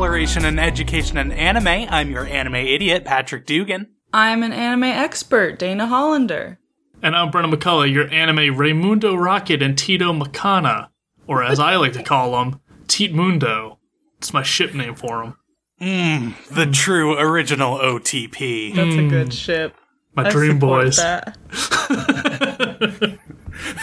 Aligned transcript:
exploration 0.00 0.46
and 0.46 0.58
education 0.58 1.18
in 1.18 1.30
anime. 1.30 1.86
I'm 1.90 2.10
your 2.10 2.24
anime 2.24 2.54
idiot, 2.54 3.04
Patrick 3.04 3.44
Dugan. 3.44 3.88
I'm 4.14 4.42
an 4.42 4.50
anime 4.50 4.84
expert, 4.84 5.58
Dana 5.58 5.86
Hollander. 5.86 6.58
And 7.02 7.14
I'm 7.14 7.30
Brenna 7.30 7.52
McCullough, 7.52 7.92
your 7.92 8.08
anime 8.08 8.56
Raymundo 8.56 9.14
Rocket 9.22 9.60
and 9.60 9.76
Tito 9.76 10.14
Macana, 10.14 10.88
or 11.26 11.44
as 11.44 11.60
I 11.60 11.76
like 11.76 11.92
to 11.92 12.02
call 12.02 12.40
him, 12.40 12.60
Teat 12.88 13.12
Mundo. 13.12 13.78
It's 14.16 14.32
my 14.32 14.42
ship 14.42 14.72
name 14.72 14.94
for 14.94 15.22
him. 15.22 15.34
Hmm, 15.78 16.30
the 16.54 16.64
true 16.64 17.18
original 17.18 17.76
OTP. 17.76 18.74
That's 18.74 18.94
a 18.94 19.06
good 19.06 19.26
hmm. 19.26 19.30
ship. 19.32 19.76
My 20.14 20.24
I 20.24 20.30
dream 20.30 20.58
boys. 20.58 20.96
that. 20.96 21.36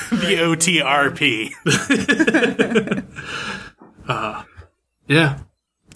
The 0.09 0.37
OTRP. 0.39 1.53
Uh, 4.09 4.43
yeah, 5.09 5.37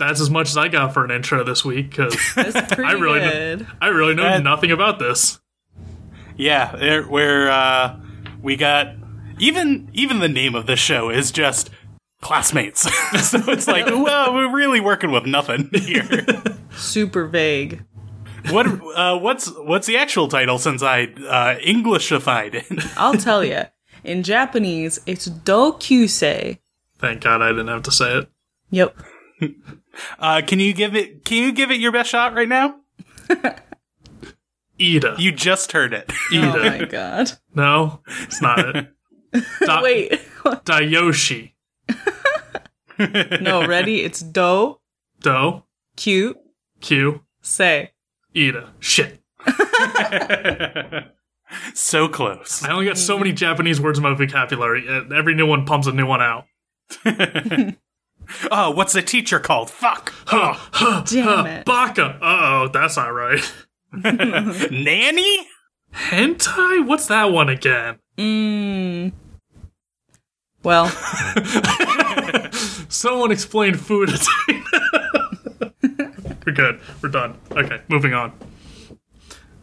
that's 0.01 0.19
as 0.21 0.29
much 0.29 0.49
as 0.49 0.57
I 0.57 0.67
got 0.67 0.93
for 0.93 1.03
an 1.05 1.11
intro 1.11 1.43
this 1.43 1.63
week 1.65 1.89
because 1.91 2.15
I 2.37 2.93
really, 2.93 3.19
good. 3.19 3.67
I 3.81 3.87
really 3.87 4.13
know 4.15 4.23
That- 4.23 4.43
nothing 4.43 4.71
about 4.71 4.99
this. 4.99 5.39
Yeah, 6.37 6.75
there- 6.75 7.03
where 7.03 7.49
uh, 7.49 7.99
we 8.41 8.55
got 8.55 8.95
even 9.39 9.89
even 9.93 10.19
the 10.19 10.29
name 10.29 10.55
of 10.55 10.65
the 10.67 10.75
show 10.75 11.09
is 11.09 11.31
just 11.31 11.69
classmates. 12.21 12.81
so 13.29 13.39
it's 13.47 13.67
like, 13.67 13.85
well, 13.87 14.33
we're 14.33 14.53
really 14.55 14.79
working 14.79 15.11
with 15.11 15.25
nothing 15.25 15.69
here. 15.73 16.25
Super 16.75 17.25
vague. 17.25 17.83
what 18.49 18.65
uh, 18.95 19.17
what's 19.19 19.51
what's 19.57 19.87
the 19.87 19.97
actual 19.97 20.27
title 20.27 20.57
since 20.57 20.81
I 20.83 21.03
uh, 21.03 21.57
Englishified 21.59 22.53
it? 22.55 22.65
I'll 22.97 23.13
tell 23.15 23.43
you. 23.43 23.63
In 24.03 24.23
Japanese, 24.23 24.99
it's 25.05 25.27
dokyusei. 25.29 26.57
Thank 26.97 27.21
God 27.21 27.41
I 27.43 27.49
didn't 27.49 27.67
have 27.67 27.83
to 27.83 27.91
say 27.91 28.17
it. 28.19 28.29
Yep. 28.71 28.95
Uh, 30.19 30.41
can 30.45 30.59
you 30.59 30.73
give 30.73 30.95
it? 30.95 31.25
Can 31.25 31.37
you 31.43 31.51
give 31.51 31.71
it 31.71 31.79
your 31.79 31.91
best 31.91 32.09
shot 32.09 32.33
right 32.33 32.47
now? 32.47 32.75
Ida. 34.79 35.15
You 35.19 35.31
just 35.31 35.71
heard 35.73 35.93
it. 35.93 36.11
Oh 36.33 36.37
Ida. 36.37 36.59
my 36.79 36.85
god. 36.85 37.31
no, 37.53 38.01
it's 38.21 38.41
not 38.41 38.59
it. 38.75 38.87
Da- 39.61 39.81
Wait. 39.81 40.11
Dayoshi. 40.43 41.53
no, 43.41 43.65
ready? 43.67 44.01
It's 44.01 44.21
do, 44.21 44.79
Do. 45.21 45.63
Q, 45.95 46.35
Q. 46.81 47.21
say. 47.41 47.91
Ida. 48.35 48.73
Shit. 48.79 49.21
so 51.73 52.07
close. 52.07 52.63
I 52.63 52.71
only 52.71 52.85
got 52.85 52.97
so 52.97 53.17
many 53.17 53.31
Japanese 53.33 53.79
words 53.81 53.99
in 53.99 54.03
my 54.03 54.13
vocabulary. 54.13 54.85
Every 55.13 55.33
new 55.35 55.45
one 55.45 55.65
pumps 55.65 55.87
a 55.87 55.91
new 55.91 56.05
one 56.05 56.21
out. 56.21 56.45
Oh, 58.51 58.71
what's 58.71 58.93
the 58.93 59.01
teacher 59.01 59.39
called? 59.39 59.69
Fuck. 59.69 60.13
Huh, 60.25 60.53
huh, 60.71 61.03
Damn 61.07 61.23
huh, 61.25 61.43
it. 61.47 61.65
Baka. 61.65 62.17
Uh 62.21 62.39
oh, 62.41 62.67
that's 62.71 62.97
not 62.97 63.07
right. 63.09 63.41
Nanny? 63.93 65.47
Hentai? 65.93 66.85
What's 66.85 67.07
that 67.07 67.25
one 67.31 67.49
again? 67.49 67.99
Mmm. 68.17 69.11
Well, 70.63 70.87
Someone 72.89 73.31
explain 73.31 73.73
food. 73.75 74.11
We're 76.45 76.53
good. 76.53 76.79
We're 77.01 77.09
done. 77.09 77.37
Okay, 77.51 77.81
moving 77.87 78.13
on. 78.13 78.33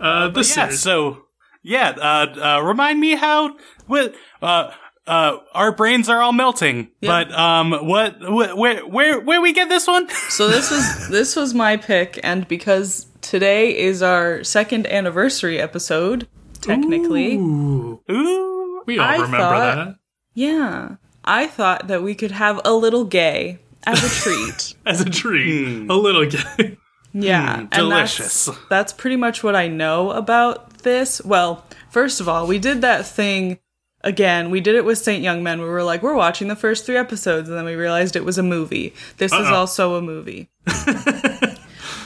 Uh, 0.01 0.29
this 0.29 0.57
Yeah. 0.57 0.65
series. 0.67 0.81
So 0.81 1.25
yeah. 1.63 1.91
Uh, 1.91 2.57
uh, 2.59 2.61
remind 2.63 3.01
me 3.01 3.15
how. 3.17 3.57
What? 3.87 4.15
Uh. 4.43 4.71
Uh, 5.09 5.39
our 5.55 5.73
brains 5.73 6.09
are 6.09 6.21
all 6.21 6.33
melting, 6.33 6.91
but 7.01 7.33
um, 7.33 7.71
what, 7.87 8.17
wh- 8.23 8.57
where, 8.57 8.87
where, 8.87 9.21
where 9.21 9.41
we 9.41 9.53
get 9.53 9.69
this 9.69 9.87
one? 9.87 10.09
so 10.29 10.49
this 10.49 10.71
was 10.71 11.09
this 11.09 11.35
was 11.35 11.55
my 11.55 11.77
pick, 11.79 12.21
and 12.23 12.47
because 12.47 13.07
today 13.23 13.77
is 13.77 14.03
our 14.03 14.45
second 14.45 14.87
anniversary 14.87 15.59
episode, 15.59 16.29
technically, 16.61 17.37
Ooh, 17.37 18.01
Ooh, 18.11 18.83
we 18.87 18.99
all 18.99 19.07
I 19.07 19.13
remember 19.15 19.37
thought- 19.39 19.75
that. 19.77 19.95
yeah, 20.35 20.97
I 21.25 21.47
thought 21.47 21.89
that 21.89 22.03
we 22.03 22.15
could 22.15 22.33
have 22.33 22.61
a 22.65 22.73
little 22.75 23.05
gay 23.05 23.59
as 23.87 24.05
a 24.05 24.23
treat. 24.23 24.75
As 24.87 25.01
a 25.01 25.09
treat. 25.09 25.89
A 25.91 25.95
little 25.95 26.27
gay. 26.27 26.77
Yeah, 27.15 27.61
and 27.61 27.71
delicious. 27.71 28.45
That's, 28.45 28.59
that's 28.69 28.93
pretty 28.93 29.17
much 29.17 29.43
what 29.43 29.57
I 29.57 29.67
know 29.67 30.11
about 30.11 30.81
this. 30.81 31.25
Well, 31.25 31.65
first 31.91 32.21
of 32.21 32.29
all, 32.29 32.47
we 32.47 32.59
did 32.59 32.83
that 32.83 33.07
thing 33.07 33.59
again. 34.03 34.51
We 34.51 34.61
did 34.61 34.75
it 34.77 34.85
with 34.85 34.99
Saint 34.99 35.23
Young 35.23 35.43
Men. 35.43 35.61
We 35.61 35.69
were 35.69 35.83
like, 35.83 36.03
we're 36.03 36.15
watching 36.15 36.49
the 36.49 36.57
first 36.57 36.87
three 36.87 36.97
episodes, 36.97 37.49
and 37.49 37.57
then 37.59 37.65
we 37.65 37.75
realized 37.75 38.17
it 38.17 38.25
was 38.25 38.39
a 38.39 38.43
movie. 38.43 38.95
This 39.19 39.33
is 39.33 39.47
Uh-oh. 39.47 39.55
also 39.55 39.95
a 39.97 40.03
movie. 40.03 40.49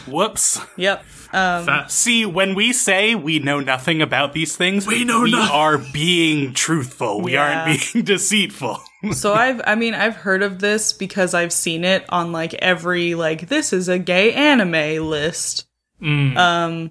whoops. 0.07 0.61
Yep. 0.77 1.05
Um, 1.33 1.67
See, 1.89 2.27
when 2.27 2.55
we 2.55 2.73
say 2.73 3.15
we 3.15 3.39
know 3.39 3.61
nothing 3.61 4.03
about 4.03 4.33
these 4.35 4.57
things, 4.57 4.87
We 4.87 5.05
know 5.05 5.23
we 5.23 5.31
nothing. 5.31 5.55
are 5.55 5.79
being 5.93 6.53
truthful. 6.53 7.21
We 7.23 7.33
Yeah. 7.35 7.65
aren't 7.65 7.81
being 7.93 8.05
deceitful. 8.05 8.79
so 9.13 9.33
I've, 9.33 9.61
I 9.65 9.75
mean, 9.75 9.95
I've 9.95 10.17
heard 10.17 10.43
of 10.43 10.59
this 10.59 10.93
because 10.93 11.33
I've 11.35 11.53
seen 11.53 11.85
it 11.85 12.05
on 12.11 12.33
like 12.33 12.53
every 12.55 13.15
like 13.15 13.49
this 13.49 13.73
is 13.73 13.89
a 13.89 13.99
gay 13.99 14.33
anime 14.35 15.07
list. 15.09 15.67
Mm. 16.03 16.37
Um, 16.37 16.91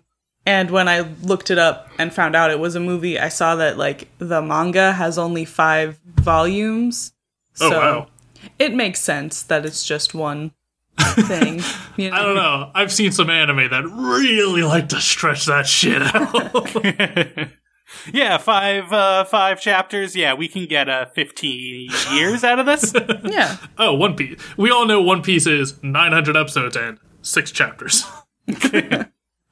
and 0.52 0.70
when 0.70 0.88
I 0.90 1.00
looked 1.24 1.50
it 1.50 1.58
up 1.58 1.88
and 1.98 2.12
found 2.14 2.36
out 2.36 2.52
it 2.52 2.60
was 2.60 2.76
a 2.76 2.80
movie, 2.82 3.18
I 3.18 3.30
saw 3.30 3.56
that 3.56 3.78
like 3.78 4.08
the 4.18 4.42
manga 4.42 4.92
has 4.92 5.18
only 5.18 5.46
five 5.46 5.98
volumes. 6.16 7.14
Oh, 7.62 7.70
So 7.70 7.80
wow. 7.80 8.08
it 8.60 8.74
makes 8.74 9.00
sense 9.00 9.44
that 9.44 9.66
it's 9.66 9.86
just 9.86 10.14
one 10.14 10.52
thing. 11.32 11.62
You 11.96 12.10
know? 12.10 12.16
I 12.18 12.22
don't 12.22 12.36
know. 12.36 12.72
I've 12.76 12.92
seen 12.92 13.12
some 13.14 13.30
anime 13.30 13.70
that 13.70 13.84
really 13.86 14.64
like 14.64 14.90
to 14.90 15.00
stretch 15.00 15.46
that 15.46 15.68
shit 15.68 16.02
out. 16.02 17.50
yeah, 18.14 18.38
five, 18.38 18.92
uh, 18.92 19.24
five 19.24 19.62
chapters. 19.62 20.16
Yeah, 20.16 20.34
we 20.34 20.48
can 20.50 20.66
get 20.66 20.90
uh, 20.90 21.06
fifteen 21.16 21.90
years 22.14 22.44
out 22.44 22.60
of 22.60 22.66
this. 22.66 22.94
Yeah. 23.24 23.56
oh, 23.78 23.94
One 23.94 24.16
Piece. 24.16 24.38
We 24.58 24.70
all 24.72 24.86
know 24.86 25.02
One 25.02 25.22
Piece 25.22 25.48
is 25.48 25.82
900 25.82 26.36
episodes 26.36 26.76
and 26.76 26.98
six 27.22 27.52
chapters. 27.52 28.04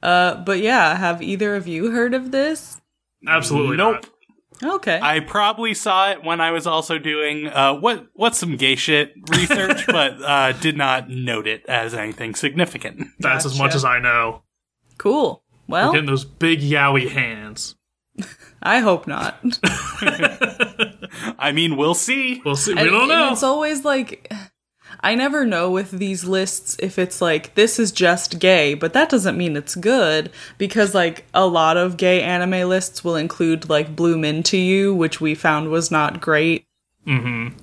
Uh, 0.02 0.36
but 0.44 0.60
yeah, 0.60 0.96
have 0.96 1.20
either 1.22 1.56
of 1.56 1.66
you 1.66 1.90
heard 1.90 2.14
of 2.14 2.30
this? 2.30 2.80
Absolutely 3.26 3.76
nope. 3.76 4.06
not. 4.62 4.74
Okay. 4.74 4.98
I 5.02 5.20
probably 5.20 5.72
saw 5.72 6.10
it 6.10 6.22
when 6.22 6.40
I 6.40 6.50
was 6.50 6.66
also 6.66 6.98
doing 6.98 7.46
uh, 7.48 7.74
what 7.74 8.06
what's 8.12 8.36
some 8.38 8.56
gay 8.56 8.76
shit 8.76 9.12
research, 9.30 9.86
but 9.88 10.20
uh, 10.22 10.52
did 10.52 10.76
not 10.76 11.08
note 11.08 11.46
it 11.46 11.64
as 11.66 11.94
anything 11.94 12.34
significant. 12.34 13.08
That's 13.18 13.46
as 13.46 13.58
much 13.58 13.74
as 13.74 13.84
I 13.84 13.98
know. 14.00 14.42
cool. 14.98 15.42
Well, 15.66 15.92
Getting 15.92 16.06
those 16.08 16.24
big 16.24 16.60
yaoi 16.60 17.08
hands. 17.10 17.76
I 18.62 18.80
hope 18.80 19.06
not. 19.06 19.38
I 21.38 21.52
mean, 21.54 21.76
we'll 21.76 21.94
see. 21.94 22.42
We'll 22.44 22.56
see. 22.56 22.74
We 22.74 22.80
And- 22.80 22.90
don't 22.90 23.02
and 23.02 23.08
know. 23.10 23.32
It's 23.32 23.42
always 23.42 23.84
like 23.84 24.30
I 25.00 25.14
never 25.14 25.46
know 25.46 25.70
with 25.70 25.92
these 25.92 26.24
lists 26.24 26.76
if 26.80 26.98
it's 26.98 27.20
like 27.22 27.54
this 27.54 27.78
is 27.78 27.92
just 27.92 28.38
gay, 28.38 28.74
but 28.74 28.92
that 28.92 29.08
doesn't 29.08 29.36
mean 29.38 29.56
it's 29.56 29.74
good 29.74 30.30
because 30.58 30.94
like 30.94 31.24
a 31.32 31.46
lot 31.46 31.76
of 31.76 31.96
gay 31.96 32.22
anime 32.22 32.68
lists 32.68 33.02
will 33.04 33.16
include 33.16 33.68
like 33.70 33.94
Bloom 33.96 34.24
Into 34.24 34.58
You, 34.58 34.94
which 34.94 35.20
we 35.20 35.34
found 35.34 35.70
was 35.70 35.90
not 35.90 36.20
great. 36.20 36.66
Mm-hmm. 37.06 37.56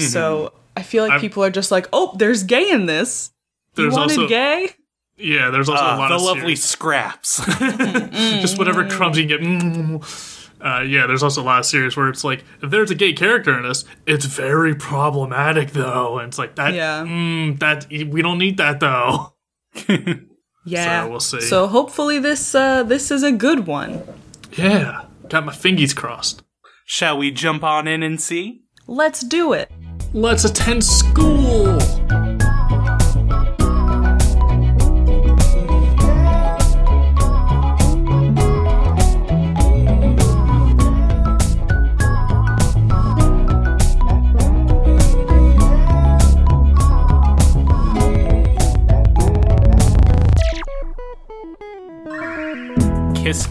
So 0.00 0.52
I 0.76 0.82
feel 0.82 1.02
like 1.04 1.14
I've- 1.14 1.20
people 1.20 1.42
are 1.44 1.50
just 1.50 1.70
like, 1.70 1.88
"Oh, 1.92 2.14
there's 2.18 2.42
gay 2.42 2.70
in 2.70 2.86
this. 2.86 3.32
You 3.76 3.84
There's 3.84 3.94
wanted 3.94 4.18
also 4.18 4.28
gay?" 4.28 4.70
yeah. 5.16 5.50
There's 5.50 5.68
also 5.68 5.82
a 5.84 5.94
Uh, 5.94 5.98
lot 5.98 6.08
the 6.08 6.14
of 6.16 6.22
lovely 6.22 6.40
series- 6.56 6.64
scraps. 6.64 7.44
just 8.40 8.58
whatever 8.58 8.88
crumbs 8.88 9.18
you 9.18 9.26
can 9.26 9.98
get. 9.98 10.04
Uh, 10.64 10.80
yeah, 10.80 11.06
there's 11.06 11.22
also 11.22 11.42
a 11.42 11.44
lot 11.44 11.58
of 11.58 11.66
series 11.66 11.96
where 11.96 12.08
it's 12.08 12.24
like 12.24 12.42
if 12.62 12.70
there's 12.70 12.90
a 12.90 12.94
gay 12.94 13.12
character 13.12 13.56
in 13.56 13.68
this, 13.68 13.84
it's 14.06 14.24
very 14.24 14.74
problematic 14.74 15.72
though, 15.72 16.18
and 16.18 16.28
it's 16.28 16.38
like 16.38 16.56
that. 16.56 16.72
Yeah. 16.72 17.04
mm, 17.04 17.58
that 17.58 17.86
we 17.90 18.22
don't 18.22 18.38
need 18.38 18.56
that 18.56 18.80
though. 18.80 19.34
Yeah. 20.64 21.04
So 21.04 21.10
we'll 21.10 21.20
see. 21.20 21.40
So 21.42 21.66
hopefully 21.66 22.18
this 22.18 22.54
uh 22.54 22.82
this 22.84 23.10
is 23.10 23.22
a 23.22 23.32
good 23.32 23.66
one. 23.66 24.02
Yeah, 24.52 25.04
got 25.28 25.44
my 25.44 25.52
fingies 25.52 25.94
crossed. 25.94 26.42
Shall 26.86 27.18
we 27.18 27.30
jump 27.30 27.62
on 27.62 27.86
in 27.86 28.02
and 28.02 28.20
see? 28.20 28.62
Let's 28.86 29.20
do 29.20 29.52
it. 29.52 29.70
Let's 30.12 30.44
attend 30.44 30.84
school. 30.84 31.78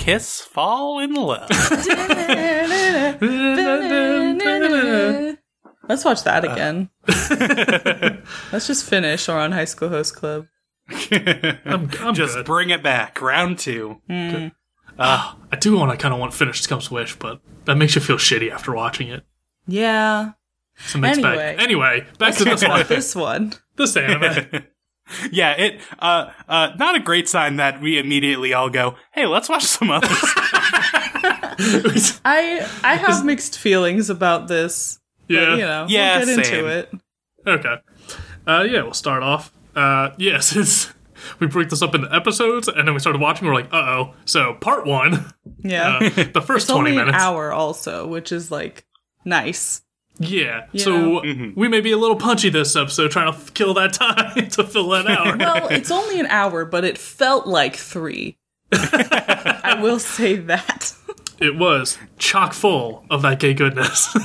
Kiss, 0.04 0.40
kiss, 0.40 0.42
fall 0.42 1.00
in 1.00 1.14
love. 1.14 1.50
Let's 5.90 6.06
watch 6.06 6.24
that 6.24 6.44
again. 6.46 6.90
Let's 8.52 8.68
just 8.68 8.86
finish 8.86 9.26
Ouran 9.28 9.54
High 9.54 9.66
School 9.66 9.90
Host 9.90 10.16
Club. 10.16 10.46
I'm, 10.90 11.90
I'm 12.00 12.14
Just 12.16 12.36
good. 12.36 12.46
bring 12.46 12.70
it 12.70 12.82
back. 12.84 13.22
Round 13.22 13.58
two. 13.60 14.02
Hmm. 14.10 14.48
Uh, 14.98 15.36
I 15.52 15.56
do 15.56 15.78
want 15.78 15.92
to 15.92 15.98
kind 15.98 16.14
of 16.14 16.20
want 16.20 16.32
to 16.34 16.38
finish 16.38 16.62
Scum's 16.62 16.90
Wish, 16.92 17.18
but 17.18 17.40
that 17.66 17.76
makes 17.76 17.96
you 17.96 18.02
feel 18.02 18.18
shitty 18.18 18.52
after 18.52 18.74
watching 18.74 19.08
it. 19.10 19.24
Yeah. 19.68 20.32
It's 20.78 20.96
a 20.96 20.98
mixed 20.98 21.20
Anyway. 21.20 21.36
bag. 21.38 21.60
Anyway, 21.62 22.06
back 22.18 22.36
to 22.36 22.44
this 22.46 22.64
one. 22.68 22.86
This 22.88 23.16
one. 23.16 23.54
This 23.76 23.96
anime. 23.98 24.66
Yeah, 25.32 25.52
it 25.54 25.82
uh 26.00 26.32
uh 26.48 26.70
not 26.78 26.96
a 26.96 27.00
great 27.00 27.28
sign 27.30 27.56
that 27.58 27.82
we 27.82 27.98
immediately 28.00 28.54
all 28.54 28.70
go, 28.70 28.96
"Hey, 29.14 29.26
let's 29.26 29.50
watch 29.50 29.64
some 29.64 29.90
others." 29.92 30.10
I 32.26 32.68
I 32.84 32.96
have 32.96 33.26
mixed 33.26 33.58
feelings 33.60 34.10
about 34.10 34.48
this. 34.48 35.00
But, 35.28 35.34
Yeah. 35.36 35.52
you 35.56 35.62
know, 35.62 35.86
Yeah, 35.90 36.18
we'll 36.18 36.26
get 36.36 36.46
same. 36.46 36.56
into 36.56 36.68
it. 36.80 36.92
Okay. 37.48 37.76
Uh, 38.46 38.66
yeah, 38.70 38.82
we'll 38.84 38.94
start 38.94 39.24
off. 39.24 39.52
Uh, 39.76 40.10
yes, 40.18 40.56
it's 40.56 40.92
we 41.40 41.48
break 41.48 41.70
this 41.70 41.82
up 41.82 41.96
into 41.96 42.14
episodes, 42.14 42.68
and 42.68 42.86
then 42.88 42.94
we 42.94 43.00
started 43.00 43.22
watching. 43.22 43.48
We're 43.48 43.54
like, 43.54 43.74
uh 43.74 43.78
oh. 43.78 44.14
So 44.26 44.56
part 44.56 44.86
one, 44.86 45.34
Yeah. 45.64 45.98
uh, 46.02 46.24
the 46.34 46.42
first 46.42 46.66
it's 46.66 46.72
only 46.72 46.92
twenty 46.92 46.98
an 47.02 47.06
minutes. 47.08 47.24
hour 47.24 47.54
also, 47.54 48.08
which 48.08 48.32
is 48.32 48.52
like 48.52 48.86
nice. 49.24 49.82
Yeah. 50.20 50.68
You 50.72 50.80
so 50.80 51.22
know? 51.22 51.52
we 51.56 51.68
may 51.68 51.82
be 51.82 51.92
a 51.92 51.98
little 51.98 52.16
punchy 52.16 52.50
this 52.50 52.76
episode, 52.76 53.12
trying 53.12 53.32
to 53.32 53.38
f- 53.38 53.54
kill 53.54 53.74
that 53.76 53.94
time 53.94 54.48
to 54.50 54.64
fill 54.64 54.90
that 54.90 55.08
hour. 55.08 55.36
Well, 55.38 55.68
it's 55.70 55.92
only 55.92 56.20
an 56.20 56.28
hour, 56.28 56.66
but 56.66 56.86
it 56.86 56.98
felt 56.98 57.48
like 57.48 57.76
three. 57.76 58.38
I 58.72 59.78
will 59.82 60.00
say 60.00 60.36
that. 60.36 60.94
it 61.40 61.58
was 61.58 61.98
chock 62.18 62.54
full 62.54 63.06
of 63.10 63.22
that 63.24 63.40
gay 63.40 63.54
goodness. 63.54 64.16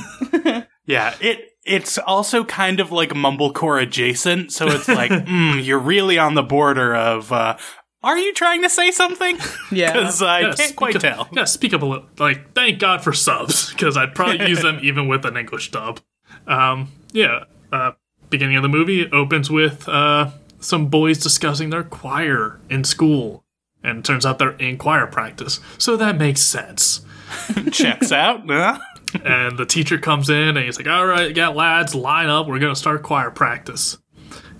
yeah, 0.85 1.15
it 1.21 1.45
it's 1.65 1.97
also 1.99 2.43
kind 2.43 2.79
of 2.79 2.91
like 2.91 3.09
mumblecore 3.09 3.81
adjacent, 3.81 4.51
so 4.51 4.67
it's 4.67 4.87
like, 4.87 5.11
mm, 5.11 5.63
you're 5.63 5.77
really 5.77 6.17
on 6.17 6.33
the 6.33 6.41
border 6.43 6.95
of 6.95 7.31
uh 7.31 7.57
are 8.03 8.17
you 8.17 8.33
trying 8.33 8.61
to 8.63 8.69
say 8.69 8.91
something? 8.91 9.37
Yeah. 9.71 9.93
Because 9.93 10.21
I 10.23 10.41
Gotta 10.41 10.57
can't 10.57 10.75
quite 10.75 10.95
up- 10.95 11.01
tell. 11.03 11.25
Gotta 11.25 11.45
speak 11.45 11.73
up 11.75 11.83
a 11.83 11.85
little. 11.85 12.05
Like, 12.17 12.53
thank 12.53 12.79
God 12.79 13.03
for 13.03 13.13
subs, 13.13 13.69
because 13.71 13.95
I'd 13.97 14.15
probably 14.15 14.47
use 14.49 14.61
them 14.63 14.79
even 14.81 15.07
with 15.07 15.25
an 15.25 15.37
English 15.37 15.69
dub. 15.71 15.99
Um, 16.47 16.91
yeah. 17.11 17.43
Uh, 17.71 17.91
beginning 18.31 18.55
of 18.55 18.63
the 18.63 18.69
movie 18.69 19.11
opens 19.11 19.51
with 19.51 19.87
uh, 19.87 20.31
some 20.59 20.87
boys 20.87 21.19
discussing 21.19 21.69
their 21.69 21.83
choir 21.83 22.59
in 22.69 22.83
school. 22.83 23.43
And 23.83 23.99
it 23.99 24.05
turns 24.05 24.25
out 24.25 24.39
they're 24.39 24.57
in 24.57 24.77
choir 24.79 25.05
practice. 25.05 25.59
So 25.77 25.95
that 25.97 26.17
makes 26.17 26.41
sense. 26.41 27.01
Checks 27.71 28.11
out. 28.11 28.41
Huh? 28.47 28.79
and 29.23 29.57
the 29.57 29.65
teacher 29.65 29.97
comes 29.99 30.29
in 30.29 30.57
and 30.57 30.59
he's 30.59 30.77
like, 30.77 30.87
All 30.87 31.05
right, 31.05 31.35
yeah, 31.35 31.47
lads, 31.49 31.93
line 31.95 32.27
up. 32.27 32.47
We're 32.47 32.59
going 32.59 32.73
to 32.73 32.79
start 32.79 33.03
choir 33.03 33.29
practice. 33.31 33.97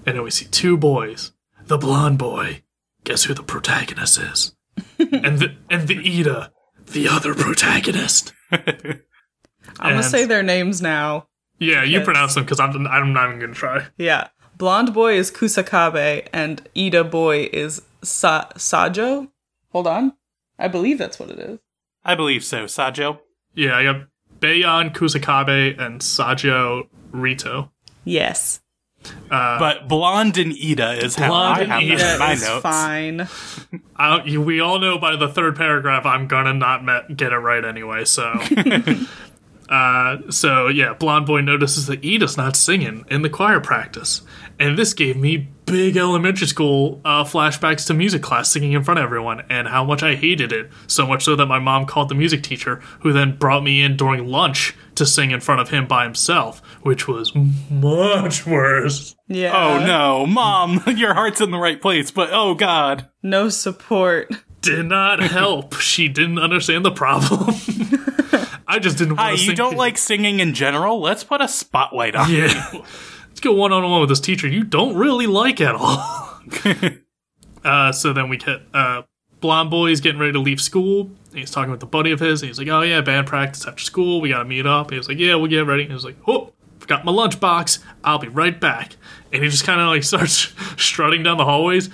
And 0.06 0.16
then 0.16 0.24
we 0.24 0.30
see 0.30 0.46
two 0.46 0.78
boys. 0.78 1.32
The 1.66 1.78
blonde 1.80 2.18
boy. 2.20 2.62
Guess 3.04 3.24
who 3.26 3.34
the 3.34 3.44
protagonist 3.44 4.18
is? 4.20 4.56
and 5.00 5.40
the 5.40 5.56
and 5.70 5.88
the 5.88 5.98
Ida, 6.20 6.52
the 6.88 7.08
other 7.08 7.34
protagonist. 7.34 8.34
I'm 8.52 9.02
gonna 9.80 10.04
say 10.04 10.26
their 10.26 10.44
names 10.44 10.82
now. 10.82 11.28
Yeah, 11.60 11.84
you 11.84 11.98
Yes. 11.98 12.06
pronounce 12.06 12.36
them 12.36 12.44
because 12.44 12.60
I'm 12.60 12.88
I'm 12.88 13.14
not 13.14 13.28
even 13.30 13.40
gonna 13.40 13.54
try. 13.54 13.88
Yeah. 13.98 14.28
Blonde 14.58 14.94
boy 14.94 15.14
is 15.18 15.32
Kusakabe 15.32 16.28
and 16.34 16.68
Ida 16.78 17.04
boy 17.04 17.50
is 17.54 17.82
Sa- 18.04 18.50
Sajo. 18.56 19.30
Hold 19.72 19.88
on. 19.88 20.14
I 20.58 20.68
believe 20.68 20.98
that's 20.98 21.18
what 21.20 21.30
it 21.30 21.40
is. 21.40 21.60
I 22.04 22.16
believe 22.16 22.44
so, 22.44 22.66
Sajo. 22.66 23.20
Yeah, 23.56 23.76
I 23.78 23.84
got 23.84 24.08
Bayon 24.40 24.94
Kusakabe 24.94 25.80
and 25.80 26.02
Sajo 26.02 26.88
Rito. 27.12 27.72
Yes. 28.04 28.60
But 29.30 29.88
blonde 29.88 30.38
and 30.38 30.54
Ida 30.54 31.04
is 31.04 31.16
how 31.16 31.30
Blonde 31.30 31.58
I 31.58 31.62
and 31.62 31.72
have 31.72 31.82
Ida 31.82 31.98
them 31.98 32.14
in 32.14 32.20
my 32.20 32.32
is 32.34 32.42
notes. 32.44 32.62
fine. 32.64 33.28
I 33.96 34.18
don't, 34.18 34.46
we 34.46 34.60
all 34.60 34.80
know 34.80 34.98
by 34.98 35.16
the 35.16 35.28
third 35.28 35.56
paragraph 35.56 36.06
I'm 36.06 36.28
gonna 36.28 36.54
not 36.54 36.84
met, 36.84 37.16
get 37.16 37.32
it 37.32 37.38
right 37.38 37.64
anyway. 37.64 38.06
So, 38.06 38.24
uh, 39.70 40.18
so 40.32 40.68
yeah, 40.68 40.94
blonde 40.94 41.26
boy 41.26 41.42
notices 41.42 41.88
that 41.88 42.04
Ida's 42.06 42.38
not 42.38 42.56
singing 42.56 43.06
in 43.10 43.22
the 43.22 43.30
choir 43.30 43.60
practice, 43.60 44.22
and 44.60 44.78
this 44.78 44.94
gave 44.94 45.16
me 45.16 45.50
big 45.66 45.98
elementary 45.98 46.48
school 46.48 47.00
uh, 47.06 47.24
flashbacks 47.24 47.86
to 47.88 47.94
music 47.94 48.24
class 48.24 48.50
singing 48.50 48.72
in 48.74 48.84
front 48.84 49.00
of 49.00 49.04
everyone, 49.04 49.44
and 49.50 49.68
how 49.68 49.84
much 49.84 50.02
I 50.02 50.16
hated 50.16 50.52
it. 50.52 50.70
So 50.88 51.06
much 51.06 51.24
so 51.24 51.36
that 51.36 51.46
my 51.46 51.60
mom 51.60 51.86
called 51.86 52.10
the 52.10 52.16
music 52.16 52.42
teacher, 52.42 52.78
who 53.02 53.14
then 53.14 53.38
brought 53.38 53.64
me 53.64 53.82
in 53.84 53.96
during 53.96 54.28
lunch 54.28 54.76
to 55.00 55.06
sing 55.06 55.32
in 55.32 55.40
front 55.40 55.60
of 55.60 55.70
him 55.72 55.88
by 55.88 56.04
himself, 56.04 56.62
which 56.84 57.08
was 57.08 57.34
much 57.36 58.46
worse. 58.46 59.16
Yeah. 59.28 59.52
Oh 59.56 59.86
no, 59.86 60.26
mom, 60.28 60.84
your 60.96 61.14
heart's 61.16 61.42
in 61.42 61.52
the 61.52 61.58
right 61.58 61.82
place, 61.82 62.12
but 62.12 62.30
oh 62.32 62.54
god. 62.56 63.10
No 63.24 63.50
support. 63.50 64.32
Did 64.62 64.86
not 64.86 65.20
help. 65.22 65.74
she 65.76 66.08
didn't 66.08 66.38
understand 66.40 66.86
the 66.86 66.92
problem. 66.92 67.56
I 68.68 68.78
just 68.80 68.98
didn't 68.98 69.16
want 69.16 69.22
Hi, 69.22 69.36
to 69.36 69.40
you 69.42 69.48
sing. 69.48 69.56
don't 69.56 69.78
like 69.78 69.98
singing 69.98 70.40
in 70.42 70.54
general? 70.54 71.00
Let's 71.02 71.24
put 71.24 71.42
a 71.42 71.48
spotlight 71.48 72.16
on 72.16 72.30
Yeah. 72.32 72.72
you. 72.74 72.84
Let's 73.30 73.40
go 73.40 73.54
one 73.54 73.72
on 73.74 73.90
one 73.90 74.02
with 74.02 74.10
this 74.10 74.20
teacher 74.20 74.48
you 74.48 74.64
don't 74.64 74.96
really 74.96 75.26
like 75.28 75.62
at 75.62 75.74
all. 75.76 76.42
uh, 77.64 77.92
so 77.92 78.14
then 78.14 78.30
we 78.30 78.38
get 78.38 78.62
uh, 78.74 79.04
Blonde 79.42 79.70
Boy's 79.70 80.02
getting 80.02 80.20
ready 80.20 80.34
to 80.34 80.40
leave 80.40 80.60
school. 80.62 81.10
He's 81.34 81.52
talking 81.52 81.72
with 81.72 81.82
a 81.84 81.86
buddy 81.88 82.12
of 82.12 82.20
his. 82.20 82.42
And 82.42 82.48
he's 82.50 82.58
like, 82.60 82.68
Oh, 82.68 82.82
yeah, 82.82 83.02
band 83.02 83.28
practice 83.28 83.66
after 83.66 83.84
school. 83.84 84.22
We 84.22 84.30
got 84.30 84.40
to 84.40 84.46
meet 84.46 84.66
up. 84.66 84.92
He's 84.92 85.08
like, 85.08 85.18
Yeah, 85.18 85.36
we'll 85.36 85.48
get 85.50 85.66
ready. 85.66 85.84
And 85.84 85.92
he's 85.92 86.04
like, 86.06 86.18
Oh, 86.28 86.52
forgot 86.80 87.06
my 87.06 87.12
lunchbox. 87.12 87.80
I'll 88.04 88.20
be 88.20 88.28
right 88.28 88.60
back. 88.60 88.96
And 89.32 89.44
he 89.44 89.50
just 89.50 89.64
kind 89.66 89.80
of 89.80 89.88
like 89.88 90.04
starts 90.04 90.54
strutting 90.78 91.24
down 91.24 91.38
the 91.38 91.46
hallways. 91.46 91.90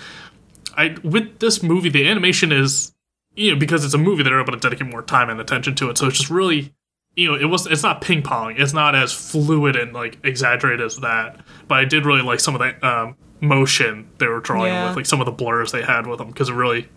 I 0.78 0.96
With 1.04 1.40
this 1.40 1.62
movie, 1.64 1.90
the 1.90 2.08
animation 2.08 2.52
is, 2.52 2.94
you 3.36 3.54
know, 3.54 3.60
because 3.60 3.84
it's 3.86 3.94
a 3.94 3.98
movie, 3.98 4.24
they're 4.24 4.40
able 4.42 4.54
to 4.54 4.60
dedicate 4.60 4.88
more 4.88 5.02
time 5.02 5.30
and 5.30 5.40
attention 5.40 5.76
to 5.76 5.90
it. 5.90 5.98
So 5.98 6.08
it's 6.08 6.18
just 6.18 6.30
really 6.30 6.74
you 7.18 7.30
know, 7.32 7.36
it 7.40 7.46
was 7.46 7.66
it's 7.68 7.84
not 7.84 8.02
ping 8.02 8.22
pong. 8.22 8.56
It's 8.58 8.74
not 8.74 8.94
as 8.94 9.14
fluid 9.14 9.78
and 9.78 9.94
like 9.94 10.18
exaggerated 10.26 10.86
as 10.86 10.98
that. 10.98 11.40
But 11.68 11.78
I 11.80 11.86
did 11.86 12.06
really 12.06 12.22
like 12.22 12.42
some 12.42 12.56
of 12.56 12.60
the 12.60 12.86
um, 12.86 13.16
motion 13.40 14.10
they 14.18 14.28
were 14.28 14.42
drawing 14.42 14.74
Yeah. 14.74 14.88
with, 14.90 14.98
like 14.98 15.06
some 15.06 15.22
of 15.22 15.26
the 15.26 15.32
blurs 15.32 15.72
they 15.72 15.82
had 15.82 16.08
with 16.08 16.18
them, 16.18 16.28
because 16.28 16.50
it 16.50 16.54
really 16.56 16.90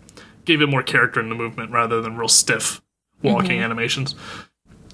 gave 0.49 0.61
it 0.63 0.67
more 0.67 0.81
character 0.81 1.19
in 1.19 1.29
the 1.29 1.35
movement 1.35 1.71
rather 1.71 2.01
than 2.01 2.17
real 2.17 2.27
stiff 2.27 2.81
walking 3.21 3.51
mm-hmm. 3.51 3.63
animations. 3.63 4.15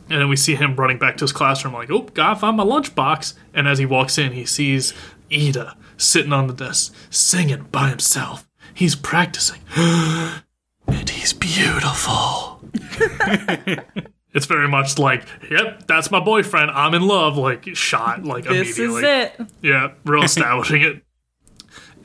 And 0.10 0.20
then 0.20 0.28
we 0.28 0.36
see 0.36 0.56
him 0.56 0.76
running 0.76 0.98
back 0.98 1.16
to 1.18 1.24
his 1.24 1.32
classroom, 1.32 1.74
like, 1.74 1.90
"Oh, 1.90 2.02
gotta 2.02 2.38
find 2.38 2.58
my 2.58 2.66
lunchbox." 2.66 3.34
And 3.54 3.66
as 3.66 3.80
he 3.80 3.86
walks 3.86 4.18
in, 4.18 4.34
he 4.34 4.46
sees 4.46 4.94
Ida 5.32 5.78
sitting 5.96 6.34
on 6.34 6.48
the 6.48 6.54
desk, 6.54 6.94
singing 7.10 7.64
by 7.72 7.88
himself. 7.90 8.48
He's 8.74 8.96
practicing, 8.96 9.62
and 9.76 11.10
he's 11.10 11.32
beautiful. 11.34 12.60
It's 14.36 14.48
very 14.48 14.68
much 14.68 15.00
like, 15.00 15.26
yep, 15.50 15.88
that's 15.88 16.12
my 16.12 16.20
boyfriend. 16.20 16.70
I'm 16.70 16.94
in 16.94 17.08
love. 17.08 17.38
Like 17.38 17.74
shot 17.74 18.26
like 18.26 18.44
This 18.44 18.78
immediately. 18.78 19.10
is 19.10 19.32
it. 19.40 19.48
Yeah, 19.62 19.94
real 20.04 20.24
establishing 20.24 20.82
it. 20.82 21.05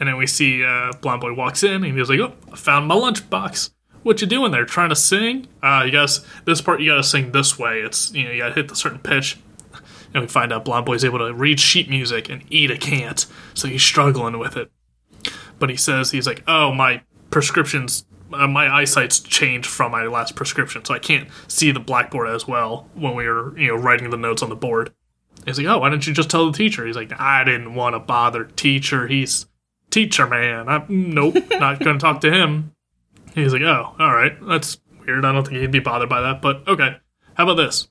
And 0.00 0.08
then 0.08 0.16
we 0.16 0.26
see 0.26 0.64
uh, 0.64 0.92
blonde 1.02 1.20
boy 1.20 1.34
walks 1.34 1.62
in 1.62 1.84
and 1.84 1.96
he's 1.96 2.08
like, 2.08 2.18
"Oh, 2.18 2.32
I 2.50 2.56
found 2.56 2.88
my 2.88 2.94
lunchbox. 2.94 3.70
What 4.02 4.22
you 4.22 4.26
doing 4.26 4.50
there? 4.50 4.64
Trying 4.64 4.88
to 4.88 4.96
sing? 4.96 5.46
Uh, 5.62 5.82
you 5.84 5.92
guys, 5.92 6.24
this 6.46 6.62
part 6.62 6.80
you 6.80 6.90
gotta 6.90 7.04
sing 7.04 7.32
this 7.32 7.58
way. 7.58 7.80
It's 7.80 8.10
you 8.12 8.24
know 8.24 8.30
you 8.30 8.38
gotta 8.38 8.54
hit 8.54 8.68
the 8.68 8.76
certain 8.76 8.98
pitch." 8.98 9.38
And 10.12 10.22
we 10.22 10.26
find 10.26 10.52
out 10.52 10.64
blonde 10.64 10.86
boy's 10.86 11.04
able 11.04 11.18
to 11.18 11.32
read 11.32 11.60
sheet 11.60 11.88
music 11.88 12.28
and 12.28 12.42
Ida 12.52 12.78
can't, 12.78 13.24
so 13.54 13.68
he's 13.68 13.82
struggling 13.82 14.38
with 14.38 14.56
it. 14.56 14.72
But 15.60 15.70
he 15.70 15.76
says 15.76 16.10
he's 16.10 16.26
like, 16.26 16.42
"Oh, 16.48 16.72
my 16.72 17.02
prescriptions." 17.30 18.06
Uh, 18.32 18.46
my 18.46 18.72
eyesight's 18.72 19.18
changed 19.18 19.68
from 19.68 19.90
my 19.90 20.06
last 20.06 20.36
prescription, 20.36 20.84
so 20.84 20.94
I 20.94 21.00
can't 21.00 21.28
see 21.48 21.72
the 21.72 21.80
blackboard 21.80 22.28
as 22.28 22.46
well 22.46 22.88
when 22.94 23.16
we 23.16 23.26
were, 23.26 23.58
you 23.58 23.68
know, 23.68 23.74
writing 23.74 24.08
the 24.10 24.16
notes 24.16 24.40
on 24.40 24.48
the 24.48 24.56
board. 24.56 24.92
He's 25.44 25.58
like, 25.58 25.66
"Oh, 25.66 25.78
why 25.78 25.90
didn't 25.90 26.06
you 26.06 26.14
just 26.14 26.30
tell 26.30 26.46
the 26.50 26.56
teacher?" 26.56 26.86
He's 26.86 26.96
like, 26.96 27.12
"I 27.20 27.44
didn't 27.44 27.74
want 27.74 27.94
to 27.94 27.98
bother 27.98 28.44
teacher. 28.44 29.06
He's 29.08 29.46
teacher 29.90 30.26
man. 30.26 30.68
I, 30.68 30.84
nope, 30.88 31.36
not 31.50 31.80
going 31.80 31.98
to 31.98 32.02
talk 32.02 32.20
to 32.22 32.32
him." 32.32 32.72
He's 33.34 33.52
like, 33.52 33.62
"Oh, 33.62 33.94
all 33.98 34.14
right, 34.14 34.36
that's 34.46 34.78
weird. 35.06 35.24
I 35.24 35.32
don't 35.32 35.46
think 35.46 35.60
he'd 35.60 35.70
be 35.70 35.78
bothered 35.80 36.08
by 36.08 36.20
that, 36.20 36.42
but 36.42 36.66
okay. 36.68 36.96
How 37.34 37.44
about 37.44 37.54
this? 37.54 37.88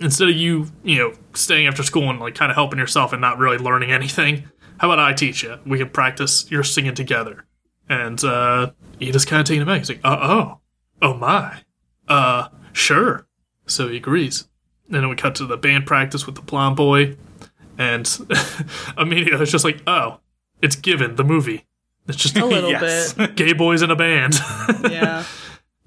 Instead 0.00 0.28
of 0.28 0.36
you, 0.36 0.68
you 0.82 0.98
know, 0.98 1.12
staying 1.34 1.66
after 1.66 1.82
school 1.82 2.08
and 2.08 2.20
like 2.20 2.34
kind 2.34 2.50
of 2.50 2.56
helping 2.56 2.78
yourself 2.78 3.12
and 3.12 3.20
not 3.20 3.38
really 3.38 3.58
learning 3.58 3.90
anything, 3.92 4.44
how 4.78 4.90
about 4.90 4.98
I 4.98 5.12
teach 5.12 5.42
you? 5.42 5.58
We 5.66 5.78
can 5.78 5.90
practice 5.90 6.50
your 6.50 6.64
singing 6.64 6.94
together." 6.94 7.44
And 7.88 8.22
uh, 8.24 8.72
Ida's 9.00 9.24
kind 9.24 9.40
of 9.40 9.46
taken 9.46 9.62
aback. 9.62 9.78
He's 9.78 9.88
like, 9.88 10.00
"Uh 10.04 10.18
oh, 10.20 10.60
oh 11.00 11.14
my, 11.14 11.62
uh, 12.08 12.48
sure." 12.72 13.26
So 13.66 13.88
he 13.88 13.96
agrees. 13.96 14.48
And 14.86 14.96
then 14.96 15.08
we 15.08 15.16
cut 15.16 15.34
to 15.36 15.46
the 15.46 15.56
band 15.56 15.86
practice 15.86 16.26
with 16.26 16.34
the 16.34 16.42
blonde 16.42 16.76
boy, 16.76 17.16
and 17.78 18.06
immediately 18.98 19.40
it's 19.40 19.50
just 19.50 19.64
like, 19.64 19.82
oh, 19.86 20.18
it's 20.62 20.76
given 20.76 21.16
the 21.16 21.24
movie. 21.24 21.66
It's 22.08 22.16
just 22.16 22.36
A 22.38 22.44
little 22.46 22.70
Yes. 22.70 23.12
bit. 23.12 23.34
gay 23.36 23.52
boys 23.52 23.82
in 23.82 23.90
a 23.90 23.96
band, 23.96 24.34
Yeah. 24.90 25.24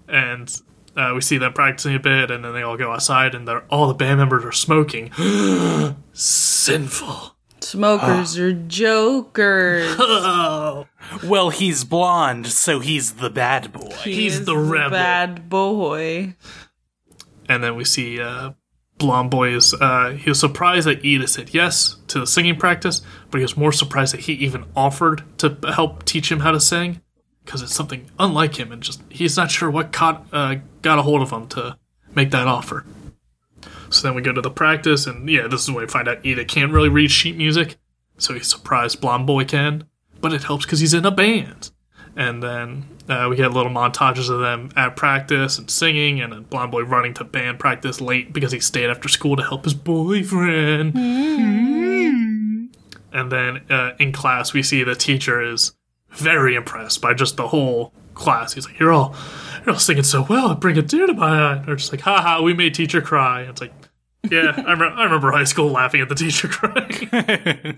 and 0.07 0.61
uh, 0.95 1.11
we 1.15 1.21
see 1.21 1.37
them 1.37 1.51
practicing 1.53 1.95
a 1.95 1.99
bit, 1.99 2.29
and 2.31 2.43
then 2.45 2.53
they 2.53 2.61
all 2.61 2.77
go 2.77 2.91
outside, 2.93 3.33
and 3.35 3.47
they're, 3.47 3.63
all 3.69 3.87
the 3.87 3.93
band 3.93 4.19
members 4.19 4.45
are 4.45 4.51
smoking. 4.53 5.11
sinful. 6.13 7.35
Smokers 7.61 8.37
are 8.37 8.53
jokers. 8.53 9.95
Oh, 9.99 10.87
Well, 11.23 11.49
he's 11.49 11.83
blonde, 11.83 12.47
so 12.47 12.79
he's 12.79 13.13
the 13.15 13.29
bad 13.29 13.71
boy. 13.73 13.89
He 14.03 14.13
He's 14.13 14.45
the 14.45 14.57
rebel. 14.57 14.91
bad 14.91 15.49
boy. 15.49 16.35
and 17.49 17.63
then 17.63 17.75
we 17.75 17.83
see 17.85 18.19
uh, 18.21 18.51
Blonde 18.97 19.29
Boy 19.29 19.55
is 19.55 19.73
uh, 19.73 20.11
he 20.11 20.29
was 20.29 20.39
surprised 20.39 20.87
that 20.87 21.05
Ida 21.05 21.27
said 21.27 21.53
yes 21.53 21.97
to 22.07 22.19
the 22.19 22.27
singing 22.27 22.55
practice, 22.55 23.01
but 23.29 23.39
he 23.39 23.43
was 23.43 23.57
more 23.57 23.71
surprised 23.71 24.13
that 24.13 24.21
he 24.21 24.33
even 24.33 24.65
offered 24.75 25.23
to 25.39 25.57
help 25.73 26.05
teach 26.05 26.31
him 26.31 26.39
how 26.39 26.51
to 26.51 26.59
sing 26.59 27.01
because 27.43 27.61
it's 27.61 27.75
something 27.75 28.09
unlike 28.19 28.57
him, 28.57 28.71
and 28.71 28.81
just 28.81 29.01
he's 29.09 29.37
not 29.37 29.51
sure 29.51 29.69
what 29.69 29.91
caught 29.91 30.25
uh, 30.31 30.55
got 30.81 30.97
a 30.97 31.01
hold 31.01 31.21
of 31.21 31.31
him 31.31 31.47
to 31.49 31.77
make 32.13 32.31
that 32.31 32.47
offer. 32.47 32.85
So 33.89 34.07
then 34.07 34.15
we 34.15 34.21
go 34.21 34.31
to 34.31 34.41
the 34.41 34.49
practice, 34.49 35.05
and 35.05 35.29
yeah, 35.29 35.47
this 35.47 35.63
is 35.63 35.71
when 35.71 35.83
we 35.83 35.87
find 35.87 36.07
out 36.07 36.25
Ida 36.25 36.45
can't 36.45 36.71
really 36.71 36.89
read 36.89 37.11
sheet 37.11 37.37
music, 37.37 37.75
so 38.17 38.33
he's 38.33 38.47
surprised 38.47 39.01
Blonde 39.01 39.27
Boy 39.27 39.45
can, 39.45 39.85
but 40.21 40.33
it 40.33 40.43
helps 40.43 40.65
because 40.65 40.79
he's 40.79 40.93
in 40.93 41.05
a 41.05 41.11
band. 41.11 41.71
And 42.17 42.41
then 42.41 42.85
uh, 43.09 43.27
we 43.29 43.35
get 43.35 43.51
little 43.51 43.71
montages 43.71 44.29
of 44.29 44.39
them 44.39 44.69
at 44.75 44.95
practice 44.95 45.57
and 45.59 45.69
singing, 45.69 46.21
and 46.21 46.31
then 46.31 46.43
Blonde 46.43 46.71
Boy 46.71 46.83
running 46.83 47.13
to 47.15 47.25
band 47.25 47.59
practice 47.59 47.99
late 47.99 48.31
because 48.31 48.53
he 48.53 48.59
stayed 48.61 48.89
after 48.89 49.09
school 49.09 49.35
to 49.35 49.43
help 49.43 49.65
his 49.65 49.73
boyfriend. 49.73 50.95
And 53.11 53.31
then 53.31 53.61
uh, 53.69 53.91
in 53.99 54.11
class, 54.11 54.53
we 54.53 54.63
see 54.63 54.83
the 54.83 54.95
teacher 54.95 55.41
is 55.41 55.73
very 56.09 56.55
impressed 56.55 57.01
by 57.01 57.13
just 57.13 57.35
the 57.37 57.49
whole 57.49 57.93
class. 58.13 58.53
He's 58.53 58.65
like, 58.65 58.79
"You're 58.79 58.91
all, 58.91 59.15
you're 59.65 59.73
all 59.73 59.79
singing 59.79 60.03
so 60.03 60.25
well. 60.29 60.51
It 60.51 60.59
bring 60.59 60.77
a 60.77 60.83
tear 60.83 61.07
to 61.07 61.13
my 61.13 61.51
eye." 61.51 61.63
They're 61.65 61.75
just 61.75 61.91
like, 61.91 62.01
"Ha 62.01 62.21
ha, 62.21 62.41
we 62.41 62.53
made 62.53 62.73
teacher 62.73 63.01
cry." 63.01 63.41
And 63.41 63.49
it's 63.51 63.61
like, 63.61 63.73
yeah, 64.31 64.63
I, 64.65 64.73
re- 64.73 64.93
I 64.95 65.03
remember 65.03 65.31
high 65.31 65.43
school 65.43 65.69
laughing 65.71 66.01
at 66.01 66.09
the 66.09 66.15
teacher 66.15 66.47
crying. 66.47 66.89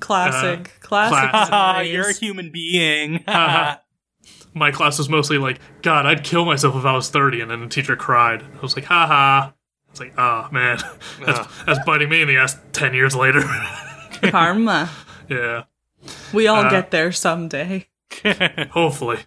Classic. 0.00 0.60
Uh, 0.60 0.80
classic. 0.80 0.80
classic. 0.80 1.30
Ah, 1.52 1.80
you're 1.80 2.08
a 2.10 2.12
human 2.12 2.50
being. 2.50 3.22
my 4.54 4.70
class 4.72 4.98
was 4.98 5.08
mostly 5.08 5.38
like, 5.38 5.60
God, 5.82 6.06
I'd 6.06 6.24
kill 6.24 6.44
myself 6.44 6.74
if 6.76 6.84
I 6.84 6.92
was 6.94 7.08
30, 7.10 7.40
and 7.42 7.50
then 7.50 7.60
the 7.60 7.68
teacher 7.68 7.96
cried. 7.96 8.42
I 8.42 8.60
was 8.60 8.74
like, 8.76 8.84
ha 8.86 9.06
ha. 9.06 9.54
It's 9.90 10.00
like, 10.00 10.14
oh 10.18 10.48
man, 10.52 10.78
that's, 11.24 11.64
that's 11.64 11.78
biting 11.86 12.08
me 12.08 12.22
in 12.22 12.28
the 12.28 12.36
ass 12.36 12.56
10 12.72 12.94
years 12.94 13.14
later. 13.16 13.42
Karma. 14.22 14.90
yeah, 15.28 15.64
We 16.32 16.46
all 16.46 16.64
Uh, 16.66 16.70
get 16.70 16.90
there 16.90 17.10
someday. 17.12 17.88
hopefully. 18.70 19.18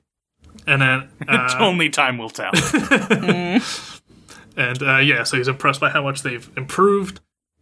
And 0.67 0.81
then, 0.81 1.09
uh, 1.27 1.55
Only 1.59 1.89
time 1.89 2.17
will 2.19 2.29
tell. 2.29 2.51
And 4.57 4.81
uh, 4.81 4.97
yeah, 4.97 5.23
so 5.23 5.37
he's 5.37 5.47
impressed 5.47 5.79
by 5.79 5.89
how 5.89 6.03
much 6.03 6.23
they've 6.23 6.49
improved. 6.57 7.19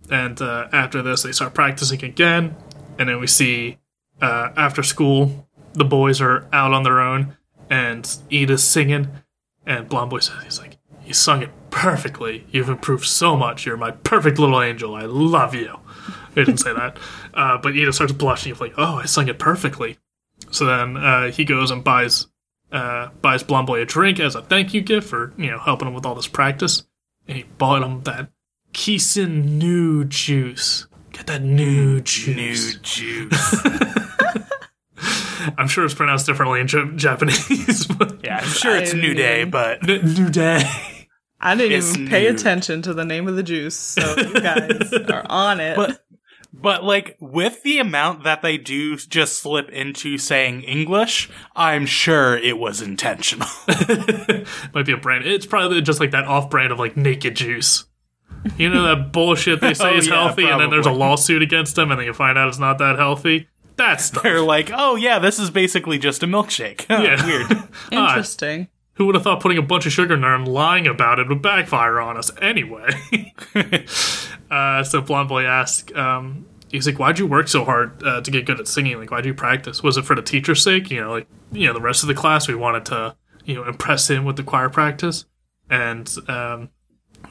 And 0.10 0.42
uh, 0.42 0.68
after 0.72 1.02
this, 1.02 1.24
they 1.24 1.32
start 1.32 1.54
practicing 1.54 2.04
again. 2.04 2.56
And 2.98 3.10
then 3.10 3.20
we 3.20 3.28
see 3.28 3.78
uh, 4.22 4.50
after 4.58 4.84
school, 4.84 5.48
the 5.74 5.86
boys 5.86 6.22
are 6.22 6.48
out 6.52 6.74
on 6.74 6.84
their 6.84 7.00
own, 7.00 7.38
and 7.70 8.10
Ida's 8.32 8.64
singing. 8.64 9.08
And 9.66 9.88
Blonde 9.88 10.10
Boy 10.10 10.20
says, 10.20 10.44
he's 10.44 10.60
like, 10.60 10.78
You 11.06 11.14
sung 11.14 11.44
it 11.44 11.52
perfectly. 11.70 12.46
You've 12.52 12.70
improved 12.70 13.06
so 13.06 13.36
much. 13.38 13.66
You're 13.66 13.78
my 13.78 13.92
perfect 13.92 14.40
little 14.40 14.62
angel. 14.62 14.96
I 14.96 15.04
love 15.04 15.54
you. 15.54 15.80
He 16.30 16.44
didn't 16.44 16.58
say 16.58 16.74
that. 16.74 16.98
Uh, 17.34 17.58
but 17.58 17.74
Ida 17.74 17.94
starts 17.94 18.14
blushing. 18.14 18.52
He's 18.52 18.62
like, 18.62 18.74
Oh, 18.78 18.96
I 18.96 19.06
sung 19.06 19.28
it 19.28 19.40
perfectly. 19.40 19.98
So 20.52 20.66
then 20.66 20.98
uh, 20.98 21.32
he 21.32 21.46
goes 21.46 21.70
and 21.72 21.84
buys 21.84 22.28
uh, 22.72 23.10
buys 23.22 23.44
Blonde 23.44 23.68
Boy 23.68 23.82
a 23.82 23.86
drink 23.86 24.20
as 24.20 24.36
a 24.36 24.42
thank 24.42 24.74
you 24.74 24.82
gift 24.82 25.08
for 25.10 25.34
you 25.38 25.50
know 25.52 25.60
helping 25.60 25.88
him 25.88 25.94
with 25.94 26.06
all 26.06 26.16
this 26.16 26.28
practice, 26.28 26.84
and 27.28 27.38
he 27.38 27.44
bought 27.58 27.82
him 27.84 28.02
that 28.04 28.30
Kisin 28.74 29.46
new 29.58 30.06
juice. 30.06 30.88
Get 31.12 31.28
that 31.28 31.42
new 31.42 32.00
juice. 32.02 32.36
New 32.76 32.80
juice. 32.82 33.30
juice. 33.30 33.66
I'm 35.58 35.68
sure 35.68 35.86
it's 35.86 35.94
pronounced 35.94 36.26
differently 36.26 36.60
in 36.60 36.68
J- 36.68 36.92
Japanese. 36.96 37.86
but 37.98 38.24
Yeah, 38.24 38.38
I'm 38.38 38.48
sure 38.48 38.76
it's 38.76 38.94
I 38.94 38.98
New 38.98 39.14
Day, 39.14 39.44
mean- 39.44 39.52
but 39.52 39.88
N- 39.90 40.14
new 40.14 40.30
day. 40.30 40.64
I 41.40 41.56
didn't 41.56 41.72
It's 41.78 41.96
even 41.96 42.10
pay 42.10 42.24
new. 42.24 42.32
attention 42.36 42.82
to 42.82 42.94
the 42.94 43.06
name 43.06 43.28
of 43.30 43.38
the 43.38 43.44
juice, 43.44 43.76
so 43.76 44.16
you 44.18 44.34
guys 44.42 44.92
are 45.10 45.26
on 45.30 45.62
it. 45.62 45.78
but 45.78 46.04
but 46.54 46.84
like 46.84 47.16
with 47.20 47.64
the 47.64 47.80
amount 47.80 48.24
that 48.24 48.42
they 48.42 48.58
do 48.58 48.96
just 48.98 49.40
slip 49.42 49.70
into 49.70 50.18
saying 50.18 50.64
English, 50.64 51.30
I'm 51.56 51.86
sure 51.86 52.38
it 52.38 52.58
was 52.58 52.82
intentional. 52.82 53.48
Might 54.74 54.86
be 54.86 54.94
a 54.94 54.98
brand. 54.98 55.26
It's 55.26 55.46
probably 55.46 55.82
just 55.82 56.00
like 56.00 56.12
that 56.12 56.26
off 56.26 56.50
brand 56.50 56.72
of 56.72 56.80
like 56.80 56.98
naked 56.98 57.36
juice. 57.36 57.86
You 58.58 58.70
know 58.70 58.84
that 58.84 59.12
bullshit 59.12 59.62
they 59.62 59.68
oh, 59.70 59.74
say 59.74 59.94
Oh, 59.94 59.98
is 59.98 60.08
yeah, 60.08 60.24
healthy, 60.26 60.46
and 60.46 60.60
then 60.60 60.70
there's 60.70 60.86
a 60.86 60.92
lawsuit 60.92 61.42
against 61.42 61.76
them, 61.76 61.92
and 61.92 62.00
then 62.00 62.08
you 62.08 62.14
find 62.14 62.38
out 62.38 62.48
it's 62.48 62.60
not 62.60 62.78
that 62.80 62.98
healthy. 62.98 63.48
That's. 63.76 64.10
They're 64.10 64.42
like, 64.42 64.72
oh 64.74 64.96
yeah, 64.96 65.20
this 65.20 65.40
is 65.40 65.50
basically 65.50 66.00
just 66.00 66.24
a 66.24 66.28
milkshake. 66.28 66.86
Yeah. 66.90 67.26
Weird. 67.26 67.64
Interesting. 67.92 68.68
Who 69.00 69.06
would 69.06 69.16
have 69.16 69.24
thought 69.24 69.40
putting 69.40 69.58
a 69.58 69.62
bunch 69.62 69.86
of 69.86 69.94
sugar 69.94 70.14
in 70.14 70.22
there 70.22 70.36
and 70.36 70.46
lying 70.46 70.86
about 70.86 71.20
it 71.20 71.30
would 71.30 71.42
backfire 71.42 72.02
on 72.02 72.18
us 72.18 72.32
anyway? 72.42 72.90
uh, 74.52 74.84
so 74.84 75.00
Blonde 75.00 75.30
Boy 75.30 75.46
asks, 75.46 75.96
um, 75.96 76.46
he's 76.70 76.86
like, 76.86 77.00
why'd 77.00 77.18
you 77.18 77.26
work 77.26 77.48
so 77.48 77.64
hard 77.64 78.04
uh, 78.04 78.20
to 78.20 78.30
get 78.30 78.46
good 78.46 78.60
at 78.60 78.68
singing? 78.68 78.98
Like, 78.98 79.10
why'd 79.10 79.26
you 79.26 79.34
practice? 79.34 79.82
Was 79.82 79.96
it 79.96 80.04
for 80.04 80.18
the 80.18 80.22
teacher's 80.22 80.62
sake? 80.62 80.92
You 80.92 81.00
know, 81.00 81.12
like, 81.12 81.28
you 81.54 81.66
know, 81.66 81.74
the 81.74 81.80
rest 81.80 82.04
of 82.04 82.08
the 82.08 82.14
class, 82.14 82.50
we 82.50 82.56
wanted 82.56 82.84
to, 82.88 83.16
you 83.46 83.56
know, 83.56 83.64
impress 83.64 84.10
him 84.10 84.26
with 84.26 84.36
the 84.36 84.44
choir 84.44 84.68
practice. 84.68 85.24
And 85.70 86.14
um, 86.28 86.70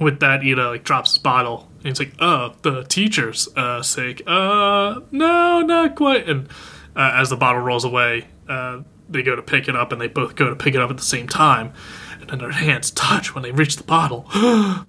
with 0.00 0.20
that, 0.20 0.40
Ida, 0.40 0.70
like, 0.70 0.84
drops 0.84 1.12
his 1.12 1.18
bottle. 1.18 1.68
And 1.80 1.88
he's 1.88 1.98
like, 1.98 2.14
oh, 2.18 2.54
the 2.62 2.84
teacher's 2.84 3.46
uh, 3.56 3.82
sake. 3.82 4.22
Uh, 4.26 5.00
no, 5.10 5.60
not 5.60 5.96
quite. 5.96 6.26
And 6.30 6.48
uh, 6.96 7.12
as 7.14 7.28
the 7.28 7.36
bottle 7.36 7.60
rolls 7.60 7.84
away, 7.84 8.26
uh, 8.48 8.80
they 9.08 9.22
go 9.22 9.36
to 9.36 9.42
pick 9.42 9.68
it 9.68 9.76
up, 9.76 9.92
and 9.92 10.00
they 10.00 10.08
both 10.08 10.34
go 10.34 10.48
to 10.48 10.56
pick 10.56 10.74
it 10.74 10.80
up 10.80 10.90
at 10.90 10.96
the 10.96 11.02
same 11.02 11.26
time. 11.26 11.72
And 12.20 12.28
then 12.30 12.38
their 12.38 12.52
hands 12.52 12.90
touch 12.90 13.34
when 13.34 13.42
they 13.42 13.52
reach 13.52 13.76
the 13.76 13.84
bottle. 13.84 14.26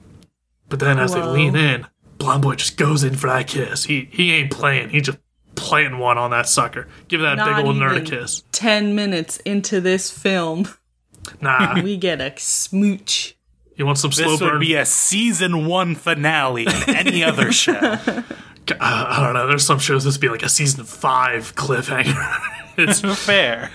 but 0.70 0.80
then 0.80 1.00
as 1.00 1.14
they 1.14 1.22
lean 1.24 1.56
in, 1.56 1.88
Blonde 2.18 2.42
Boy 2.44 2.56
just 2.56 2.78
goes 2.78 3.04
in 3.04 3.16
for 3.16 3.28
that 3.28 3.48
kiss. 3.48 3.86
He 3.86 4.10
he 4.12 4.34
ain't 4.34 4.52
playing. 4.52 4.90
He 4.90 5.02
just 5.02 5.18
playing 5.56 6.00
one 6.00 6.18
on 6.18 6.32
that 6.32 6.48
sucker. 6.48 6.88
Give 7.08 7.22
that 7.22 7.38
Not 7.38 7.58
big 7.58 7.66
old 7.66 7.76
nerd 7.76 7.98
a 7.98 8.02
kiss. 8.02 8.44
10 8.52 8.96
minutes 8.96 9.38
into 9.38 9.82
this 9.82 10.10
film, 10.10 10.68
Nah, 11.42 11.82
we 11.84 11.98
get 11.98 12.22
a 12.22 12.34
smooch. 12.38 13.36
you 13.76 13.86
want 13.86 13.98
some 13.98 14.12
slow 14.12 14.32
This 14.32 14.42
would 14.42 14.60
be 14.60 14.76
a 14.76 14.86
season 14.86 15.68
one 15.68 15.96
finale 15.96 16.64
in 16.66 16.96
any 16.96 17.24
other 17.24 17.52
show. 17.52 17.74
Uh, 17.74 18.24
I 18.80 19.20
don't 19.24 19.34
know. 19.34 19.48
There's 19.48 19.66
some 19.66 19.80
shows 19.80 20.04
this 20.04 20.16
would 20.16 20.22
be 20.22 20.30
like 20.30 20.44
a 20.44 20.50
season 20.50 20.84
five 20.84 21.56
cliffhanger. 21.56 22.40
it's 22.78 23.02
Fair. 23.26 23.72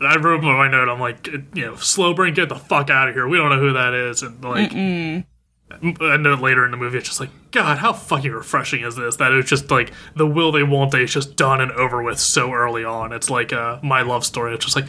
And 0.00 0.08
I 0.08 0.16
wrote 0.16 0.42
my 0.42 0.66
note, 0.68 0.88
I'm 0.88 0.98
like, 0.98 1.26
you 1.26 1.66
know, 1.66 1.76
slow 1.76 2.14
burn, 2.14 2.32
get 2.32 2.48
the 2.48 2.56
fuck 2.56 2.88
out 2.88 3.08
of 3.08 3.14
here. 3.14 3.28
We 3.28 3.36
don't 3.36 3.50
know 3.50 3.60
who 3.60 3.74
that 3.74 3.92
is. 3.92 4.22
And 4.22 4.42
like, 4.42 4.72
I 4.72 6.16
know 6.16 6.34
later 6.34 6.64
in 6.64 6.70
the 6.70 6.76
movie, 6.76 6.98
it's 6.98 7.08
just 7.08 7.20
like, 7.20 7.30
God, 7.50 7.78
how 7.78 7.92
fucking 7.92 8.32
refreshing 8.32 8.82
is 8.82 8.96
this? 8.96 9.16
That 9.16 9.32
it's 9.32 9.48
just 9.48 9.70
like 9.70 9.92
the 10.16 10.26
will 10.26 10.52
they 10.52 10.62
won't 10.62 10.90
they 10.90 11.02
is 11.02 11.12
just 11.12 11.36
done 11.36 11.60
and 11.60 11.70
over 11.72 12.02
with 12.02 12.18
so 12.18 12.52
early 12.52 12.84
on. 12.84 13.12
It's 13.12 13.30
like 13.30 13.52
uh, 13.52 13.78
my 13.82 14.02
love 14.02 14.24
story. 14.24 14.54
It's 14.54 14.64
just 14.64 14.76
like, 14.76 14.86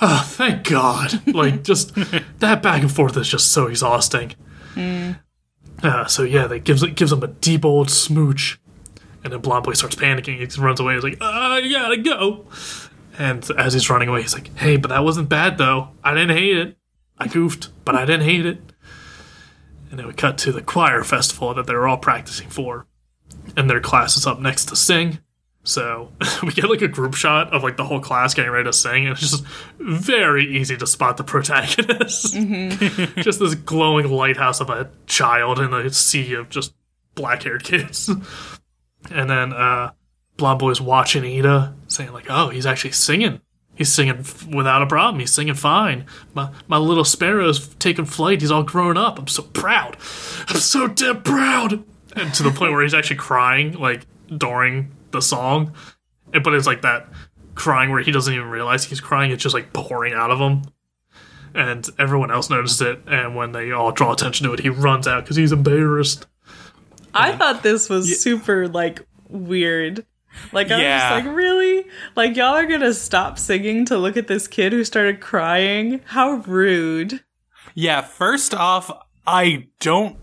oh, 0.00 0.24
thank 0.26 0.68
God. 0.68 1.26
like, 1.34 1.62
just 1.62 1.94
that 2.40 2.62
back 2.62 2.82
and 2.82 2.90
forth 2.90 3.16
is 3.16 3.28
just 3.28 3.52
so 3.52 3.66
exhausting. 3.66 4.32
Uh, 5.82 6.06
so 6.06 6.22
yeah, 6.22 6.46
they 6.46 6.58
gives 6.58 6.84
gives 6.92 7.12
him 7.12 7.22
a 7.22 7.28
deep 7.28 7.64
old 7.64 7.90
smooch, 7.90 8.58
and 9.22 9.32
then 9.32 9.40
Blonde 9.40 9.64
Boy 9.64 9.74
starts 9.74 9.96
panicking. 9.96 10.38
He 10.38 10.60
runs 10.60 10.80
away. 10.80 10.94
He's 10.94 11.04
like, 11.04 11.18
"I 11.20 11.68
gotta 11.68 11.98
go." 11.98 12.46
And 13.18 13.48
as 13.56 13.72
he's 13.72 13.88
running 13.88 14.08
away, 14.08 14.22
he's 14.22 14.34
like, 14.34 14.56
"Hey, 14.56 14.76
but 14.76 14.88
that 14.88 15.04
wasn't 15.04 15.28
bad 15.28 15.58
though. 15.58 15.90
I 16.02 16.14
didn't 16.14 16.36
hate 16.36 16.56
it. 16.56 16.76
I 17.18 17.28
goofed, 17.28 17.68
but 17.84 17.94
I 17.94 18.04
didn't 18.04 18.26
hate 18.26 18.46
it." 18.46 18.58
And 19.90 19.98
then 19.98 20.06
we 20.06 20.12
cut 20.12 20.38
to 20.38 20.52
the 20.52 20.62
choir 20.62 21.04
festival 21.04 21.54
that 21.54 21.66
they're 21.66 21.86
all 21.86 21.98
practicing 21.98 22.48
for, 22.48 22.86
and 23.56 23.70
their 23.70 23.80
class 23.80 24.16
is 24.16 24.26
up 24.26 24.40
next 24.40 24.66
to 24.66 24.76
sing. 24.76 25.18
So 25.62 26.12
we 26.42 26.50
get 26.52 26.68
like 26.68 26.82
a 26.82 26.88
group 26.88 27.14
shot 27.14 27.52
of 27.52 27.62
like 27.62 27.76
the 27.76 27.84
whole 27.84 28.00
class 28.00 28.34
getting 28.34 28.50
ready 28.50 28.64
to 28.64 28.72
sing, 28.72 29.06
and 29.06 29.12
it's 29.12 29.20
just 29.20 29.44
very 29.78 30.56
easy 30.56 30.76
to 30.76 30.86
spot 30.86 31.16
the 31.16 31.24
protagonist. 31.24 32.34
just 33.22 33.38
this 33.38 33.54
glowing 33.54 34.10
lighthouse 34.10 34.60
of 34.60 34.70
a 34.70 34.90
child 35.06 35.58
in 35.58 35.72
a 35.72 35.90
sea 35.90 36.34
of 36.34 36.50
just 36.50 36.74
black 37.14 37.42
haired 37.44 37.64
kids. 37.64 38.08
and 39.10 39.30
then 39.30 39.52
uh, 39.52 39.92
Blonde 40.36 40.58
Boy's 40.58 40.80
watching 40.80 41.24
Ida, 41.24 41.74
saying 41.88 42.12
like, 42.12 42.26
"Oh, 42.28 42.48
he's 42.48 42.66
actually 42.66 42.92
singing. 42.92 43.40
He's 43.76 43.92
singing 43.92 44.18
f- 44.18 44.46
without 44.46 44.82
a 44.82 44.86
problem. 44.86 45.20
He's 45.20 45.32
singing 45.32 45.54
fine. 45.54 46.06
My 46.34 46.50
my 46.68 46.76
little 46.78 47.04
sparrow's 47.04 47.68
taking 47.76 48.04
flight. 48.04 48.40
He's 48.40 48.50
all 48.50 48.62
grown 48.62 48.96
up. 48.96 49.18
I'm 49.18 49.28
so 49.28 49.42
proud. 49.42 49.96
I'm 50.48 50.56
so 50.56 50.88
damn 50.88 51.22
proud." 51.22 51.84
And 52.16 52.32
to 52.34 52.42
the 52.44 52.50
point 52.52 52.72
where 52.72 52.82
he's 52.82 52.94
actually 52.94 53.16
crying, 53.16 53.72
like 53.72 54.06
during 54.36 54.92
the 55.10 55.20
song, 55.20 55.72
And- 56.32 56.42
but 56.44 56.54
it's 56.54 56.66
like 56.66 56.82
that 56.82 57.08
crying 57.54 57.90
where 57.90 58.02
he 58.02 58.10
doesn't 58.12 58.32
even 58.34 58.48
realize 58.48 58.84
he's 58.84 59.00
crying. 59.00 59.30
It's 59.30 59.42
just 59.42 59.54
like 59.54 59.72
pouring 59.72 60.14
out 60.14 60.30
of 60.32 60.38
him. 60.40 60.62
And 61.54 61.88
everyone 62.00 62.32
else 62.32 62.50
notices 62.50 62.80
it, 62.80 63.02
and 63.06 63.36
when 63.36 63.52
they 63.52 63.70
all 63.70 63.92
draw 63.92 64.12
attention 64.12 64.46
to 64.46 64.52
it, 64.52 64.58
he 64.60 64.68
runs 64.68 65.06
out 65.06 65.22
because 65.24 65.36
he's 65.36 65.52
embarrassed. 65.52 66.26
I 67.14 67.30
thought 67.36 67.62
this 67.62 67.88
was 67.88 68.20
super 68.20 68.66
like 68.66 69.06
weird. 69.28 70.04
Like 70.52 70.70
I 70.70 70.80
Yeah. 70.80 70.98
just 71.14 71.26
like, 71.26 71.34
really? 71.36 71.86
Like 72.16 72.36
y'all 72.36 72.54
are 72.54 72.66
gonna 72.66 72.94
stop 72.94 73.38
singing 73.38 73.84
to 73.86 73.98
look 73.98 74.16
at 74.16 74.26
this 74.26 74.46
kid 74.46 74.72
who 74.72 74.84
started 74.84 75.20
crying? 75.20 76.00
How 76.06 76.34
rude. 76.46 77.22
Yeah, 77.74 78.02
first 78.02 78.54
off, 78.54 78.90
I 79.26 79.68
don't 79.80 80.16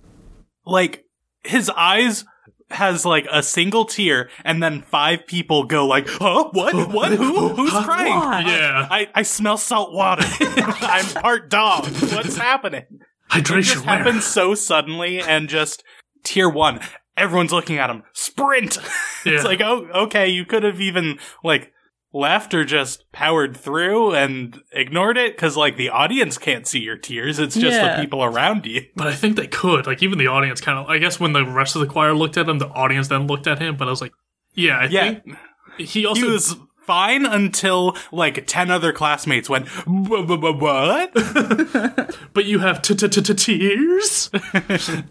like 0.65 1.05
his 1.43 1.69
eyes 1.69 2.23
has 2.69 3.05
like 3.05 3.27
a 3.29 3.43
single 3.43 3.83
tear 3.83 4.29
and 4.45 4.63
then 4.63 4.81
five 4.81 5.27
people 5.27 5.65
go 5.65 5.85
like, 5.85 6.07
"Huh? 6.07 6.49
What? 6.53 6.89
What? 6.89 7.11
Who? 7.11 7.49
Who's 7.49 7.71
crying?" 7.71 8.13
Why? 8.13 8.43
Yeah. 8.47 8.87
I, 8.89 9.09
I 9.13 9.23
smell 9.23 9.57
salt 9.57 9.91
water. 9.93 10.23
I'm 10.39 11.05
part 11.21 11.49
dog. 11.49 11.87
What's 11.87 12.37
happening? 12.37 12.85
It 12.91 13.43
Hydration. 13.43 13.61
just 13.63 13.85
where? 13.85 13.97
happened 13.97 14.23
so 14.23 14.55
suddenly 14.55 15.19
and 15.21 15.49
just 15.49 15.83
tier 16.23 16.47
one. 16.49 16.79
Everyone's 17.17 17.51
looking 17.51 17.77
at 17.77 17.89
him. 17.89 18.03
Sprint. 18.13 18.77
Yeah. 19.23 19.33
it's 19.33 19.43
like, 19.43 19.61
oh, 19.61 19.87
okay. 20.05 20.29
You 20.29 20.45
could 20.45 20.63
have 20.63 20.81
even 20.81 21.19
like 21.43 21.71
left 22.11 22.55
or 22.55 22.65
just 22.65 23.03
powered 23.11 23.55
through 23.55 24.15
and 24.15 24.59
ignored 24.71 25.15
it 25.15 25.35
because 25.35 25.55
like 25.55 25.77
the 25.77 25.89
audience 25.89 26.39
can't 26.39 26.65
see 26.65 26.79
your 26.79 26.97
tears. 26.97 27.37
It's 27.37 27.53
just 27.53 27.77
Yeah. 27.77 27.97
the 27.97 28.01
people 28.01 28.23
around 28.23 28.65
you. 28.65 28.87
But 28.95 29.05
I 29.05 29.13
think 29.13 29.35
they 29.35 29.45
could. 29.45 29.85
Like 29.85 30.01
even 30.01 30.17
the 30.17 30.25
audience 30.25 30.59
kind 30.59 30.79
of. 30.79 30.87
I 30.87 30.97
guess 30.97 31.19
when 31.19 31.33
the 31.33 31.45
rest 31.45 31.75
of 31.75 31.81
the 31.81 31.87
choir 31.87 32.15
looked 32.15 32.35
at 32.35 32.49
him, 32.49 32.57
the 32.57 32.69
audience 32.69 33.09
then 33.09 33.27
looked 33.27 33.45
at 33.45 33.59
him. 33.59 33.77
But 33.77 33.87
I 33.87 33.91
was 33.91 34.01
like, 34.01 34.13
yeah, 34.55 34.79
I 34.79 34.85
Yeah. 34.85 35.03
think 35.11 35.37
he 35.77 36.03
also. 36.07 36.21
He 36.25 36.27
was 36.31 36.55
fine 36.81 37.25
until 37.25 37.95
like 38.11 38.45
10 38.47 38.69
other 38.71 38.91
classmates 38.91 39.49
went, 39.49 39.67
"Wha- 39.87 40.23
wha- 40.23 40.37
wha- 40.37 40.51
what? 40.51 41.13
but 42.33 42.45
you 42.45 42.59
have 42.59 42.81
tears. 42.81 44.29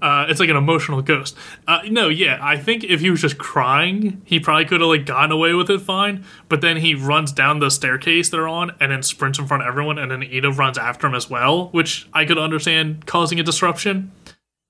uh, 0.03 0.27
it's 0.29 0.41
like 0.41 0.49
an 0.49 0.57
emotional 0.57 1.03
ghost. 1.03 1.37
Uh, 1.67 1.81
no, 1.89 2.09
yeah, 2.09 2.39
I 2.43 2.57
think 2.57 2.85
if 2.85 3.01
he 3.01 3.11
was 3.11 3.21
just 3.21 3.39
crying, 3.39 4.23
he 4.25 4.41
probably 4.41 4.65
could 4.65 4.81
have 4.81 4.91
like 4.91 5.07
gotten 5.07 5.33
away 5.33 5.55
with 5.55 5.71
it 5.71 5.81
fine. 5.81 6.25
But 6.49 6.61
then 6.61 6.79
he 6.79 6.95
runs 6.95 7.33
down 7.33 7.61
the 7.61 7.71
staircase 7.71 8.29
they're 8.29 8.49
on, 8.49 8.73
and 8.81 8.93
then 8.93 9.03
sprints 9.03 9.39
in 9.39 9.47
front 9.47 9.63
of 9.63 9.69
everyone, 9.69 9.99
and 9.99 10.11
then 10.11 10.23
Ida 10.23 10.51
runs 10.51 10.79
after 10.79 11.07
him 11.07 11.15
as 11.15 11.31
well, 11.31 11.69
which 11.69 12.09
I 12.13 12.25
could 12.25 12.39
understand 12.39 13.07
causing 13.07 13.41
a 13.41 13.43
disruption. 13.43 14.13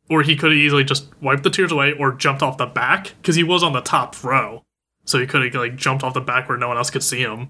Or 0.09 0.23
he 0.23 0.35
could 0.35 0.51
have 0.51 0.59
easily 0.59 0.83
just 0.83 1.07
wiped 1.23 1.45
the 1.45 1.51
tears 1.51 1.71
away, 1.71 1.93
or 1.93 2.13
jumped 2.13 2.43
off 2.43 2.57
the 2.59 2.67
back 2.67 3.15
because 3.23 3.37
he 3.37 3.45
was 3.45 3.63
on 3.63 3.73
the 3.75 3.81
top 3.81 4.23
row, 4.25 4.65
so 5.05 5.19
he 5.19 5.27
could 5.27 5.43
have 5.45 5.55
like 5.55 5.77
jumped 5.77 6.05
off 6.05 6.15
the 6.15 6.21
back 6.21 6.49
where 6.49 6.59
no 6.59 6.69
one 6.69 6.77
else 6.77 6.91
could 6.91 7.03
see 7.03 7.21
him. 7.21 7.49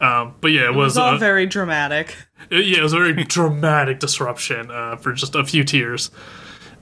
Um, 0.00 0.34
but 0.40 0.48
yeah, 0.52 0.64
it 0.64 0.70
It 0.70 0.74
was, 0.74 0.90
was 0.92 0.98
all 0.98 1.14
uh, 1.14 1.18
very 1.18 1.46
dramatic. 1.46 2.16
it- 2.50 2.66
yeah, 2.66 2.78
it 2.78 2.82
was 2.82 2.92
a 2.92 2.98
very 2.98 3.12
dramatic 3.24 3.98
disruption 3.98 4.70
uh, 4.70 4.96
for 4.96 5.12
just 5.12 5.34
a 5.34 5.44
few 5.44 5.64
tears. 5.64 6.10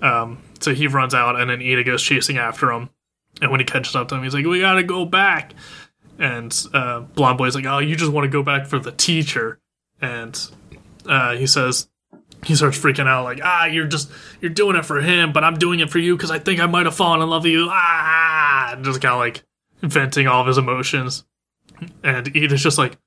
Um, 0.03 0.43
so 0.61 0.75
he 0.75 0.87
runs 0.89 1.15
out, 1.15 1.39
and 1.39 1.49
then 1.49 1.61
Ida 1.63 1.85
goes 1.85 2.03
chasing 2.03 2.37
after 2.39 2.71
him. 2.73 2.91
And 3.41 3.51
when 3.51 3.61
he 3.61 3.67
catches 3.67 3.95
up 3.97 4.09
to 4.09 4.15
him, 4.17 4.23
he's 4.25 4.35
like, 4.35 4.45
"We 4.47 4.61
gotta 4.61 4.83
go 4.83 5.05
back." 5.05 5.55
And 6.19 6.57
uh, 6.73 7.01
Blonde 7.01 7.39
Boy's 7.39 7.55
like, 7.55 7.65
"Oh, 7.67 7.79
you 7.79 7.97
just 7.97 8.13
want 8.13 8.25
to 8.25 8.29
go 8.29 8.43
back 8.43 8.67
for 8.67 8.79
the 8.79 8.93
teacher?" 8.93 9.59
And 10.01 10.39
uh, 11.07 11.35
he 11.37 11.47
says, 11.47 11.89
he 12.45 12.55
starts 12.55 12.79
freaking 12.79 13.07
out, 13.07 13.25
like, 13.25 13.41
"Ah, 13.43 13.65
you're 13.67 13.87
just 13.87 14.11
you're 14.41 14.51
doing 14.53 14.77
it 14.77 14.85
for 14.85 15.01
him, 15.01 15.33
but 15.33 15.43
I'm 15.45 15.55
doing 15.55 15.81
it 15.81 15.91
for 15.91 15.99
you 15.99 16.17
because 16.17 16.31
I 16.31 16.39
think 16.39 16.61
I 16.61 16.67
might 16.67 16.87
have 16.87 16.95
fallen 16.95 17.23
in 17.23 17.29
love 17.31 17.45
with 17.45 17.53
you." 17.53 17.69
Ah, 17.71 18.73
and 18.73 18.85
just 18.85 19.01
kind 19.01 19.13
of 19.15 19.19
like 19.21 19.43
venting 19.91 20.27
all 20.27 20.41
of 20.41 20.47
his 20.47 20.59
emotions. 20.59 21.25
And 22.03 22.31
Ida's 22.37 22.63
just 22.63 22.79
like, 22.79 22.99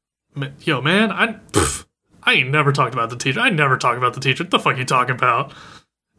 "Yo, 0.61 0.81
man, 0.81 1.11
I." 1.11 1.39
pff, 1.51 1.85
I 2.27 2.33
ain't 2.33 2.51
never 2.51 2.73
talked 2.73 2.93
about 2.93 3.09
the 3.09 3.15
teacher. 3.15 3.39
I 3.39 3.49
never 3.49 3.77
talk 3.77 3.95
about 3.97 4.13
the 4.13 4.19
teacher. 4.19 4.43
What 4.43 4.51
the 4.51 4.59
fuck 4.59 4.77
you 4.77 4.83
talking 4.83 5.15
about? 5.15 5.53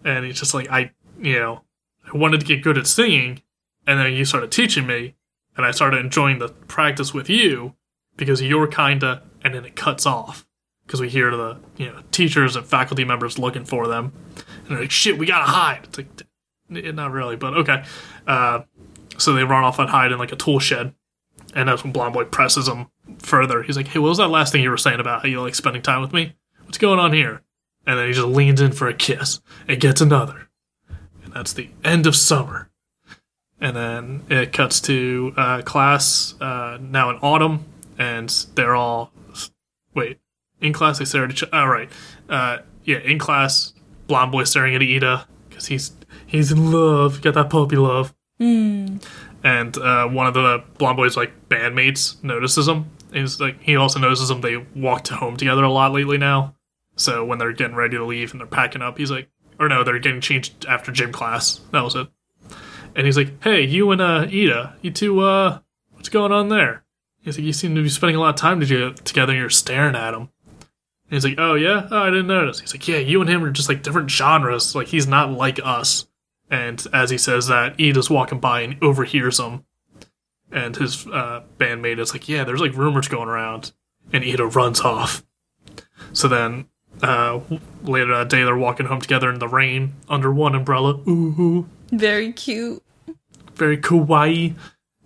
And 0.05 0.25
he's 0.25 0.39
just 0.39 0.55
like, 0.55 0.71
I, 0.71 0.93
you 1.21 1.39
know, 1.39 1.65
I 2.11 2.17
wanted 2.17 2.41
to 2.41 2.47
get 2.47 2.63
good 2.63 2.79
at 2.79 2.87
singing, 2.87 3.43
and 3.87 4.01
then 4.01 4.15
you 4.15 4.25
started 4.25 4.51
teaching 4.51 4.87
me, 4.87 5.17
and 5.55 5.67
I 5.67 5.71
started 5.71 6.03
enjoying 6.03 6.39
the 6.39 6.49
practice 6.49 7.13
with 7.13 7.29
you 7.29 7.75
because 8.17 8.41
you're 8.41 8.67
kinda, 8.67 9.23
and 9.45 9.55
then 9.55 9.67
it 9.67 9.77
cuts 9.77 10.07
off 10.07 10.47
because 10.87 11.03
we 11.03 11.11
hear 11.11 11.31
the 11.37 11.59
you 11.77 11.87
know 11.87 12.01
teachers 12.11 12.57
and 12.57 12.65
faculty 12.65 13.05
members 13.05 13.39
looking 13.39 13.67
for 13.67 13.87
them, 13.87 14.13
and 14.37 14.71
they're 14.71 14.81
like, 14.81 14.91
shit, 14.91 15.19
we 15.19 15.27
gotta 15.27 15.45
hide. 15.45 15.81
It's 15.85 15.99
like, 15.99 16.23
"Eh, 16.75 16.91
not 16.93 17.13
really, 17.13 17.37
but 17.37 17.53
okay. 17.53 17.85
Uh, 18.27 18.61
so 19.19 19.33
they 19.33 19.45
run 19.45 19.65
off 19.65 19.79
and 19.79 19.91
hide 19.91 20.13
in 20.13 20.19
like 20.19 20.33
a 20.33 20.37
tool 20.37 20.59
shed, 20.59 20.95
and 21.55 21.69
that's 21.69 21.85
when 21.85 21.93
Blonde 21.93 22.15
Boy 22.15 22.25
presses 22.25 22.69
him 22.69 22.87
further. 23.19 23.63
He's 23.63 23.77
like, 23.77 23.89
"Hey, 23.89 23.99
what 23.99 24.09
was 24.09 24.19
that 24.19 24.29
last 24.29 24.53
thing 24.53 24.63
you 24.63 24.71
were 24.71 24.77
saying 24.77 25.01
about 25.01 25.23
how 25.23 25.29
you 25.29 25.43
like 25.43 25.55
spending 25.55 25.83
time 25.83 26.01
with 26.01 26.13
me? 26.13 26.35
What's 26.65 26.79
going 26.79 26.99
on 26.99 27.13
here?" 27.13 27.43
And 27.87 27.99
then 27.99 28.07
he 28.07 28.13
just 28.13 28.29
leans 28.29 28.61
in 28.61 28.73
for 28.73 28.89
a 28.89 28.95
kiss 28.95 29.41
and 29.67 29.81
gets 29.81 30.01
another, 30.01 30.49
and 31.25 31.33
that's 31.35 31.53
the 31.53 31.69
end 31.85 32.07
of 32.07 32.17
summer. 32.17 32.71
And 33.61 33.75
then 33.75 34.23
it 34.31 34.53
cuts 34.53 34.81
to 34.83 35.35
uh, 35.37 35.63
class 35.63 36.35
uh, 36.41 36.79
now 36.81 37.11
in 37.11 37.17
autumn, 37.17 37.65
and 37.99 38.29
they're 38.55 38.77
all 38.77 39.13
wait 39.95 40.19
in 40.61 40.73
class. 40.73 40.99
They 40.99 41.05
stare 41.05 41.25
at 41.25 41.31
each 41.31 41.43
other. 41.43 41.57
Oh, 41.57 41.67
right, 41.67 41.91
uh, 42.29 42.59
yeah, 42.85 42.99
in 42.99 43.19
class, 43.19 43.73
blonde 44.07 44.31
boy 44.31 44.45
staring 44.45 44.77
at 44.77 44.83
Ida 44.83 45.27
because 45.49 45.67
he's 45.67 45.93
he's 46.25 46.53
in 46.53 46.71
love. 46.71 47.21
Got 47.21 47.35
that 47.35 47.51
puppy 47.51 47.77
love 47.77 48.15
and 48.41 49.79
uh, 49.79 50.07
one 50.09 50.27
of 50.27 50.35
the 50.35 50.63
blonde 50.79 50.97
boys 50.97 51.17
like 51.17 51.49
bandmates 51.49 52.23
notices 52.23 52.69
him. 52.69 52.91
He's 53.13 53.41
like 53.41 53.61
he 53.63 53.77
also 53.77 53.99
notices 53.99 54.29
them. 54.29 54.41
They 54.41 54.57
walked 54.75 55.09
home 55.09 55.37
together 55.37 55.65
a 55.65 55.71
lot 55.73 55.93
lately 55.93 56.19
now. 56.19 56.55
So 56.97 57.25
when 57.25 57.39
they're 57.39 57.53
getting 57.53 57.77
ready 57.77 57.97
to 57.97 58.05
leave 58.05 58.33
and 58.33 58.41
they're 58.41 58.47
packing 58.47 58.83
up, 58.83 58.99
he's 58.99 59.11
like, 59.11 59.29
or 59.59 59.69
no, 59.69 59.85
they're 59.85 59.99
getting 59.99 60.21
changed 60.21 60.67
after 60.67 60.93
gym 60.93 61.13
class. 61.13 61.61
That 61.73 61.85
was 61.85 61.95
it. 61.95 62.09
And 62.97 63.07
he's 63.07 63.17
like, 63.17 63.43
"Hey, 63.43 63.63
you 63.63 63.91
and 63.91 64.01
uh, 64.01 64.27
Ida, 64.29 64.75
you 64.83 64.91
two, 64.91 65.21
uh, 65.21 65.61
what's 65.93 66.09
going 66.09 66.33
on 66.33 66.49
there?" 66.49 66.85
He's 67.21 67.39
like, 67.39 67.45
"You 67.45 67.53
seem 67.53 67.75
to 67.77 67.83
be 67.83 67.89
spending 67.89 68.17
a 68.17 68.21
lot 68.21 68.31
of 68.31 68.37
time 68.37 68.61
together. 68.61 69.33
and 69.33 69.39
You're 69.39 69.51
staring 69.51 69.95
at 69.95 70.15
him." 70.15 70.23
And 70.23 70.31
he's 71.11 71.25
like, 71.25 71.37
"Oh 71.39 71.55
yeah, 71.55 71.87
oh, 71.91 72.03
I 72.03 72.11
didn't 72.11 72.27
notice." 72.27 72.61
He's 72.61 72.75
like, 72.75 72.87
"Yeah, 72.89 72.99
you 72.99 73.21
and 73.21 73.31
him 73.31 73.45
are 73.45 73.51
just 73.51 73.69
like 73.69 73.83
different 73.83 74.11
genres. 74.11 74.75
Like 74.75 74.89
he's 74.89 75.07
not 75.07 75.31
like 75.31 75.61
us." 75.63 76.08
And 76.51 76.85
as 76.93 77.11
he 77.11 77.19
says 77.19 77.47
that, 77.49 77.75
Ida's 77.81 78.09
walking 78.11 78.41
by 78.41 78.63
and 78.63 78.83
overhears 78.83 79.39
him. 79.39 79.65
And 80.51 80.75
his 80.77 81.07
uh, 81.07 81.43
bandmate 81.59 81.99
is 81.99 82.13
like, 82.15 82.29
"Yeah, 82.29 82.45
there's 82.45 82.61
like 82.61 82.75
rumors 82.75 83.07
going 83.09 83.29
around," 83.29 83.73
and 84.15 84.25
Ida 84.25 84.47
runs 84.47 84.81
off. 84.81 85.23
So 86.15 86.27
then, 86.27 86.69
uh, 87.03 87.41
later 87.83 88.17
that 88.17 88.31
day, 88.31 88.45
they're 88.45 88.57
walking 88.57 88.87
home 88.87 89.01
together 89.03 89.31
in 89.31 89.41
the 89.41 89.49
rain 89.49 89.93
under 90.09 90.33
one 90.33 90.55
umbrella. 90.55 90.95
Ooh, 91.07 91.69
Very 91.93 92.33
cute. 92.33 92.83
very 93.55 93.77
kawaii. 93.77 94.55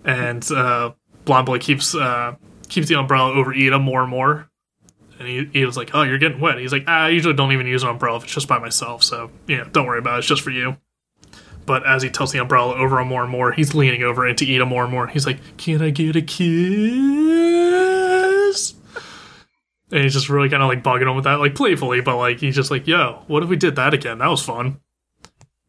And 0.05 0.49
uh, 0.53 0.93
Blonde 1.25 1.47
Boy 1.47 1.59
keeps 1.59 1.93
uh, 1.95 2.37
keeps 2.69 2.87
the 2.87 2.95
umbrella 2.95 3.33
over 3.33 3.53
Ida 3.53 3.81
more 3.81 4.03
and 4.03 4.11
more. 4.11 4.49
And 5.19 5.27
he, 5.29 5.39
Ida's 5.61 5.77
like, 5.77 5.91
"Oh, 5.93 6.03
you're 6.03 6.19
getting 6.19 6.39
wet." 6.41 6.59
He's 6.59 6.73
like, 6.73 6.87
"I 6.87 7.09
usually 7.09 7.35
don't 7.35 7.51
even 7.51 7.67
use 7.67 7.83
an 7.83 7.89
umbrella 7.89 8.19
if 8.19 8.25
it's 8.25 8.33
just 8.35 8.47
by 8.47 8.59
myself, 8.61 9.03
so 9.03 9.31
yeah, 9.49 9.65
don't 9.73 9.87
worry 9.87 9.99
about 9.99 10.15
it. 10.15 10.19
It's 10.21 10.29
just 10.29 10.43
for 10.43 10.51
you." 10.51 10.77
But 11.65 11.87
as 11.87 12.03
he 12.03 12.11
tilts 12.11 12.33
the 12.33 12.41
umbrella 12.41 12.75
over 12.75 12.99
him 13.01 13.09
more 13.09 13.23
and 13.23 13.31
more, 13.31 13.53
he's 13.53 13.75
leaning 13.75 14.03
over 14.03 14.27
into 14.27 14.45
Ida 14.45 14.67
more 14.67 14.83
and 14.83 14.93
more. 14.93 15.07
He's 15.07 15.27
like, 15.27 15.39
"Can 15.57 15.81
I 15.81 15.91
get 15.91 16.17
a 16.17 16.23
kiss?" 16.23 16.43
And 19.93 20.03
he's 20.03 20.15
just 20.15 20.29
really 20.29 20.49
kind 20.49 20.63
of 20.63 20.69
like 20.69 20.83
bugging 20.83 21.09
him 21.09 21.15
with 21.15 21.25
that, 21.25 21.39
like 21.39 21.55
playfully, 21.55 22.01
but 22.01 22.17
like 22.17 22.41
he's 22.41 22.57
just 22.57 22.71
like, 22.71 22.87
"Yo, 22.87 23.23
what 23.27 23.43
if 23.43 23.49
we 23.49 23.57
did 23.57 23.77
that 23.77 23.95
again? 23.95 24.19
That 24.19 24.29
was 24.29 24.43
fun." 24.43 24.81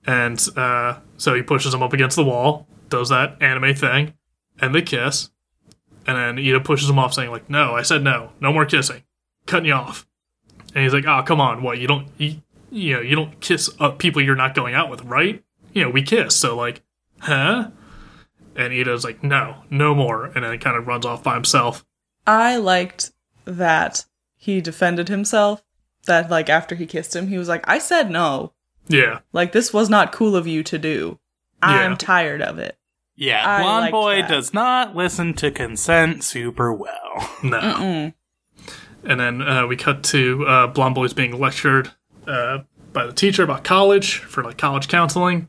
And 0.05 0.43
uh, 0.57 0.99
so 1.17 1.33
he 1.33 1.41
pushes 1.41 1.73
him 1.73 1.83
up 1.83 1.93
against 1.93 2.15
the 2.15 2.23
wall, 2.23 2.67
does 2.89 3.09
that 3.09 3.41
anime 3.41 3.75
thing, 3.75 4.13
and 4.59 4.73
they 4.73 4.81
kiss. 4.81 5.29
And 6.05 6.17
then 6.17 6.45
Ida 6.45 6.59
pushes 6.59 6.89
him 6.89 6.99
off, 6.99 7.13
saying 7.13 7.31
like, 7.31 7.49
"No, 7.49 7.75
I 7.75 7.83
said 7.83 8.03
no, 8.03 8.31
no 8.39 8.51
more 8.51 8.65
kissing, 8.65 9.03
cutting 9.45 9.67
you 9.67 9.73
off." 9.73 10.07
And 10.73 10.83
he's 10.83 10.93
like, 10.93 11.05
"Oh, 11.05 11.21
come 11.23 11.39
on, 11.39 11.61
what? 11.61 11.77
You 11.77 11.87
don't, 11.87 12.07
you, 12.17 12.41
you 12.71 12.95
know, 12.95 13.01
you 13.01 13.15
don't 13.15 13.39
kiss 13.39 13.69
uh, 13.79 13.91
people 13.91 14.21
you're 14.21 14.35
not 14.35 14.55
going 14.55 14.73
out 14.73 14.89
with, 14.89 15.03
right? 15.03 15.43
You 15.73 15.83
know, 15.83 15.89
we 15.89 16.01
kiss, 16.03 16.35
so 16.35 16.55
like, 16.55 16.81
huh?" 17.19 17.69
And 18.55 18.71
Ida's 18.73 19.03
like, 19.03 19.23
"No, 19.23 19.63
no 19.69 19.95
more," 19.95 20.25
and 20.25 20.43
then 20.43 20.57
kind 20.59 20.77
of 20.77 20.87
runs 20.87 21.05
off 21.05 21.23
by 21.23 21.33
himself. 21.33 21.83
I 22.27 22.57
liked 22.57 23.11
that 23.45 24.05
he 24.37 24.61
defended 24.61 25.09
himself. 25.09 25.63
That 26.05 26.29
like 26.29 26.49
after 26.49 26.75
he 26.75 26.85
kissed 26.85 27.15
him, 27.15 27.27
he 27.27 27.37
was 27.37 27.47
like, 27.47 27.67
"I 27.67 27.79
said 27.79 28.11
no. 28.11 28.53
Yeah, 28.87 29.19
Like 29.31 29.53
this 29.53 29.73
was 29.73 29.89
not 29.89 30.11
cool 30.11 30.35
of 30.35 30.45
you 30.45 30.61
to 30.63 30.77
do. 30.77 31.19
I'm 31.61 31.91
Yeah. 31.91 31.97
tired 31.97 32.41
of 32.41 32.59
it." 32.59 32.77
Yeah, 33.15 33.43
I 33.47 33.61
Blonde 33.61 33.91
Boy 33.91 34.21
that. 34.21 34.29
does 34.29 34.53
not 34.53 34.95
listen 34.95 35.33
to 35.35 35.49
consent 35.51 36.23
super 36.23 36.73
well. 36.73 37.37
no. 37.43 37.59
Mm. 37.59 38.13
And 39.05 39.19
then 39.19 39.41
uh, 39.41 39.67
we 39.67 39.75
cut 39.77 40.03
to 40.05 40.45
uh, 40.47 40.67
Blonde 40.67 40.95
Boys 40.95 41.13
being 41.13 41.39
lectured 41.39 41.91
uh, 42.27 42.59
by 42.91 43.05
the 43.05 43.13
teacher 43.13 43.43
about 43.43 43.63
college 43.63 44.17
for 44.17 44.43
like 44.43 44.57
college 44.57 44.87
counseling. 44.87 45.47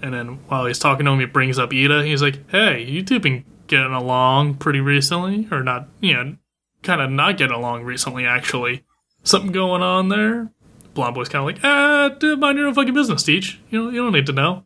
And 0.00 0.14
then 0.14 0.26
while 0.48 0.66
he's 0.66 0.78
talking 0.78 1.06
to 1.06 1.12
him, 1.12 1.20
he 1.20 1.26
brings 1.26 1.58
up 1.58 1.72
Ida. 1.72 2.04
He's 2.04 2.22
like, 2.22 2.48
"Hey, 2.50 2.84
you 2.84 3.02
two 3.02 3.20
been 3.20 3.44
getting 3.66 3.92
along 3.92 4.54
pretty 4.54 4.80
recently, 4.80 5.48
or 5.50 5.62
not? 5.62 5.88
You 6.00 6.14
know, 6.14 6.36
kind 6.82 7.00
of 7.00 7.10
not 7.10 7.36
getting 7.36 7.56
along 7.56 7.84
recently, 7.84 8.24
actually. 8.24 8.84
Something 9.22 9.52
going 9.52 9.82
on 9.82 10.08
there?" 10.08 10.52
Blonde 10.94 11.14
Boy's 11.14 11.28
kind 11.28 11.48
of 11.48 11.54
like, 11.54 11.64
"Ah, 11.64 12.10
mind 12.36 12.58
your 12.58 12.68
own 12.68 12.74
fucking 12.74 12.94
business, 12.94 13.22
Teach. 13.22 13.60
You 13.70 13.84
don't, 13.84 13.94
you 13.94 14.02
don't 14.02 14.12
need 14.12 14.26
to 14.26 14.32
know." 14.32 14.64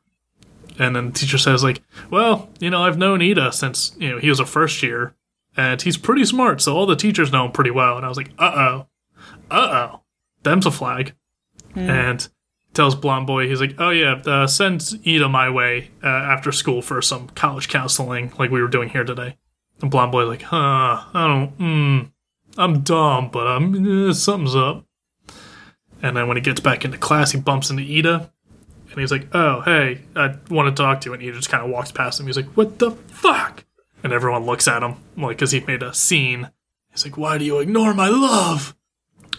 And 0.79 0.97
then 0.97 1.07
the 1.07 1.12
teacher 1.12 1.38
says, 1.38 1.62
like, 1.62 1.83
well, 2.11 2.49
you 2.59 2.71
know, 2.71 2.83
I've 2.83 2.99
known 2.99 3.21
Ida 3.23 3.53
since, 3.53 3.95
you 3.99 4.11
know, 4.11 4.18
he 4.18 4.29
was 4.29 4.40
a 4.40 4.47
first 4.47 4.83
year. 4.83 5.14
And 5.55 5.81
he's 5.83 5.99
pretty 5.99 6.25
smart, 6.25 6.62
so 6.62 6.75
all 6.75 6.87
the 6.87 6.97
teachers 6.97 7.31
know 7.31 7.45
him 7.45 7.53
pretty 7.53 7.71
well. 7.71 7.99
And 7.99 8.07
I 8.07 8.09
was 8.09 8.16
like, 8.16 8.31
uh 8.38 8.53
oh. 8.55 8.87
Uh 9.51 9.90
oh. 9.92 10.01
Them's 10.45 10.64
a 10.64 10.71
flag. 10.71 11.14
And 11.75 12.27
tells 12.74 12.94
Blonde 12.94 13.26
Boy, 13.26 13.48
he's 13.48 13.61
like, 13.61 13.74
oh 13.78 13.90
yeah, 13.90 14.22
uh, 14.26 14.46
send 14.46 14.98
Ida 15.06 15.28
my 15.28 15.50
way 15.50 15.90
uh, 16.02 16.06
after 16.06 16.52
school 16.52 16.82
for 16.82 17.02
some 17.02 17.28
college 17.30 17.68
counseling 17.68 18.32
like 18.38 18.50
we 18.50 18.62
were 18.62 18.68
doing 18.68 18.88
here 18.88 19.04
today. 19.04 19.37
And 19.80 19.90
Blonde 19.90 20.12
Boy's 20.12 20.28
like, 20.28 20.42
huh, 20.42 20.56
I 21.12 21.26
don't, 21.26 21.58
mm, 21.58 22.12
I'm 22.56 22.80
dumb, 22.80 23.30
but 23.30 23.46
I'm, 23.46 24.08
eh, 24.11 24.12
something's 24.12 24.54
up. 24.54 24.87
And 26.02 26.16
then 26.16 26.28
when 26.28 26.37
he 26.37 26.40
gets 26.42 26.61
back 26.61 26.85
into 26.85 26.98
class, 26.98 27.32
he 27.32 27.40
bumps 27.40 27.70
into 27.70 27.82
Ida. 27.82 28.30
And 28.90 29.00
he's 29.00 29.11
like, 29.11 29.35
oh, 29.35 29.62
hey, 29.62 30.02
I 30.14 30.37
want 30.50 30.74
to 30.74 30.82
talk 30.82 31.00
to 31.02 31.11
you. 31.11 31.14
And 31.14 31.22
Ida 31.22 31.32
just 31.32 31.48
kind 31.48 31.64
of 31.64 31.70
walks 31.70 31.92
past 31.92 32.20
him. 32.20 32.26
He's 32.26 32.37
like, 32.37 32.56
what 32.56 32.78
the 32.78 32.90
fuck? 32.90 33.64
And 34.02 34.12
everyone 34.12 34.44
looks 34.44 34.66
at 34.66 34.82
him, 34.82 34.96
like, 35.16 35.37
because 35.37 35.52
he 35.52 35.61
made 35.61 35.82
a 35.82 35.94
scene. 35.94 36.50
He's 36.90 37.04
like, 37.04 37.16
why 37.16 37.38
do 37.38 37.44
you 37.44 37.58
ignore 37.58 37.94
my 37.94 38.08
love? 38.08 38.76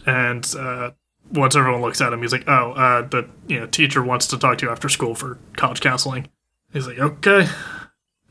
And 0.06 0.46
uh, 0.58 0.91
once 1.34 1.56
everyone 1.56 1.82
looks 1.82 2.00
at 2.02 2.13
him, 2.13 2.22
he's 2.22 2.32
like, 2.32 2.48
"Oh, 2.48 2.72
uh, 2.72 3.02
the 3.08 3.30
you 3.48 3.60
know 3.60 3.67
teacher 3.67 4.04
wants 4.04 4.28
to 4.28 4.38
talk 4.38 4.58
to 4.60 4.65
you 4.65 4.72
after 4.72 4.89
school 4.89 5.15
for 5.15 5.39
college 5.56 5.82
counseling." 5.82 6.30
He's 6.72 6.88
like, 6.88 7.00
"Okay," 7.00 7.48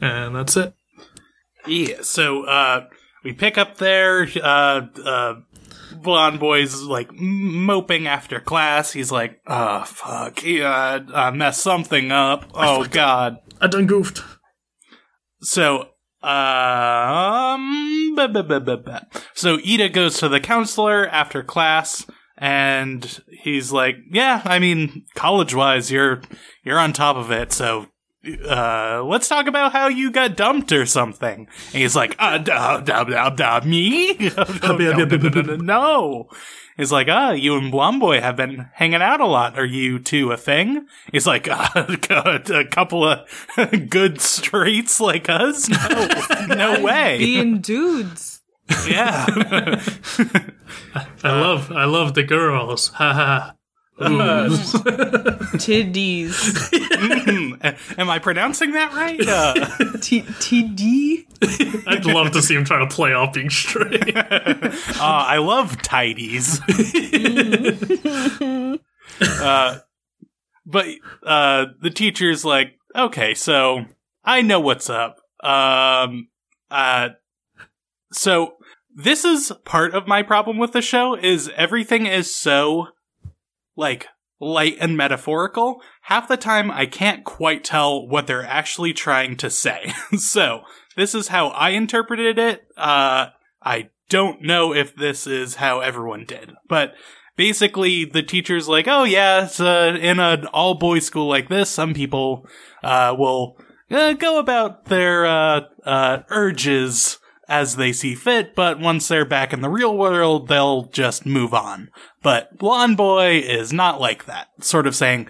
and 0.01 0.35
that's 0.35 0.57
it. 0.57 0.75
Yeah, 1.67 2.03
so 2.03 2.45
uh, 2.45 2.87
we 3.25 3.33
pick 3.33 3.59
up 3.59 3.79
there. 3.79 4.27
Uh, 4.43 4.87
uh, 5.05 5.35
blonde 5.95 6.41
boy's 6.41 6.83
like 6.83 7.13
moping 7.13 8.07
after 8.07 8.41
class. 8.41 8.93
He's 8.93 9.13
like, 9.13 9.41
"Oh 9.47 9.85
fuck, 9.85 10.43
yeah, 10.43 10.69
uh, 10.69 11.01
I 11.15 11.31
messed 11.31 11.61
something 11.63 12.11
up. 12.13 12.51
Oh 12.55 12.85
god." 12.85 13.39
I 13.61 13.69
done 13.69 13.87
goofed. 13.87 14.23
So, 15.41 15.83
um, 16.23 18.15
ba- 18.17 18.29
ba- 18.29 18.43
ba- 18.43 18.61
ba- 18.61 18.77
ba. 18.77 19.07
so 19.35 19.59
Ida 19.65 19.89
goes 19.89 20.19
to 20.19 20.29
the 20.29 20.41
counselor 20.41 21.09
after 21.09 21.43
class, 21.43 22.07
and 22.39 23.23
he's 23.29 23.73
like, 23.73 23.97
"Yeah, 24.11 24.43
I 24.45 24.59
mean, 24.59 25.05
college-wise, 25.15 25.91
you're 25.91 26.23
you're 26.65 26.79
on 26.79 26.93
top 26.93 27.17
of 27.17 27.31
it. 27.31 27.53
So, 27.53 27.87
uh, 28.49 29.03
let's 29.05 29.29
talk 29.29 29.47
about 29.47 29.73
how 29.73 29.89
you 29.89 30.11
got 30.11 30.37
dumped 30.37 30.73
or 30.73 30.87
something." 30.87 31.49
And 31.73 31.83
he's 31.83 31.97
like, 31.97 32.17
"Uh, 32.19 32.39
da, 32.39 32.79
da, 32.79 33.05
da, 33.05 33.31
da, 33.31 33.61
me? 33.65 34.15
no." 35.59 36.29
He's 36.77 36.93
like, 36.93 37.09
ah, 37.09 37.33
you 37.33 37.57
and 37.57 37.73
Blomboy 37.73 38.21
have 38.21 38.37
been 38.37 38.69
hanging 38.75 39.03
out 39.03 39.21
a 39.21 39.27
lot. 39.27 39.59
Are 39.59 39.65
you 39.65 39.99
two 39.99 40.33
a 40.33 40.37
thing? 40.37 40.87
He's 41.13 41.27
like, 41.27 41.47
uh, 41.49 41.69
a 41.87 42.65
couple 42.65 43.05
of 43.05 43.29
good 43.91 44.21
streets 44.21 45.01
like 45.01 45.29
us? 45.29 45.69
No, 45.69 46.09
no 46.49 46.83
way. 46.83 47.19
Being 47.19 47.61
dudes. 47.61 48.42
Yeah. 48.89 49.27
I 51.25 51.41
love, 51.41 51.71
I 51.73 51.85
love 51.85 52.15
the 52.15 52.23
girls. 52.23 52.89
Ha 52.89 53.13
ha. 53.13 53.55
Tiddies. 55.59 56.33
Mm, 56.73 57.99
Am 57.99 58.11
I 58.11 58.19
pronouncing 58.19 58.73
that 58.73 58.93
right? 58.95 59.21
Uh, 59.29 59.55
T- 60.01 60.23
TD? 60.23 61.87
I'd 61.87 62.05
love 62.07 62.33
to 62.33 62.43
see 62.43 62.55
him 62.57 62.65
try 62.65 62.79
to 62.81 62.87
play 62.89 63.13
off 63.13 63.35
being 63.35 63.51
straight. 63.51 64.17
uh, 64.17 64.73
I 64.99 65.37
love 65.39 65.81
tidies. 65.83 66.61
uh, 69.21 69.79
but 70.67 70.87
uh, 71.25 71.67
the 71.81 71.91
teacher's 71.91 72.45
like, 72.45 72.79
okay, 72.97 73.35
so 73.35 73.85
I 74.25 74.43
know 74.43 74.61
what's 74.61 74.89
up. 74.91 75.19
Um, 75.43 76.29
uh, 76.71 77.11
so 78.13 78.55
this 78.95 79.25
is 79.25 79.53
part 79.65 79.95
of 79.95 80.07
my 80.07 80.23
problem 80.23 80.59
with 80.59 80.73
the 80.73 80.83
show 80.83 81.15
is 81.15 81.51
everything 81.57 82.07
is 82.07 82.35
so 82.35 82.89
like 83.77 84.07
light 84.41 84.77
and 84.81 84.97
metaphorical. 84.97 85.81
Half 86.03 86.29
the 86.29 86.37
time 86.37 86.71
I 86.71 86.87
can't 86.87 87.25
quite 87.25 87.65
tell 87.65 88.07
what 88.07 88.27
they're 88.27 88.45
actually 88.45 88.93
trying 88.93 89.37
to 89.37 89.49
say. 89.49 89.93
so 90.19 90.63
this 90.97 91.15
is 91.15 91.29
how 91.29 91.49
I 91.49 91.71
interpreted 91.71 92.39
it. 92.39 92.67
Uh, 92.77 93.29
I 93.63 93.91
don't 94.09 94.43
know 94.43 94.75
if 94.75 94.95
this 94.95 95.27
is 95.27 95.55
how 95.55 95.81
everyone 95.81 96.25
did, 96.27 96.53
but 96.69 96.95
basically 97.37 98.05
the 98.05 98.23
teacher's 98.23 98.69
like, 98.69 98.87
oh 98.89 99.05
yeah, 99.05 99.45
it's, 99.45 99.61
uh, 99.61 99.97
in 99.99 100.21
an 100.21 100.47
all 100.47 100.75
boys 100.75 101.07
school 101.07 101.29
like 101.29 101.49
this, 101.49 101.71
some 101.71 101.95
people, 101.95 102.47
uh, 102.83 103.15
will, 103.17 103.57
uh, 103.91 104.13
go 104.15 104.39
about 104.39 104.87
their, 104.87 105.25
uh, 105.25 105.61
uh, 105.87 106.19
urges 106.29 107.19
as 107.53 107.77
they 107.77 107.93
see 107.93 108.15
fit, 108.15 108.55
but 108.55 108.81
once 108.81 109.07
they're 109.09 109.25
back 109.27 109.53
in 109.53 109.61
the 109.61 109.69
real 109.69 109.97
world, 109.97 110.49
they'll 110.49 110.85
just 110.85 111.27
move 111.27 111.53
on. 111.53 111.91
But 112.23 112.57
Blonde 112.59 112.97
Boy 112.97 113.39
is 113.39 113.73
not 113.73 114.01
like 114.01 114.25
that, 114.25 114.49
sort 114.61 114.87
of 114.87 114.97
saying, 114.97 115.29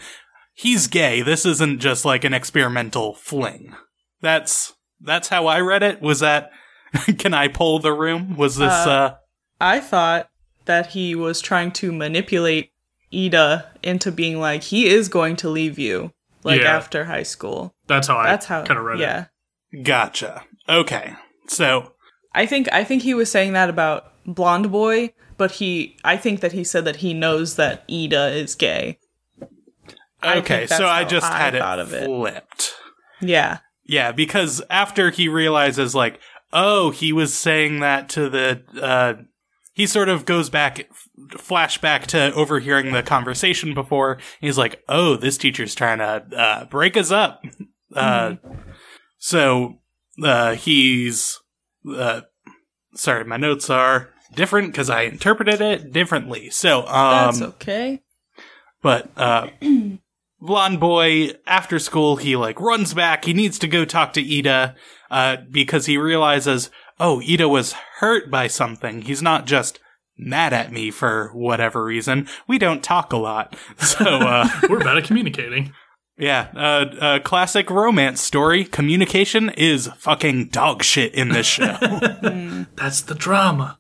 he's 0.54 0.87
gay, 0.87 1.20
this 1.22 1.44
isn't 1.44 1.80
just 1.80 2.04
like 2.04 2.22
an 2.24 2.32
experimental 2.32 3.14
fling. 3.14 3.74
That's, 4.20 4.72
that's 5.00 5.28
how 5.28 5.46
I 5.48 5.61
read 5.61 5.82
it. 5.82 6.00
Was 6.00 6.20
that, 6.20 6.50
can 7.18 7.35
I 7.35 7.48
pull 7.48 7.80
the 7.80 7.92
room? 7.92 8.37
Was 8.37 8.56
this, 8.56 8.70
uh, 8.72 8.88
Uh, 8.90 9.14
I 9.61 9.80
thought 9.80 10.28
that 10.66 10.88
he 10.88 11.14
was 11.16 11.40
trying 11.40 11.72
to 11.72 11.90
manipulate 11.92 12.70
Ida 13.12 13.72
into 13.82 14.12
being 14.12 14.38
like, 14.38 14.62
he 14.62 14.87
is 14.87 15.08
going 15.08 15.35
to 15.37 15.48
leave 15.50 15.78
you, 15.78 16.12
like 16.44 16.61
Yeah. 16.61 16.76
after 16.76 17.04
high 17.06 17.24
school. 17.24 17.74
That's 17.88 18.06
how 18.06 18.16
I 18.16 18.26
That's 18.30 18.46
I 18.48 18.54
how. 18.61 18.64
kind 18.64 18.78
of 18.78 18.87
read 18.87 19.00
yeah. 19.00 19.26
it. 19.72 19.82
gotcha. 19.82 20.44
Okay. 20.68 21.14
So, 21.48 21.92
I 22.35 22.47
think 22.47 22.68
I 22.73 22.85
think 22.85 23.03
he 23.03 23.14
was 23.14 23.31
saying 23.31 23.53
that 23.53 23.71
about 23.71 24.12
Blonde 24.27 24.71
Boy, 24.71 25.12
but 25.37 25.53
he 25.53 25.97
I 26.05 26.16
think 26.16 26.40
that 26.40 26.53
he 26.53 26.64
said 26.64 26.85
that 26.85 26.97
he 26.97 27.14
knows 27.14 27.57
that 27.57 27.85
Ida 27.90 28.29
is 28.29 28.55
gay. 28.55 28.99
I 30.23 30.38
okay, 30.38 30.66
so 30.66 30.87
I 30.87 31.05
just 31.05 31.31
I 31.31 31.38
had 31.38 31.55
it 31.55 31.92
it. 31.92 32.07
flipped. 32.07 32.75
Yeah. 33.21 33.59
Yeah, 33.85 34.12
because 34.12 34.62
after 34.71 35.11
he 35.11 35.29
realizes, 35.29 35.95
like, 35.95 36.21
oh, 36.53 36.90
he 36.90 37.12
was 37.12 37.35
saying 37.35 37.81
that 37.81 38.09
to 38.11 38.31
the, 38.31 38.62
uh, 38.81 39.14
he 39.75 39.87
sort 39.87 40.09
of 40.09 40.25
goes 40.25 40.49
back, 40.49 40.88
flashback 41.31 42.07
to 42.07 42.33
overhearing 42.35 42.92
the 42.92 43.03
conversation 43.03 43.75
before. 43.75 44.18
He's 44.40 44.57
like, 44.57 44.83
oh, 44.88 45.16
this 45.16 45.37
teacher's 45.37 45.75
trying 45.75 45.99
to, 45.99 46.37
uh, 46.37 46.64
break 46.66 46.97
us 46.97 47.11
up. 47.11 47.42
Uh, 47.95 48.37
so, 49.18 49.81
uh, 50.23 50.55
he's, 50.55 51.40
uh, 51.88 52.23
sorry, 52.95 53.25
my 53.25 53.37
notes 53.37 53.71
are 53.71 54.11
different 54.35 54.73
because 54.73 54.90
I 54.90 55.03
interpreted 55.03 55.61
it 55.61 55.92
differently. 55.92 56.51
So, 56.51 56.87
um, 56.87 57.38
That's 57.38 57.42
okay. 57.42 58.03
but 58.83 59.11
uh 59.16 59.49
blonde 60.40 60.81
boy 60.81 61.31
after 61.47 61.79
school 61.79 62.16
he 62.16 62.35
like 62.35 62.61
runs 62.61 62.95
back 62.95 63.25
he 63.25 63.33
needs 63.33 63.59
to 63.61 63.68
go 63.68 63.85
talk 63.85 64.12
to 64.14 64.38
ida 64.38 64.75
uh 65.11 65.37
because 65.51 65.87
he 65.87 65.97
realizes 65.97 66.68
oh 66.99 67.21
ida 67.23 67.49
was 67.49 67.75
hurt 68.01 68.29
by 68.31 68.49
something 68.49 69.03
he's 69.03 69.23
not 69.23 69.47
just 69.47 69.79
mad 70.18 70.53
at 70.53 70.73
me 70.73 70.90
for 70.90 71.31
whatever 71.33 71.85
reason 71.85 72.27
we 72.49 72.59
don't 72.59 72.83
talk 72.83 73.12
a 73.12 73.16
lot 73.16 73.55
so 73.79 74.05
uh 74.05 74.49
We're 74.68 74.81
bad 74.81 74.99
at 74.99 75.05
communicating. 75.05 75.73
Yeah 76.18 76.48
uh, 76.55 76.85
uh 77.01 77.18
classic 77.20 77.70
romance 77.70 78.20
story 78.20 78.64
communication 78.64 79.51
is 79.51 79.88
fucking 79.98 80.48
dog 80.48 80.83
shit 80.83 81.14
in 81.14 81.29
this 81.31 81.46
show 81.46 81.77
That's 82.77 83.01
the 83.03 83.14
drama. 83.14 83.79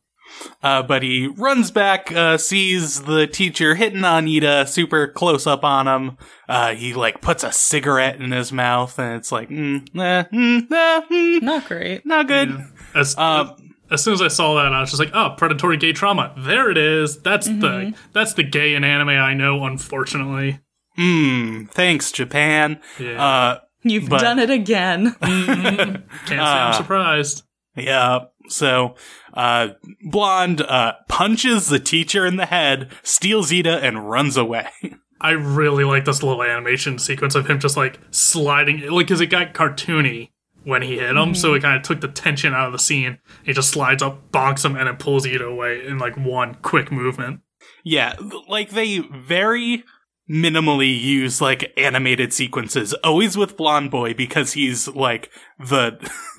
Uh, 0.60 0.82
but 0.82 1.02
he 1.04 1.28
runs 1.28 1.70
back, 1.70 2.10
uh, 2.10 2.36
sees 2.36 3.02
the 3.02 3.26
teacher 3.28 3.76
hitting 3.76 4.02
on 4.02 4.26
Ida, 4.26 4.66
super 4.66 5.06
close 5.06 5.46
up 5.46 5.62
on 5.62 5.86
him. 5.86 6.16
Uh, 6.48 6.74
he 6.74 6.94
like 6.94 7.20
puts 7.20 7.44
a 7.44 7.52
cigarette 7.52 8.20
in 8.20 8.32
his 8.32 8.50
mouth, 8.52 8.98
and 8.98 9.16
it's 9.16 9.30
like, 9.30 9.50
mm, 9.50 9.82
eh, 9.96 10.24
mm, 10.32 10.72
eh, 10.72 11.00
mm, 11.10 11.42
Not 11.42 11.66
great. 11.68 12.04
not 12.04 12.26
good. 12.26 12.58
As 12.94 13.14
Uh, 13.16 13.54
as 13.90 14.02
soon 14.02 14.14
as 14.14 14.22
I 14.22 14.28
saw 14.28 14.54
that, 14.54 14.72
I 14.72 14.80
was 14.80 14.90
just 14.90 14.98
like, 15.00 15.12
"Oh, 15.14 15.34
predatory 15.36 15.76
gay 15.76 15.92
trauma. 15.92 16.34
There 16.36 16.70
it 16.70 16.78
is. 16.78 17.18
That's 17.20 17.46
Mm-hmm. 17.46 17.60
the 17.60 17.94
that's 18.12 18.34
the 18.34 18.42
gay 18.42 18.74
in 18.74 18.82
anime 18.82 19.10
I 19.10 19.34
know. 19.34 19.64
Unfortunately, 19.64 20.58
mm, 20.98 21.68
thanks, 21.70 22.12
Japan. 22.12 22.80
Yeah. 22.98 23.22
Uh, 23.24 23.58
You've 23.84 24.08
But- 24.08 24.20
done 24.20 24.38
it 24.38 24.50
again. 24.50 25.14
can't 25.20 26.04
say. 26.28 26.36
I'm 26.38 26.74
surprised. 26.74 27.42
yeah. 27.76 28.20
So, 28.48 28.94
uh, 29.34 29.68
Blonde, 30.04 30.60
uh, 30.62 30.94
punches 31.08 31.66
the 31.68 31.78
teacher 31.78 32.26
in 32.26 32.36
the 32.36 32.46
head, 32.46 32.90
steals 33.02 33.52
Ida, 33.52 33.78
and 33.84 34.08
runs 34.10 34.36
away. 34.36 34.68
I 35.20 35.30
really 35.30 35.84
like 35.84 36.04
this 36.04 36.22
little 36.22 36.42
animation 36.42 36.98
sequence 36.98 37.34
of 37.36 37.48
him 37.48 37.60
just 37.60 37.76
like 37.76 38.00
sliding, 38.10 38.80
like, 38.90 39.06
because 39.06 39.20
it 39.20 39.26
got 39.28 39.54
cartoony 39.54 40.30
when 40.64 40.82
he 40.82 40.98
hit 40.98 41.10
him, 41.10 41.16
Mm-hmm. 41.16 41.34
so 41.34 41.54
it 41.54 41.62
kind 41.62 41.76
of 41.76 41.82
took 41.82 42.00
the 42.00 42.08
tension 42.08 42.52
out 42.54 42.66
of 42.66 42.72
the 42.72 42.78
scene. 42.80 43.18
He 43.44 43.52
just 43.52 43.70
slides 43.70 44.02
up, 44.02 44.30
bonks 44.32 44.64
him, 44.64 44.76
and 44.76 44.88
it 44.88 44.98
pulls 44.98 45.26
Ida 45.26 45.44
away 45.44 45.84
in 45.86 45.98
like 45.98 46.16
one 46.16 46.54
quick 46.62 46.90
movement. 46.92 47.40
Yeah, 47.84 48.14
like 48.48 48.70
they 48.70 48.98
very 48.98 49.84
minimally 50.32 50.98
use 50.98 51.40
like 51.40 51.72
animated 51.76 52.32
sequences, 52.32 52.94
always 53.04 53.36
with 53.36 53.56
Blonde 53.56 53.90
Boy 53.90 54.14
because 54.14 54.54
he's 54.54 54.88
like 54.88 55.30
the 55.58 55.98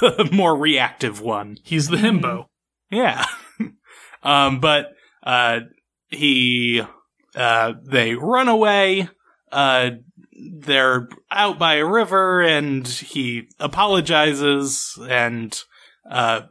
the 0.00 0.28
more 0.30 0.56
reactive 0.56 1.20
one. 1.20 1.56
He's 1.64 1.88
the 1.88 1.96
himbo. 1.96 2.46
Yeah. 2.90 3.24
um, 4.22 4.60
but 4.60 4.88
uh, 5.22 5.60
he 6.08 6.82
uh, 7.34 7.72
they 7.82 8.14
run 8.14 8.48
away. 8.48 9.08
Uh, 9.50 9.90
they're 10.32 11.08
out 11.30 11.58
by 11.58 11.74
a 11.74 11.86
river, 11.86 12.40
and 12.40 12.86
he 12.86 13.48
apologizes. 13.58 14.98
And 15.08 15.58
uh, 16.10 16.42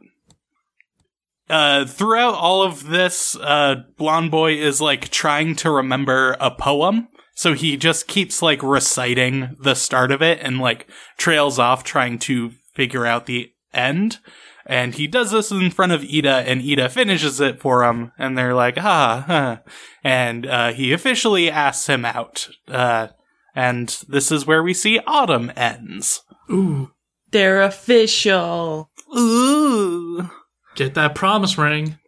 uh, 1.50 1.86
throughout 1.86 2.34
all 2.34 2.62
of 2.62 2.88
this, 2.88 3.36
uh, 3.36 3.82
Blonde 3.96 4.30
Boy 4.30 4.54
is 4.54 4.80
like 4.80 5.08
trying 5.08 5.56
to 5.56 5.70
remember 5.70 6.36
a 6.40 6.50
poem. 6.50 7.08
So 7.34 7.54
he 7.54 7.76
just 7.76 8.06
keeps 8.06 8.42
like 8.42 8.62
reciting 8.62 9.56
the 9.60 9.74
start 9.74 10.12
of 10.12 10.22
it 10.22 10.40
and 10.42 10.58
like 10.58 10.86
trails 11.16 11.58
off 11.58 11.84
trying 11.84 12.18
to 12.20 12.52
figure 12.74 13.06
out 13.06 13.26
the 13.26 13.52
end. 13.72 14.18
And 14.66 14.94
he 14.94 15.06
does 15.06 15.30
this 15.30 15.50
in 15.50 15.70
front 15.70 15.92
of 15.92 16.04
Ida, 16.04 16.44
and 16.46 16.62
Ida 16.62 16.90
finishes 16.90 17.40
it 17.40 17.60
for 17.60 17.82
him, 17.82 18.12
and 18.18 18.36
they're 18.38 18.54
like, 18.54 18.76
ah, 18.78 19.24
huh. 19.26 19.56
and 20.04 20.46
uh, 20.46 20.72
he 20.72 20.92
officially 20.92 21.50
asks 21.50 21.88
him 21.88 22.04
out. 22.04 22.48
Uh, 22.68 23.08
and 23.54 23.88
this 24.08 24.30
is 24.30 24.46
where 24.46 24.62
we 24.62 24.74
see 24.74 25.00
Autumn 25.06 25.50
ends. 25.56 26.22
Ooh, 26.52 26.92
They're 27.30 27.62
official. 27.62 28.90
Ooh. 29.16 30.30
Get 30.74 30.94
that 30.94 31.14
promise 31.14 31.56
ring. 31.58 31.98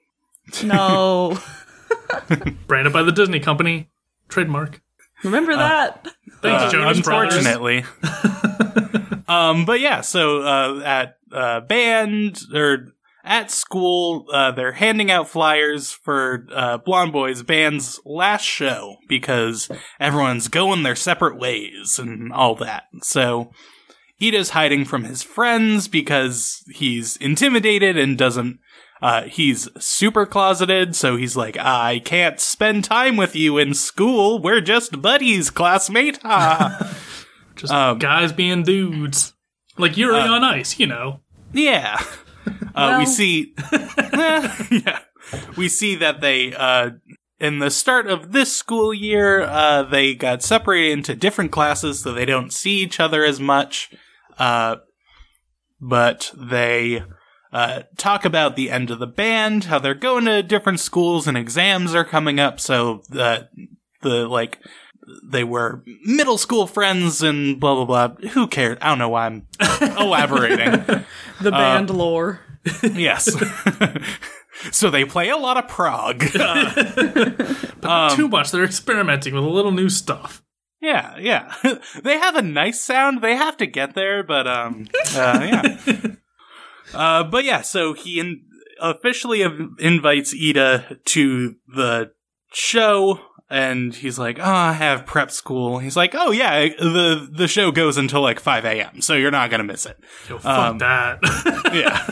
No. 0.62 1.38
Branded 2.66 2.92
by 2.92 3.02
the 3.02 3.12
Disney 3.12 3.40
company. 3.40 3.88
Trademark. 4.28 4.80
Remember 5.24 5.54
that? 5.54 6.06
Thanks, 6.40 6.64
Uh, 6.64 6.70
Jonas 6.70 7.00
Brothers. 7.00 7.36
unfortunately. 7.46 7.84
um, 9.28 9.64
but 9.64 9.80
yeah, 9.80 10.00
so 10.00 10.42
uh, 10.42 10.80
at 10.84 11.16
uh, 11.30 11.60
band 11.60 12.40
or 12.54 12.88
at 13.24 13.50
school, 13.52 14.26
uh, 14.32 14.50
they're 14.50 14.72
handing 14.72 15.10
out 15.10 15.28
flyers 15.28 15.92
for 15.92 16.46
uh, 16.52 16.78
Blonde 16.78 17.12
Boy's 17.12 17.42
band's 17.44 18.00
last 18.04 18.42
show 18.44 18.96
because 19.08 19.70
everyone's 20.00 20.48
going 20.48 20.82
their 20.82 20.96
separate 20.96 21.38
ways 21.38 22.00
and 22.00 22.32
all 22.32 22.56
that. 22.56 22.84
So 23.02 23.52
Ida's 24.22 24.50
hiding 24.50 24.84
from 24.84 25.04
his 25.04 25.22
friends 25.22 25.88
because 25.88 26.62
he's 26.72 27.16
intimidated 27.16 27.96
and 27.98 28.16
doesn't. 28.16 28.58
Uh, 29.00 29.22
he's 29.24 29.68
super 29.82 30.24
closeted, 30.24 30.94
so 30.94 31.16
he's 31.16 31.36
like, 31.36 31.56
I 31.58 32.00
can't 32.04 32.38
spend 32.38 32.84
time 32.84 33.16
with 33.16 33.34
you 33.34 33.58
in 33.58 33.74
school. 33.74 34.40
We're 34.40 34.60
just 34.60 35.02
buddies, 35.02 35.50
classmate. 35.50 36.18
Ha. 36.22 36.96
Just 37.56 37.72
Um, 37.72 37.98
guys 37.98 38.32
being 38.32 38.62
dudes. 38.62 39.34
Like 39.76 39.96
Yuri 39.98 40.20
Uh, 40.20 40.32
on 40.32 40.44
Ice, 40.44 40.78
you 40.78 40.86
know. 40.86 41.20
Yeah. 41.52 41.98
Uh, 42.74 42.96
Well- 42.96 42.98
we 43.00 43.06
see, 43.06 43.54
yeah, 44.12 44.98
we 45.56 45.68
see 45.68 45.94
that 45.96 46.20
they, 46.20 46.52
uh, 46.54 46.90
in 47.38 47.58
the 47.58 47.70
start 47.70 48.06
of 48.06 48.32
this 48.32 48.56
school 48.56 48.92
year, 48.94 49.42
uh, 49.42 49.82
they 49.82 50.14
got 50.14 50.42
separated 50.42 50.92
into 50.92 51.14
different 51.14 51.52
classes, 51.52 52.00
so 52.00 52.12
they 52.12 52.24
don't 52.24 52.52
see 52.52 52.82
each 52.82 52.98
other 52.98 53.24
as 53.24 53.38
much. 53.38 53.90
Uh, 54.42 54.76
but 55.80 56.32
they, 56.36 57.04
uh, 57.52 57.82
talk 57.96 58.24
about 58.24 58.56
the 58.56 58.70
end 58.70 58.90
of 58.90 58.98
the 58.98 59.06
band, 59.06 59.64
how 59.64 59.78
they're 59.78 59.94
going 59.94 60.24
to 60.24 60.42
different 60.42 60.80
schools 60.80 61.28
and 61.28 61.36
exams 61.36 61.94
are 61.94 62.04
coming 62.04 62.40
up, 62.40 62.58
so 62.58 63.02
the, 63.08 63.48
the, 64.00 64.26
like, 64.26 64.58
they 65.24 65.44
were 65.44 65.82
middle 66.04 66.38
school 66.38 66.66
friends 66.66 67.22
and 67.22 67.60
blah 67.60 67.84
blah 67.84 68.08
blah. 68.08 68.28
Who 68.30 68.46
cares? 68.46 68.78
I 68.80 68.88
don't 68.88 68.98
know 68.98 69.08
why 69.08 69.26
I'm 69.26 69.46
elaborating. 69.98 71.04
The 71.40 71.50
band 71.50 71.90
lore. 71.90 72.40
Yes. 72.82 73.28
so 74.70 74.90
they 74.90 75.04
play 75.04 75.28
a 75.28 75.36
lot 75.36 75.56
of 75.56 75.68
prog. 75.68 76.24
Um, 77.82 78.14
Too 78.14 78.28
much. 78.28 78.52
They're 78.52 78.62
experimenting 78.62 79.34
with 79.34 79.42
a 79.42 79.48
little 79.48 79.72
new 79.72 79.88
stuff. 79.88 80.40
Yeah, 80.82 81.16
yeah. 81.18 81.54
they 82.02 82.18
have 82.18 82.36
a 82.36 82.42
nice 82.42 82.80
sound. 82.82 83.22
They 83.22 83.36
have 83.36 83.56
to 83.58 83.66
get 83.66 83.94
there, 83.94 84.22
but 84.22 84.46
um, 84.46 84.86
uh, 85.14 85.40
yeah. 85.50 85.96
uh, 86.94 87.24
but 87.24 87.44
yeah. 87.44 87.62
So 87.62 87.94
he 87.94 88.18
in- 88.20 88.42
officially 88.80 89.44
av- 89.44 89.78
invites 89.78 90.34
Ida 90.34 90.98
to 91.06 91.54
the 91.74 92.12
show. 92.52 93.20
And 93.50 93.94
he's 93.94 94.18
like, 94.18 94.38
"Oh, 94.38 94.42
I 94.44 94.72
have 94.72 95.04
prep 95.04 95.30
school." 95.30 95.78
He's 95.78 95.94
like, 95.94 96.14
"Oh 96.14 96.30
yeah, 96.30 96.68
the 96.68 97.28
the 97.30 97.46
show 97.46 97.70
goes 97.70 97.98
until 97.98 98.22
like 98.22 98.40
five 98.40 98.64
a.m., 98.64 99.02
so 99.02 99.12
you're 99.12 99.30
not 99.30 99.50
gonna 99.50 99.62
miss 99.64 99.84
it." 99.84 99.98
Yo, 100.26 100.38
fuck 100.38 100.70
Um, 100.70 100.78
that. 100.78 101.18
Yeah, 101.72 102.02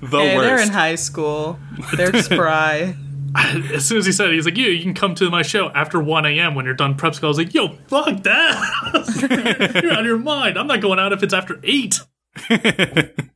the 0.00 0.18
Hey, 0.18 0.38
they're 0.38 0.62
in 0.62 0.70
high 0.70 0.94
school. 0.94 1.58
They're 1.94 2.22
spry. 2.22 2.96
as 3.74 3.86
soon 3.86 3.98
as 3.98 4.06
he 4.06 4.12
said 4.12 4.28
it, 4.28 4.34
he's 4.34 4.44
like, 4.44 4.56
"Yeah, 4.56 4.68
you 4.68 4.82
can 4.82 4.94
come 4.94 5.14
to 5.16 5.30
my 5.30 5.42
show 5.42 5.68
after 5.70 6.00
1 6.00 6.26
a.m. 6.26 6.54
when 6.54 6.64
you're 6.64 6.74
done 6.74 6.94
prep 6.94 7.14
school." 7.14 7.28
I 7.28 7.30
was 7.30 7.38
like, 7.38 7.54
"Yo, 7.54 7.68
fuck 7.88 8.22
that! 8.22 9.80
you're 9.82 9.92
out 9.92 10.00
of 10.00 10.06
your 10.06 10.18
mind. 10.18 10.58
I'm 10.58 10.66
not 10.66 10.80
going 10.80 10.98
out 10.98 11.12
if 11.12 11.22
it's 11.22 11.34
after 11.34 11.60
8. 11.62 12.00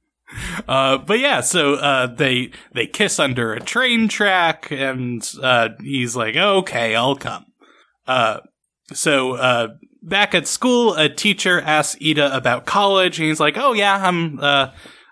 Uh, 0.69 0.99
but 0.99 1.19
yeah, 1.19 1.41
so 1.41 1.75
uh, 1.75 2.07
they 2.07 2.53
they 2.73 2.87
kiss 2.87 3.19
under 3.19 3.53
a 3.53 3.59
train 3.59 4.07
track, 4.07 4.71
and 4.71 5.29
uh, 5.43 5.71
he's 5.81 6.15
like, 6.15 6.37
"Okay, 6.37 6.95
I'll 6.95 7.17
come." 7.17 7.47
Uh, 8.07 8.39
so 8.93 9.33
uh, 9.33 9.69
back 10.03 10.33
at 10.35 10.47
school, 10.47 10.95
a 10.95 11.09
teacher 11.09 11.61
asks 11.61 12.01
Ida 12.01 12.35
about 12.35 12.65
college, 12.65 13.19
and 13.19 13.27
he's 13.27 13.41
like, 13.41 13.57
"Oh 13.59 13.73
yeah, 13.73 14.07
I'm 14.07 14.39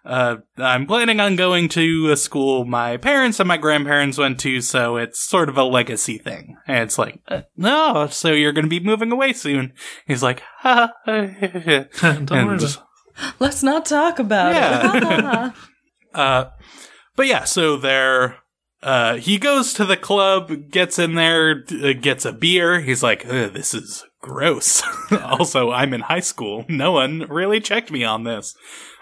uh, 0.04 0.36
I'm 0.56 0.86
planning 0.86 1.20
on 1.20 1.36
going 1.36 1.68
to 1.70 2.10
a 2.10 2.16
school 2.16 2.64
my 2.64 2.96
parents 2.96 3.40
and 3.40 3.48
my 3.48 3.56
grandparents 3.56 4.18
went 4.18 4.40
to, 4.40 4.60
so 4.60 4.96
it's 4.96 5.20
sort 5.20 5.48
of 5.48 5.56
a 5.58 5.64
legacy 5.64 6.18
thing." 6.18 6.56
And 6.66 6.78
it's 6.84 6.98
like, 6.98 7.20
uh, 7.28 7.42
"No, 7.56 8.06
so 8.10 8.32
you're 8.32 8.52
going 8.52 8.64
to 8.64 8.70
be 8.70 8.80
moving 8.80 9.12
away 9.12 9.32
soon?" 9.32 9.72
He's 10.06 10.22
like, 10.22 10.42
"Ha." 10.58 10.92
Don't 11.06 11.98
and 12.00 12.30
worry 12.30 12.56
about. 12.56 12.84
Let's 13.40 13.62
not 13.62 13.84
talk 13.86 14.18
about 14.18 14.54
Yeah. 14.54 15.48
it. 15.48 15.54
Uh, 16.14 16.46
but 17.16 17.26
yeah, 17.26 17.44
so 17.44 17.76
there, 17.76 18.36
uh, 18.82 19.16
he 19.16 19.38
goes 19.38 19.72
to 19.74 19.84
the 19.84 19.96
club, 19.96 20.70
gets 20.70 20.98
in 20.98 21.14
there, 21.16 21.62
uh, 21.82 21.92
gets 21.92 22.24
a 22.24 22.32
beer. 22.32 22.80
He's 22.80 23.02
like, 23.02 23.24
this 23.24 23.74
is 23.74 24.04
gross. 24.22 24.82
also, 25.12 25.70
I'm 25.70 25.92
in 25.92 26.00
high 26.00 26.20
school. 26.20 26.64
No 26.68 26.92
one 26.92 27.26
really 27.28 27.60
checked 27.60 27.90
me 27.90 28.04
on 28.04 28.24
this. 28.24 28.54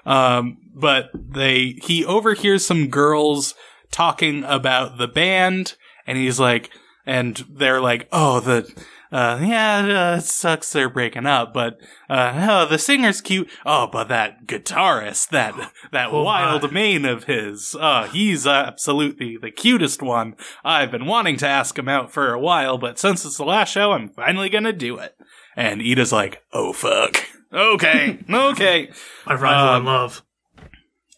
Um, 0.06 0.58
but 0.74 1.10
they, 1.14 1.78
he 1.82 2.04
overhears 2.04 2.64
some 2.64 2.88
girls 2.88 3.54
talking 3.90 4.44
about 4.44 4.98
the 4.98 5.08
band 5.08 5.74
and 6.06 6.16
he's 6.16 6.38
like, 6.40 6.70
and 7.04 7.44
they're 7.50 7.80
like, 7.80 8.08
oh, 8.12 8.40
the, 8.40 8.72
uh, 9.12 9.38
yeah, 9.40 10.12
uh, 10.14 10.18
it 10.18 10.22
sucks 10.24 10.72
they're 10.72 10.88
breaking 10.88 11.26
up, 11.26 11.54
but, 11.54 11.78
uh, 12.10 12.46
oh, 12.50 12.66
the 12.68 12.78
singer's 12.78 13.20
cute. 13.20 13.48
Oh, 13.64 13.86
but 13.86 14.08
that 14.08 14.46
guitarist, 14.46 15.28
that, 15.30 15.54
that 15.92 16.12
Oh, 16.12 16.22
wild 16.24 16.62
my. 16.64 16.70
mane 16.70 17.04
of 17.04 17.24
his, 17.24 17.76
uh, 17.78 18.08
he's 18.08 18.46
absolutely 18.46 19.36
the 19.36 19.50
cutest 19.52 20.02
one. 20.02 20.34
I've 20.64 20.90
been 20.90 21.06
wanting 21.06 21.36
to 21.38 21.48
ask 21.48 21.78
him 21.78 21.88
out 21.88 22.10
for 22.12 22.32
a 22.32 22.40
while, 22.40 22.78
but 22.78 22.98
since 22.98 23.24
it's 23.24 23.36
the 23.38 23.44
last 23.44 23.70
show, 23.72 23.92
I'm 23.92 24.08
finally 24.08 24.48
gonna 24.48 24.72
do 24.72 24.98
it. 24.98 25.16
And 25.56 25.80
Ida's 25.80 26.12
like, 26.12 26.42
oh 26.52 26.72
fuck. 26.72 27.24
Okay, 27.56 28.18
okay. 28.30 28.90
My 29.26 29.34
rival 29.34 29.68
Um, 29.68 29.76
in 29.82 29.84
love. 29.86 30.22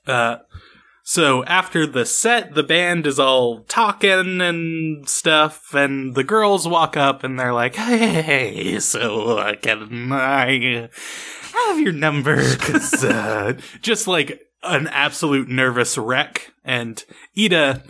Uh, 0.06 0.36
so 1.02 1.44
after 1.44 1.86
the 1.86 2.06
set, 2.06 2.54
the 2.54 2.62
band 2.62 3.06
is 3.06 3.18
all 3.18 3.60
talking 3.64 4.40
and 4.40 5.08
stuff, 5.08 5.74
and 5.74 6.14
the 6.14 6.22
girls 6.24 6.68
walk 6.68 6.96
up 6.96 7.24
and 7.24 7.38
they're 7.40 7.52
like, 7.52 7.74
"Hey, 7.74 8.78
so 8.78 9.38
uh, 9.38 9.54
can 9.56 10.12
I 10.12 10.88
have 11.54 11.80
your 11.80 11.92
number?" 11.92 12.36
'Cause, 12.58 13.02
uh, 13.04 13.54
just 13.82 14.06
like 14.06 14.40
an 14.62 14.86
absolute 14.88 15.48
nervous 15.48 15.98
wreck. 15.98 16.52
And 16.64 17.02
Ida, 17.36 17.82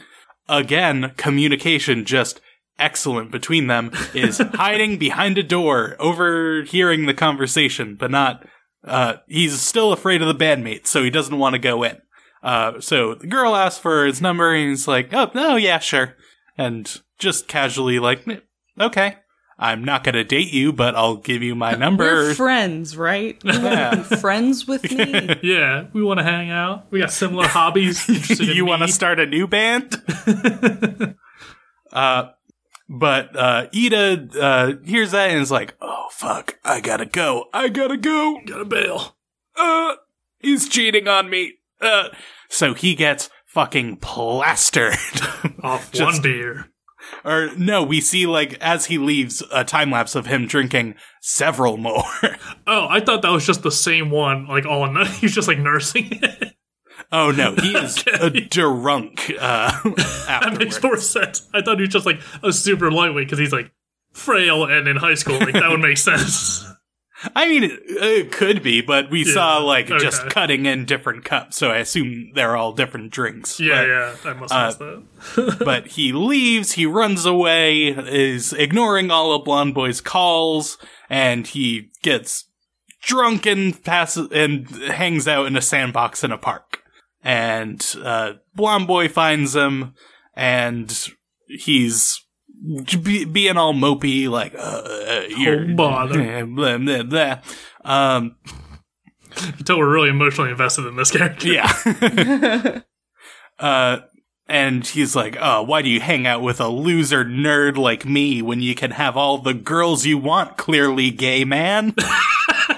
again, 0.49 1.13
communication 1.17 2.05
just 2.05 2.41
excellent 2.79 3.31
between 3.31 3.67
them 3.67 3.91
is 4.15 4.39
hiding 4.55 4.99
behind 4.99 5.39
a 5.39 5.43
door, 5.43 5.97
overhearing 5.99 7.07
the 7.07 7.15
conversation, 7.15 7.97
but 7.97 8.11
not. 8.11 8.47
Uh, 8.85 9.15
he's 9.27 9.61
still 9.61 9.93
afraid 9.93 10.23
of 10.23 10.29
the 10.29 10.45
bandmates, 10.45 10.87
so 10.87 11.03
he 11.03 11.11
doesn't 11.11 11.39
want 11.39 11.55
to 11.55 11.59
go 11.59 11.83
in. 11.83 11.99
Uh, 12.43 12.81
so 12.81 13.15
the 13.15 13.27
girl 13.27 13.57
asks 13.57 13.81
for 13.81 14.07
his 14.07 14.21
number, 14.21 14.55
and 14.55 14.71
he's 14.71 14.87
like, 14.87 15.13
"Oh, 15.13 15.31
no, 15.35 15.57
yeah, 15.57 15.79
sure," 15.81 16.15
and 16.57 17.01
just 17.19 17.49
casually 17.49 17.99
like, 17.99 18.27
"Eh, 18.29 18.37
"Okay, 18.81 19.17
I'm 19.59 19.83
not 19.85 20.05
gonna 20.05 20.23
date 20.23 20.53
you, 20.53 20.73
but 20.73 20.95
I'll 20.95 21.17
give 21.17 21.43
you 21.43 21.57
my 21.57 21.75
number." 21.75 22.05
We're 22.05 22.35
friends, 22.35 22.97
right? 22.97 23.37
You 23.43 23.53
Yeah. 23.53 23.89
want 23.97 24.05
to 24.05 24.11
be 24.15 24.21
friends 24.21 24.67
with 24.69 24.91
me? 24.93 25.35
Yeah, 25.43 25.87
we 25.93 26.01
want 26.05 26.19
to 26.21 26.25
hang 26.25 26.51
out. 26.51 26.87
We 26.93 27.01
got 27.01 27.11
similar 27.11 27.49
hobbies. 27.49 28.09
Interested 28.09 28.49
in 28.51 28.57
you 28.57 28.65
want 28.65 28.83
to 28.83 28.89
start 28.89 29.19
a 29.19 29.27
new 29.27 29.49
band? 29.49 30.01
uh, 31.93 32.29
But 32.89 33.37
uh, 33.37 33.67
Ida 33.75 34.29
uh, 34.41 34.73
hears 34.85 35.11
that 35.11 35.31
and 35.31 35.41
is 35.41 35.51
like, 35.51 35.75
"Oh 35.81 36.07
fuck, 36.11 36.59
I 36.65 36.81
gotta 36.81 37.05
go. 37.07 37.45
I 37.53 37.69
gotta 37.69 37.97
go. 37.99 38.41
gotta 38.47 38.65
bail. 38.65 39.17
Uh, 39.57 39.97
he's 40.39 40.69
cheating 40.69 41.07
on 41.09 41.29
me." 41.29 41.55
Uh, 41.81 42.09
so 42.49 42.73
he 42.75 42.95
gets 42.95 43.29
fucking 43.47 43.99
plastered. 43.99 44.95
Off 45.63 45.91
Just- 45.93 46.15
one 46.15 46.23
beer. 46.23 46.71
or 47.25 47.51
no, 47.57 47.83
we 47.85 48.01
see 48.01 48.27
like 48.27 48.55
as 48.55 48.87
he 48.87 48.97
leaves 48.99 49.43
a 49.53 49.65
time 49.65 49.91
lapse 49.91 50.15
of 50.15 50.27
him 50.27 50.47
drinking 50.47 50.95
several 51.21 51.77
more. 51.77 52.03
Oh, 52.71 52.87
I 52.91 53.01
thought 53.01 53.23
that 53.23 53.31
was 53.33 53.47
just 53.47 53.63
the 53.63 53.71
same 53.71 54.11
one, 54.11 54.47
like 54.47 54.67
all 54.67 54.87
night. 54.93 55.09
He's 55.09 55.35
just 55.35 55.49
like 55.49 55.59
nursing 55.59 56.09
it. 56.11 56.55
Oh 57.13 57.31
no, 57.31 57.55
he 57.55 57.73
is 57.77 58.05
a 58.21 58.31
drunk. 58.31 59.33
Uh, 59.39 59.71
that 60.27 60.57
makes 60.59 60.83
more 60.83 60.97
sense. 60.97 61.49
I 61.55 61.63
thought 61.63 61.77
he 61.79 61.83
was 61.83 61.91
just 61.91 62.07
like 62.07 62.21
a 62.43 62.53
super 62.53 62.91
lightweight 62.91 63.27
because 63.27 63.39
he's 63.39 63.53
like 63.53 63.71
frail 64.13 64.65
and 64.65 64.89
in 64.89 64.97
high 64.97 65.15
school. 65.15 65.39
Like 65.39 65.55
that 65.55 65.69
would 65.71 65.81
make 65.81 65.99
sense. 65.99 66.65
I 67.35 67.49
mean, 67.49 67.65
it, 67.65 67.73
it 67.85 68.31
could 68.33 68.63
be, 68.63 68.81
but 68.81 69.11
we 69.11 69.25
saw 69.25 69.59
like 69.59 69.89
just 69.89 70.31
cutting 70.31 70.67
in 70.67 70.85
different 70.85 71.25
cups, 71.25 71.57
so 71.57 71.69
I 71.73 71.79
assume 71.79 72.31
they're 72.35 72.57
all 72.57 72.73
different 72.73 73.11
drinks. 73.11 73.59
Yeah, 73.59 73.81
But- 73.83 73.89
yeah. 73.89 74.31
I 74.31 74.33
must 74.35 74.53
have 74.53 74.81
missed 74.81 75.35
that. 75.37 75.65
but 75.65 75.87
he 75.89 76.13
leaves, 76.13 76.73
he 76.73 76.87
runs 76.87 77.27
away, 77.27 77.89
is 77.89 78.53
ignoring 78.53 79.11
all 79.11 79.35
of 79.35 79.45
Blonde 79.45 79.75
Boy's 79.75 80.01
calls, 80.01 80.79
and 81.11 81.45
he 81.45 81.91
gets 82.05 82.45
drunk 83.03 83.47
and 83.47 83.83
passes 83.83 84.29
and 84.31 84.69
hangs 84.85 85.27
out 85.27 85.47
in 85.47 85.57
a 85.57 85.61
sandbox 85.61 86.23
in 86.23 86.31
a 86.31 86.39
park. 86.39 86.85
And 87.29 87.85
uh, 88.03 88.33
Blonde 88.55 88.87
Boy 88.87 89.07
finds 89.09 89.55
him, 89.55 89.93
and 90.33 90.91
he's 91.47 92.25
be- 93.03 93.27
being 93.27 93.59
all 93.59 93.75
mopey, 93.75 94.31
like, 94.31 94.55
uh, 94.55 94.59
uh, 94.59 95.25
you're, 95.37 95.67
bother. 95.75 96.47
blah, 96.47 96.79
blah, 96.79 97.03
blah. 97.03 97.41
Um, 97.85 98.37
tell 99.67 99.77
we're 99.77 99.93
really 99.93 100.09
emotionally 100.09 100.53
invested 100.53 100.87
in 100.87 100.97
this 100.97 101.11
character. 101.11 101.49
yeah. 101.49 102.81
uh, 103.59 103.99
and 104.47 104.87
he's 104.87 105.15
like, 105.15 105.37
"Oh, 105.39 105.65
why 105.65 105.83
do 105.83 105.91
you 105.91 106.01
hang 106.01 106.27
out 106.27 106.41
with 106.41 106.63
a 106.63 106.69
loser 106.69 107.27
nerd 107.27 107.77
like 107.77 108.07
me 108.07 108.41
when 108.41 108.63
you 108.63 108.75
can 108.75 108.93
have 108.93 109.19
all 109.19 109.37
the 109.37 109.53
girls 109.53 110.07
you 110.07 110.17
want? 110.17 110.57
Clearly, 110.57 111.11
gay 111.11 111.45
man." 111.45 111.95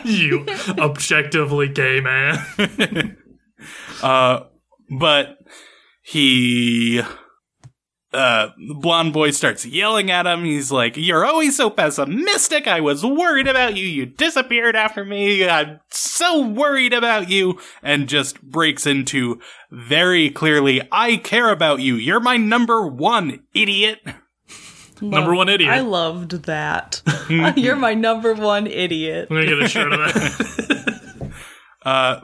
you 0.05 0.45
objectively 0.77 1.69
gay 1.69 2.01
man. 2.01 3.17
Uh, 4.03 4.45
but 4.99 5.39
he, 6.03 7.01
uh, 8.13 8.49
the 8.57 8.75
blonde 8.75 9.13
boy 9.13 9.31
starts 9.31 9.65
yelling 9.65 10.11
at 10.11 10.27
him. 10.27 10.45
He's 10.45 10.73
like, 10.73 10.97
"You're 10.97 11.25
always 11.25 11.57
so 11.57 11.71
pessimistic. 11.71 12.67
I 12.67 12.81
was 12.81 13.05
worried 13.05 13.47
about 13.47 13.77
you. 13.77 13.87
You 13.87 14.07
disappeared 14.07 14.75
after 14.75 15.05
me. 15.05 15.49
I'm 15.49 15.81
so 15.91 16.41
worried 16.45 16.93
about 16.93 17.31
you." 17.31 17.59
And 17.83 18.09
just 18.09 18.43
breaks 18.43 18.87
into 18.87 19.41
very 19.71 20.31
clearly, 20.31 20.83
"I 20.91 21.17
care 21.17 21.51
about 21.51 21.81
you. 21.81 21.95
You're 21.95 22.21
my 22.21 22.37
number 22.37 22.87
one, 22.87 23.45
idiot." 23.55 24.01
Number 25.03 25.35
one 25.35 25.49
idiot. 25.49 25.71
I 25.71 25.81
loved 25.81 26.43
that. 26.45 27.01
You're 27.57 27.77
my 27.77 27.95
number 27.95 28.35
one 28.35 28.67
idiot. 28.67 29.29
I'm 29.31 29.37
gonna 29.37 29.49
get 29.49 29.63
a 29.63 29.69
shirt 29.69 29.93
of 29.93 29.99
that. 29.99 31.33
Uh, 31.83 32.21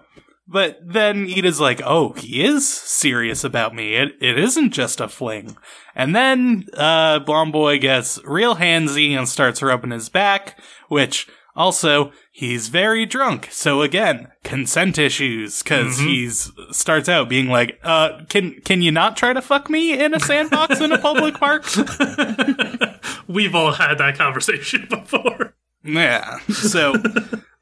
but 0.48 0.78
then 0.82 1.28
Ida's 1.28 1.60
like, 1.60 1.80
oh, 1.84 2.12
he 2.12 2.44
is 2.44 2.68
serious 2.68 3.42
about 3.44 3.74
me. 3.74 3.94
It, 3.94 4.12
it 4.20 4.38
isn't 4.38 4.70
just 4.70 5.00
a 5.00 5.08
fling. 5.08 5.56
And 5.94 6.14
then, 6.14 6.66
uh, 6.74 7.20
Blonde 7.20 7.52
Boy 7.52 7.78
gets 7.78 8.20
real 8.24 8.56
handsy 8.56 9.10
and 9.10 9.28
starts 9.28 9.62
rubbing 9.62 9.90
his 9.90 10.08
back, 10.08 10.60
which 10.88 11.26
also, 11.56 12.12
he's 12.30 12.68
very 12.68 13.06
drunk. 13.06 13.48
So 13.50 13.80
again, 13.80 14.28
consent 14.44 14.98
issues, 14.98 15.62
cause 15.62 15.98
he's, 15.98 16.52
starts 16.70 17.08
out 17.08 17.30
being 17.30 17.48
like, 17.48 17.80
uh, 17.82 18.24
can, 18.28 18.60
can 18.60 18.82
you 18.82 18.92
not 18.92 19.16
try 19.16 19.32
to 19.32 19.40
fuck 19.40 19.70
me 19.70 19.98
in 19.98 20.14
a 20.14 20.20
sandbox 20.20 20.80
in 20.80 20.92
a 20.92 20.98
public 20.98 21.34
park? 21.36 21.64
We've 23.26 23.54
all 23.54 23.72
had 23.72 23.94
that 23.98 24.16
conversation 24.18 24.86
before. 24.90 25.54
Yeah. 25.82 26.38
So, 26.48 26.94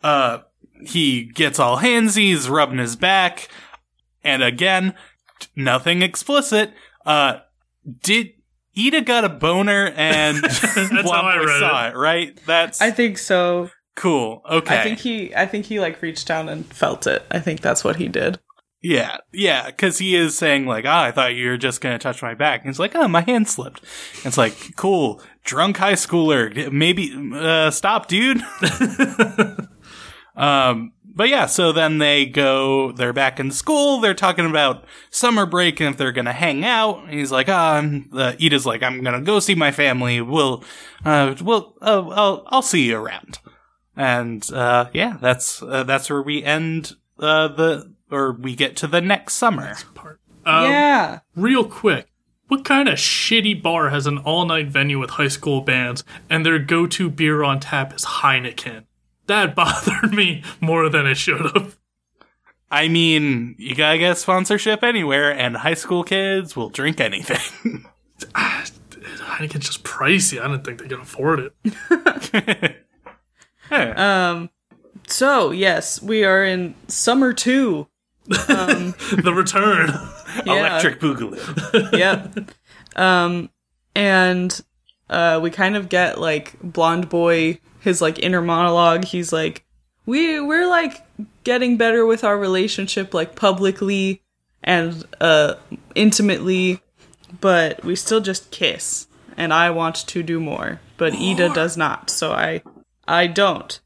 uh, 0.02 0.38
he 0.86 1.24
gets 1.24 1.58
all 1.58 1.78
handsy, 1.78 2.16
he's 2.30 2.48
rubbing 2.48 2.78
his 2.78 2.96
back, 2.96 3.48
and 4.22 4.42
again, 4.42 4.94
nothing 5.56 6.02
explicit. 6.02 6.72
Uh, 7.04 7.40
did 8.02 8.30
Ida 8.78 9.02
got 9.02 9.24
a 9.24 9.28
boner 9.28 9.92
and 9.96 10.38
That's 10.44 11.10
how 11.10 11.22
I 11.22 11.36
read 11.36 11.60
saw 11.60 11.88
it. 11.88 11.96
right? 11.96 12.38
That's 12.46 12.80
I 12.80 12.90
think 12.90 13.18
so. 13.18 13.70
cool. 13.94 14.42
Okay. 14.50 14.78
I 14.80 14.82
think 14.82 14.98
he 14.98 15.34
I 15.34 15.46
think 15.46 15.66
he 15.66 15.78
like 15.80 16.00
reached 16.02 16.26
down 16.26 16.48
and 16.48 16.64
felt 16.66 17.06
it. 17.06 17.24
I 17.30 17.38
think 17.40 17.60
that's 17.60 17.84
what 17.84 17.96
he 17.96 18.08
did. 18.08 18.38
yeah, 18.82 19.18
yeah, 19.32 19.66
because 19.66 19.98
he 19.98 20.14
is 20.16 20.36
saying 20.36 20.66
like, 20.66 20.84
"Ah, 20.86 21.04
I 21.04 21.10
thought 21.12 21.34
you 21.34 21.48
were 21.48 21.56
just 21.56 21.80
gonna 21.80 21.98
touch 21.98 22.20
my 22.22 22.34
back." 22.34 22.60
And 22.62 22.68
he's 22.70 22.78
like, 22.80 22.94
"Oh, 22.94 23.06
my 23.08 23.20
hand 23.22 23.48
slipped." 23.48 23.80
And 24.18 24.26
it's 24.26 24.36
like, 24.38 24.74
"Cool, 24.76 25.22
drunk 25.44 25.76
high 25.76 25.92
schooler. 25.94 26.70
Maybe 26.72 27.14
uh, 27.34 27.70
stop, 27.70 28.08
dude." 28.08 28.42
Um, 30.36 30.92
but 31.06 31.28
yeah, 31.28 31.46
so 31.46 31.70
then 31.70 31.98
they 31.98 32.26
go, 32.26 32.90
they're 32.90 33.12
back 33.12 33.38
in 33.38 33.52
school, 33.52 34.00
they're 34.00 34.14
talking 34.14 34.46
about 34.46 34.84
summer 35.10 35.46
break 35.46 35.78
and 35.78 35.90
if 35.90 35.96
they're 35.96 36.10
gonna 36.10 36.32
hang 36.32 36.64
out. 36.64 37.04
And 37.04 37.12
he's 37.12 37.30
like, 37.30 37.48
ah, 37.48 37.74
I'm, 37.76 38.10
uh, 38.12 38.32
Ida's 38.40 38.66
like, 38.66 38.82
I'm 38.82 39.04
gonna 39.04 39.20
go 39.20 39.38
see 39.38 39.54
my 39.54 39.70
family. 39.70 40.20
We'll, 40.20 40.64
uh, 41.04 41.36
we'll, 41.40 41.76
uh, 41.80 42.08
I'll, 42.08 42.42
I'll 42.48 42.62
see 42.62 42.88
you 42.88 42.96
around. 42.96 43.38
And, 43.96 44.50
uh, 44.52 44.88
yeah, 44.92 45.18
that's, 45.20 45.62
uh, 45.62 45.84
that's 45.84 46.10
where 46.10 46.22
we 46.22 46.42
end, 46.42 46.94
uh, 47.20 47.46
the, 47.48 47.94
or 48.10 48.32
we 48.32 48.56
get 48.56 48.76
to 48.78 48.88
the 48.88 49.00
next 49.00 49.34
summer. 49.34 49.76
Part. 49.94 50.20
Um, 50.44 50.64
yeah. 50.64 51.20
Real 51.36 51.64
quick, 51.64 52.08
what 52.48 52.64
kind 52.64 52.88
of 52.88 52.98
shitty 52.98 53.62
bar 53.62 53.90
has 53.90 54.08
an 54.08 54.18
all-night 54.18 54.66
venue 54.66 54.98
with 54.98 55.10
high 55.10 55.28
school 55.28 55.60
bands 55.60 56.02
and 56.28 56.44
their 56.44 56.58
go-to 56.58 57.08
beer 57.08 57.44
on 57.44 57.60
tap 57.60 57.94
is 57.94 58.04
Heineken? 58.04 58.86
That 59.26 59.54
bothered 59.54 60.12
me 60.12 60.42
more 60.60 60.88
than 60.88 61.06
it 61.06 61.16
should 61.16 61.40
have. 61.40 61.78
I 62.70 62.88
mean, 62.88 63.54
you 63.58 63.74
gotta 63.74 63.98
get 63.98 64.18
sponsorship 64.18 64.82
anywhere 64.82 65.30
and 65.30 65.56
high 65.56 65.74
school 65.74 66.02
kids 66.02 66.56
will 66.56 66.70
drink 66.70 67.00
anything. 67.00 67.86
Heineken's 68.34 69.66
just 69.66 69.84
pricey. 69.84 70.40
I 70.40 70.48
didn't 70.48 70.64
think 70.64 70.80
they 70.80 70.88
could 70.88 71.00
afford 71.00 71.50
it. 71.90 72.76
Um 73.70 74.50
so 75.06 75.50
yes, 75.50 76.02
we 76.02 76.24
are 76.24 76.44
in 76.44 76.74
summer 76.86 77.32
2. 77.32 77.86
the 78.26 79.32
return. 79.34 79.90
Yeah. 80.46 80.60
Electric 80.60 81.00
Boogaloo. 81.00 81.92
yep. 81.98 82.50
Um, 82.96 83.50
and 83.94 84.60
uh, 85.14 85.38
we 85.40 85.48
kind 85.48 85.76
of 85.76 85.88
get 85.88 86.20
like 86.20 86.60
blonde 86.60 87.08
boy 87.08 87.60
his 87.80 88.02
like 88.02 88.18
inner 88.18 88.42
monologue. 88.42 89.04
He's 89.04 89.32
like, 89.32 89.64
we 90.06 90.40
we're 90.40 90.66
like 90.66 91.06
getting 91.44 91.76
better 91.76 92.04
with 92.04 92.24
our 92.24 92.36
relationship, 92.36 93.14
like 93.14 93.36
publicly 93.36 94.22
and 94.62 95.04
uh 95.20 95.54
intimately, 95.94 96.80
but 97.40 97.84
we 97.84 97.94
still 97.94 98.20
just 98.20 98.50
kiss. 98.50 99.06
And 99.36 99.52
I 99.52 99.70
want 99.70 99.96
to 99.96 100.22
do 100.22 100.40
more, 100.40 100.80
but 100.96 101.12
Ida 101.12 101.48
does 101.54 101.76
not. 101.76 102.10
So 102.10 102.32
I 102.32 102.62
I 103.06 103.28
don't. 103.28 103.78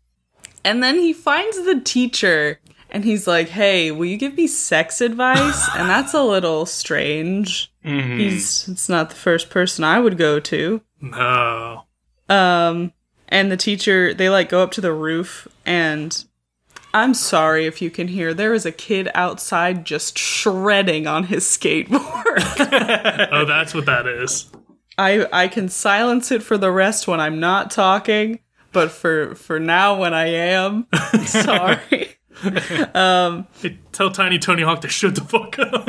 And 0.64 0.82
then 0.82 0.98
he 0.98 1.12
finds 1.12 1.62
the 1.64 1.80
teacher 1.80 2.60
and 2.90 3.04
he's 3.04 3.26
like, 3.26 3.48
"Hey, 3.48 3.90
will 3.90 4.06
you 4.06 4.16
give 4.16 4.36
me 4.36 4.46
sex 4.46 5.00
advice?" 5.00 5.68
and 5.76 5.88
that's 5.88 6.14
a 6.14 6.22
little 6.22 6.66
strange. 6.66 7.72
He's 7.82 8.68
it's 8.68 8.88
not 8.88 9.08
the 9.10 9.16
first 9.16 9.48
person 9.50 9.82
I 9.84 9.98
would 10.00 10.18
go 10.18 10.40
to. 10.40 10.80
No. 11.00 11.84
Um 12.28 12.92
and 13.28 13.50
the 13.50 13.56
teacher 13.56 14.12
they 14.14 14.28
like 14.28 14.48
go 14.48 14.62
up 14.62 14.72
to 14.72 14.80
the 14.80 14.92
roof 14.92 15.48
and 15.64 16.24
I'm 16.94 17.14
sorry 17.14 17.66
if 17.66 17.80
you 17.82 17.90
can 17.90 18.08
hear 18.08 18.32
there 18.34 18.54
is 18.54 18.64
a 18.66 18.72
kid 18.72 19.10
outside 19.14 19.84
just 19.84 20.18
shredding 20.18 21.06
on 21.06 21.24
his 21.24 21.44
skateboard. 21.44 23.28
Oh, 23.32 23.44
that's 23.44 23.74
what 23.74 23.86
that 23.86 24.06
is. 24.06 24.50
I 24.96 25.26
I 25.32 25.48
can 25.48 25.68
silence 25.68 26.30
it 26.32 26.42
for 26.42 26.58
the 26.58 26.72
rest 26.72 27.06
when 27.06 27.20
I'm 27.20 27.38
not 27.40 27.70
talking, 27.70 28.40
but 28.72 28.90
for 28.90 29.34
for 29.34 29.60
now 29.60 29.98
when 30.00 30.12
I 30.12 30.26
am, 30.26 30.86
sorry. 31.24 32.17
Hey, 32.42 33.78
tell 33.92 34.10
Tiny 34.10 34.38
Tony 34.38 34.62
Hawk 34.62 34.80
to 34.82 34.88
shut 34.88 35.14
the 35.14 35.20
fuck 35.22 35.58
up. 35.58 35.88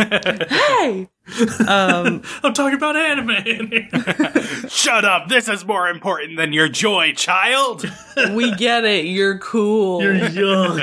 hey, 0.50 1.08
I'm 1.68 2.54
talking 2.54 2.76
about 2.78 2.96
anime 2.96 3.30
in 3.30 3.68
here. 3.72 4.70
Shut 4.70 5.06
up! 5.06 5.30
This 5.30 5.48
is 5.48 5.66
more 5.66 5.88
important 5.90 6.38
than 6.38 6.54
your 6.54 6.68
joy, 6.70 7.14
child! 7.14 7.86
we 8.32 8.54
get 8.56 8.86
it. 8.86 9.06
You're 9.06 9.38
cool. 9.38 10.02
You're 10.02 10.16
young. 10.30 10.82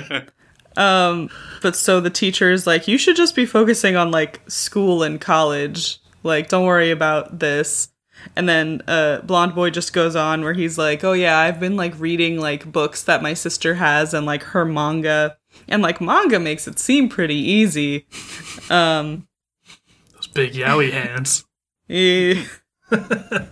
but 0.77 1.75
so 1.77 2.01
the 2.01 2.11
teacher 2.11 2.51
is 2.51 2.67
like, 2.67 2.87
you 2.87 2.99
should 2.99 3.17
just 3.17 3.35
be 3.35 3.47
focusing 3.47 3.97
on 3.97 4.11
like 4.11 4.41
school 4.49 5.03
and 5.03 5.21
college. 5.21 5.99
Like, 6.23 6.49
don't 6.49 6.67
worry 6.67 6.91
about 6.91 7.39
this. 7.39 7.89
And 8.35 8.49
then 8.49 8.83
uh, 8.89 9.21
Blonde 9.21 9.55
Boy 9.55 9.71
just 9.71 9.93
goes 9.93 10.17
on 10.17 10.43
where 10.43 10.55
he's 10.55 10.77
like, 10.79 11.05
"Oh 11.05 11.13
yeah, 11.13 11.39
I've 11.39 11.61
been 11.61 11.77
like 11.77 11.95
reading 12.01 12.41
like 12.41 12.71
books 12.73 13.05
that 13.05 13.23
my 13.23 13.35
sister 13.35 13.75
has 13.75 14.13
and 14.15 14.27
like 14.27 14.43
her 14.43 14.65
manga, 14.65 15.37
and 15.69 15.83
like 15.83 16.01
manga 16.01 16.39
makes 16.41 16.67
it 16.69 16.79
seem 16.79 17.09
pretty 17.09 17.37
easy." 17.37 18.07
Um, 18.71 19.27
Those 20.15 20.27
big 20.29 20.53
yaoi 20.53 20.91
hands. 20.93 21.45
eh. 21.91 22.45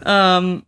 um, 0.05 0.65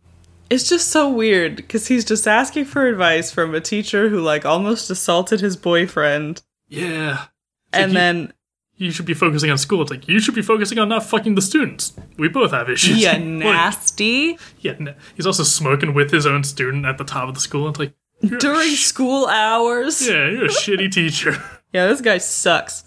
it's 0.49 0.69
just 0.69 0.89
so 0.89 1.09
weird 1.11 1.55
because 1.57 1.87
he's 1.87 2.05
just 2.05 2.27
asking 2.27 2.65
for 2.65 2.87
advice 2.87 3.31
from 3.31 3.53
a 3.55 3.61
teacher 3.61 4.09
who 4.09 4.21
like 4.21 4.45
almost 4.45 4.89
assaulted 4.89 5.41
his 5.41 5.57
boyfriend, 5.57 6.41
Yeah. 6.69 7.25
and 7.73 7.91
you- 7.91 7.97
then 7.97 8.33
You 8.79 8.91
should 8.91 9.05
be 9.07 9.15
focusing 9.15 9.49
on 9.49 9.57
school. 9.57 9.81
It's 9.81 9.89
like 9.91 10.07
you 10.07 10.19
should 10.19 10.35
be 10.35 10.41
focusing 10.43 10.77
on 10.79 10.87
not 10.89 11.03
fucking 11.03 11.33
the 11.35 11.41
students. 11.41 11.93
We 12.17 12.27
both 12.29 12.51
have 12.51 12.69
issues. 12.69 12.99
yeah, 13.01 13.13
Like, 13.17 13.21
nasty 13.21 14.37
yeah. 14.61 14.75
na- 14.79 14.91
He's 15.15 15.25
also 15.25 15.43
smoking 15.43 15.93
with 15.95 16.11
his 16.11 16.25
own 16.27 16.43
student 16.43 16.85
at 16.85 16.97
the 16.99 17.03
top 17.03 17.27
of 17.27 17.33
the 17.33 17.41
school. 17.41 17.67
It's 17.69 17.79
like 17.79 17.93
during 18.39 18.69
school 18.71 19.27
hours. 19.27 20.05
yeah, 20.07 20.29
you're 20.29 20.45
a 20.45 20.49
shitty 20.49 20.91
teacher. 20.91 21.41
Yeah, 21.73 21.87
this 21.87 21.99
guy 21.99 22.17
sucks. 22.17 22.85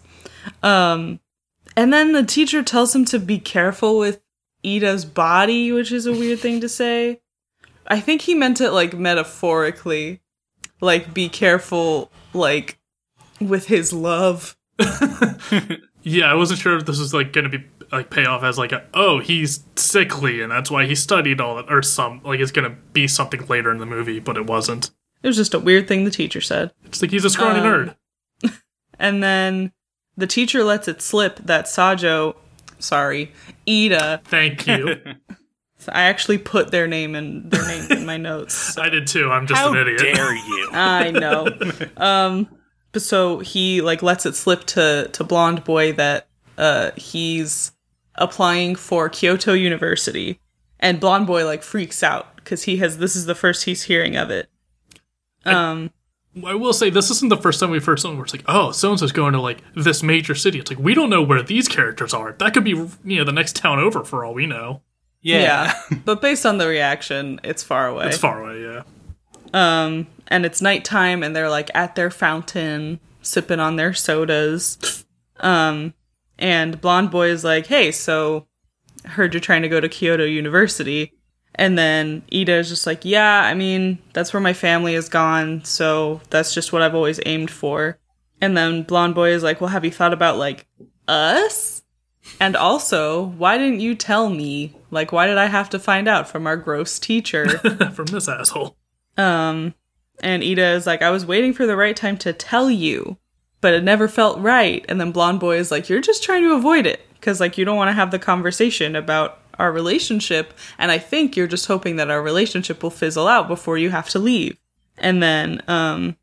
Um, 0.62 1.20
and 1.76 1.92
then 1.92 2.12
the 2.12 2.24
teacher 2.24 2.62
tells 2.62 2.94
him 2.94 3.04
to 3.04 3.18
be 3.18 3.38
careful 3.38 3.98
with 3.98 4.22
Ida's 4.64 5.04
body, 5.04 5.70
which 5.70 5.92
is 5.92 6.06
a 6.06 6.12
weird 6.12 6.40
thing 6.40 6.62
to 6.62 6.68
say. 6.68 7.20
I 7.86 8.00
think 8.00 8.22
he 8.22 8.34
meant 8.34 8.58
it 8.62 8.70
like 8.70 8.94
metaphorically, 8.96 10.22
like 10.80 11.12
be 11.12 11.28
careful, 11.28 12.10
like 12.32 12.78
with 13.38 13.66
his 13.66 13.92
love. 13.92 14.56
Yeah, 16.02 16.30
I 16.30 16.34
wasn't 16.34 16.60
sure 16.60 16.76
if 16.76 16.86
this 16.86 16.98
was 16.98 17.12
like 17.12 17.32
gonna 17.32 17.48
be 17.48 17.64
like 17.92 18.10
pay 18.10 18.24
off 18.24 18.42
as 18.42 18.56
like 18.56 18.72
a 18.72 18.84
oh 18.94 19.18
he's 19.18 19.64
sickly 19.76 20.40
and 20.40 20.50
that's 20.50 20.70
why 20.70 20.86
he 20.86 20.94
studied 20.94 21.40
all 21.40 21.56
that 21.56 21.70
or 21.70 21.82
some 21.82 22.22
like 22.24 22.40
it's 22.40 22.52
gonna 22.52 22.76
be 22.92 23.06
something 23.06 23.46
later 23.46 23.70
in 23.70 23.78
the 23.78 23.86
movie, 23.86 24.18
but 24.18 24.36
it 24.36 24.46
wasn't. 24.46 24.90
It 25.22 25.26
was 25.28 25.36
just 25.36 25.54
a 25.54 25.58
weird 25.58 25.86
thing 25.88 26.04
the 26.04 26.10
teacher 26.10 26.40
said. 26.40 26.72
It's 26.84 27.02
like 27.02 27.10
he's 27.10 27.24
a 27.24 27.30
scrawny 27.30 27.60
Um, 27.60 27.66
nerd. 27.66 27.94
And 28.98 29.22
then 29.22 29.72
the 30.16 30.26
teacher 30.26 30.62
lets 30.62 30.86
it 30.86 31.00
slip 31.00 31.36
that 31.36 31.64
Sajo, 31.64 32.36
sorry, 32.78 33.32
Ida. 33.66 34.20
Thank 34.24 34.66
you. 34.66 34.96
I 35.88 36.02
actually 36.02 36.36
put 36.36 36.70
their 36.70 36.86
name 36.86 37.14
in 37.14 37.48
their 37.48 37.66
name 37.66 37.90
in 37.90 38.04
my 38.04 38.18
notes. 38.18 38.76
I 38.78 38.90
did 38.90 39.06
too. 39.06 39.30
I'm 39.30 39.46
just 39.46 39.58
How 39.58 39.72
an 39.72 39.78
idiot. 39.78 40.00
How 40.18 40.24
dare 40.24 40.34
you? 40.34 40.68
I 40.72 41.10
know. 41.10 41.48
um, 41.96 42.48
but 42.92 43.00
so 43.00 43.38
he 43.38 43.80
like 43.80 44.02
lets 44.02 44.26
it 44.26 44.34
slip 44.34 44.64
to 44.64 45.08
to 45.12 45.24
blonde 45.24 45.64
boy 45.64 45.92
that 45.92 46.28
uh 46.58 46.90
he's 46.96 47.72
applying 48.16 48.74
for 48.76 49.08
Kyoto 49.08 49.54
University, 49.54 50.38
and 50.78 51.00
blonde 51.00 51.26
boy 51.26 51.46
like 51.46 51.62
freaks 51.62 52.02
out 52.02 52.36
because 52.36 52.64
he 52.64 52.76
has 52.78 52.98
this 52.98 53.16
is 53.16 53.24
the 53.24 53.34
first 53.34 53.64
he's 53.64 53.84
hearing 53.84 54.16
of 54.16 54.28
it. 54.30 54.50
Um, 55.44 55.90
I 56.44 56.54
will 56.54 56.72
say 56.72 56.90
this 56.90 57.10
isn't 57.10 57.28
the 57.28 57.36
first 57.36 57.58
time 57.58 57.70
we've 57.70 57.84
heard 57.84 57.98
something 57.98 58.16
where 58.16 58.24
it's 58.24 58.32
like, 58.32 58.44
oh, 58.46 58.70
so 58.70 58.90
and 58.90 59.00
so's 59.00 59.10
going 59.10 59.32
to 59.32 59.40
like 59.40 59.62
this 59.74 60.02
major 60.02 60.34
city. 60.34 60.58
It's 60.60 60.70
like 60.70 60.78
we 60.78 60.94
don't 60.94 61.10
know 61.10 61.22
where 61.22 61.42
these 61.42 61.66
characters 61.66 62.14
are. 62.14 62.32
That 62.38 62.54
could 62.54 62.64
be 62.64 62.70
you 62.70 63.18
know 63.18 63.24
the 63.24 63.32
next 63.32 63.56
town 63.56 63.78
over 63.78 64.04
for 64.04 64.24
all 64.24 64.34
we 64.34 64.46
know. 64.46 64.82
Yeah. 65.22 65.74
yeah. 65.90 65.98
but 66.04 66.20
based 66.20 66.46
on 66.46 66.58
the 66.58 66.66
reaction, 66.66 67.40
it's 67.42 67.62
far 67.62 67.88
away. 67.88 68.06
It's 68.06 68.18
far 68.18 68.42
away. 68.42 68.62
Yeah. 68.62 68.82
Um, 69.52 70.06
and 70.28 70.46
it's 70.46 70.62
nighttime, 70.62 71.22
and 71.22 71.34
they're 71.34 71.50
like 71.50 71.70
at 71.74 71.96
their 71.96 72.10
fountain, 72.10 73.00
sipping 73.22 73.60
on 73.60 73.76
their 73.76 73.92
sodas. 73.92 75.04
Um, 75.40 75.94
and 76.38 76.80
blonde 76.80 77.10
boy 77.10 77.28
is 77.28 77.42
like, 77.42 77.66
"Hey, 77.66 77.90
so 77.90 78.46
heard 79.04 79.34
you're 79.34 79.40
trying 79.40 79.62
to 79.62 79.68
go 79.68 79.80
to 79.80 79.88
Kyoto 79.88 80.24
University." 80.24 81.12
And 81.56 81.76
then 81.76 82.22
Ida 82.32 82.54
is 82.54 82.68
just 82.68 82.86
like, 82.86 83.04
"Yeah, 83.04 83.42
I 83.42 83.54
mean, 83.54 83.98
that's 84.12 84.32
where 84.32 84.40
my 84.40 84.52
family 84.52 84.94
is 84.94 85.08
gone, 85.08 85.64
so 85.64 86.20
that's 86.30 86.54
just 86.54 86.72
what 86.72 86.82
I've 86.82 86.94
always 86.94 87.20
aimed 87.26 87.50
for." 87.50 87.98
And 88.40 88.56
then 88.56 88.84
blonde 88.84 89.14
boy 89.14 89.30
is 89.30 89.42
like, 89.42 89.60
"Well, 89.60 89.68
have 89.70 89.84
you 89.84 89.90
thought 89.90 90.12
about 90.12 90.38
like 90.38 90.66
us?" 91.08 91.82
And 92.38 92.56
also, 92.56 93.24
why 93.24 93.58
didn't 93.58 93.80
you 93.80 93.94
tell 93.94 94.30
me? 94.30 94.74
Like, 94.90 95.12
why 95.12 95.26
did 95.26 95.38
I 95.38 95.46
have 95.46 95.70
to 95.70 95.78
find 95.78 96.08
out 96.08 96.28
from 96.28 96.46
our 96.46 96.56
gross 96.56 96.98
teacher? 96.98 97.48
From 97.94 98.06
this 98.06 98.28
asshole. 98.28 98.76
Um, 99.16 99.74
and 100.22 100.42
Ida 100.42 100.70
is 100.72 100.86
like, 100.86 101.02
I 101.02 101.10
was 101.10 101.26
waiting 101.26 101.52
for 101.52 101.66
the 101.66 101.76
right 101.76 101.96
time 101.96 102.16
to 102.18 102.32
tell 102.32 102.70
you, 102.70 103.18
but 103.60 103.74
it 103.74 103.84
never 103.84 104.08
felt 104.08 104.38
right. 104.38 104.84
And 104.88 105.00
then 105.00 105.12
Blonde 105.12 105.40
Boy 105.40 105.56
is 105.56 105.70
like, 105.70 105.88
You're 105.88 106.00
just 106.00 106.22
trying 106.22 106.42
to 106.42 106.54
avoid 106.54 106.86
it 106.86 107.00
because, 107.14 107.40
like, 107.40 107.58
you 107.58 107.64
don't 107.64 107.76
want 107.76 107.88
to 107.88 107.94
have 107.94 108.10
the 108.10 108.18
conversation 108.18 108.96
about 108.96 109.39
our 109.60 109.70
relationship. 109.72 110.52
And 110.78 110.90
I 110.90 110.98
think 110.98 111.36
you're 111.36 111.46
just 111.46 111.66
hoping 111.66 111.96
that 111.96 112.10
our 112.10 112.22
relationship 112.22 112.82
will 112.82 112.90
fizzle 112.90 113.28
out 113.28 113.48
before 113.48 113.78
you 113.78 113.90
have 113.90 114.08
to 114.10 114.18
leave. 114.18 114.56
And 114.98 115.22
then, 115.22 115.62
um, 115.68 116.16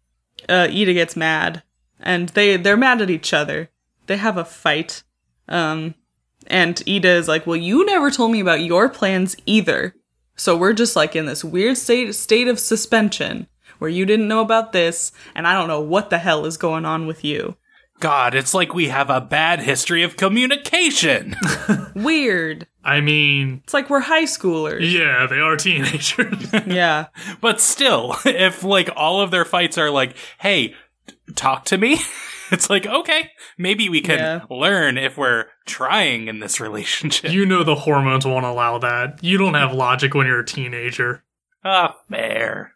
uh, 0.50 0.68
Ida 0.70 0.94
gets 0.94 1.16
mad 1.16 1.64
and 2.00 2.30
they, 2.30 2.58
they're 2.58 2.78
mad 2.78 3.02
at 3.02 3.10
each 3.10 3.34
other. 3.34 3.70
They 4.08 4.18
have 4.18 4.38
a 4.38 4.46
fight. 4.46 5.04
Um, 5.48 5.96
and 6.48 6.82
Ida 6.88 7.10
is 7.10 7.28
like, 7.28 7.48
Well, 7.48 7.58
you 7.58 7.86
never 7.86 8.12
told 8.12 8.32
me 8.32 8.40
about 8.40 8.64
your 8.64 8.90
plans 8.90 9.36
either. 9.46 9.96
So 10.36 10.56
we're 10.56 10.74
just 10.74 10.96
like 10.96 11.16
in 11.16 11.26
this 11.26 11.44
weird 11.44 11.78
state 11.78 12.14
state 12.14 12.48
of 12.48 12.60
suspension 12.60 13.48
where 13.80 13.90
you 13.90 14.06
didn't 14.06 14.28
know 14.28 14.42
about 14.42 14.72
this, 14.72 15.12
and 15.36 15.48
I 15.48 15.54
don't 15.54 15.68
know 15.68 15.82
what 15.82 16.10
the 16.10 16.18
hell 16.18 16.46
is 16.46 16.58
going 16.58 16.86
on 16.86 17.06
with 17.06 17.24
you. 17.24 17.58
God, 18.00 18.36
it's 18.36 18.54
like 18.54 18.74
we 18.74 18.90
have 18.90 19.10
a 19.10 19.22
bad 19.22 19.62
history 19.62 20.04
of 20.04 20.18
communication. 20.18 21.36
Weird. 21.96 22.68
I 22.88 23.02
mean, 23.02 23.62
It's 23.66 23.74
like 23.74 23.90
we're 23.90 24.00
high 24.00 24.24
schoolers. 24.24 24.80
yeah, 24.92 25.28
they 25.28 25.40
are 25.40 25.58
teenagers. 25.58 26.52
Yeah. 26.66 27.08
but 27.42 27.60
still, 27.60 28.16
if 28.26 28.64
like 28.64 28.90
all 28.96 29.22
of 29.22 29.30
their 29.30 29.46
fights 29.46 29.78
are 29.78 29.90
like, 29.92 30.16
hey, 30.40 30.74
talk 31.36 31.66
to 31.66 31.78
me, 31.78 32.00
it's 32.52 32.70
like, 32.70 32.86
okay, 32.88 33.30
maybe 33.58 33.90
we 33.90 34.00
can 34.02 34.18
Yeah. 34.20 34.42
learn 34.50 34.98
if 34.98 35.18
we're 35.18 35.46
trying 35.66 36.30
in 36.30 36.40
this 36.40 36.60
relationship. 36.62 37.30
you 37.32 37.46
know 37.46 37.64
the 37.64 37.76
hormones 37.76 38.26
won't 38.26 38.46
allow 38.46 38.78
that. 38.80 39.22
You 39.22 39.38
don't 39.38 39.56
have 39.56 39.74
logic 39.74 40.14
when 40.14 40.26
you're 40.26 40.40
a 40.40 40.46
teenager. 40.46 41.24
Ah, 41.66 41.98
fair. 42.10 42.72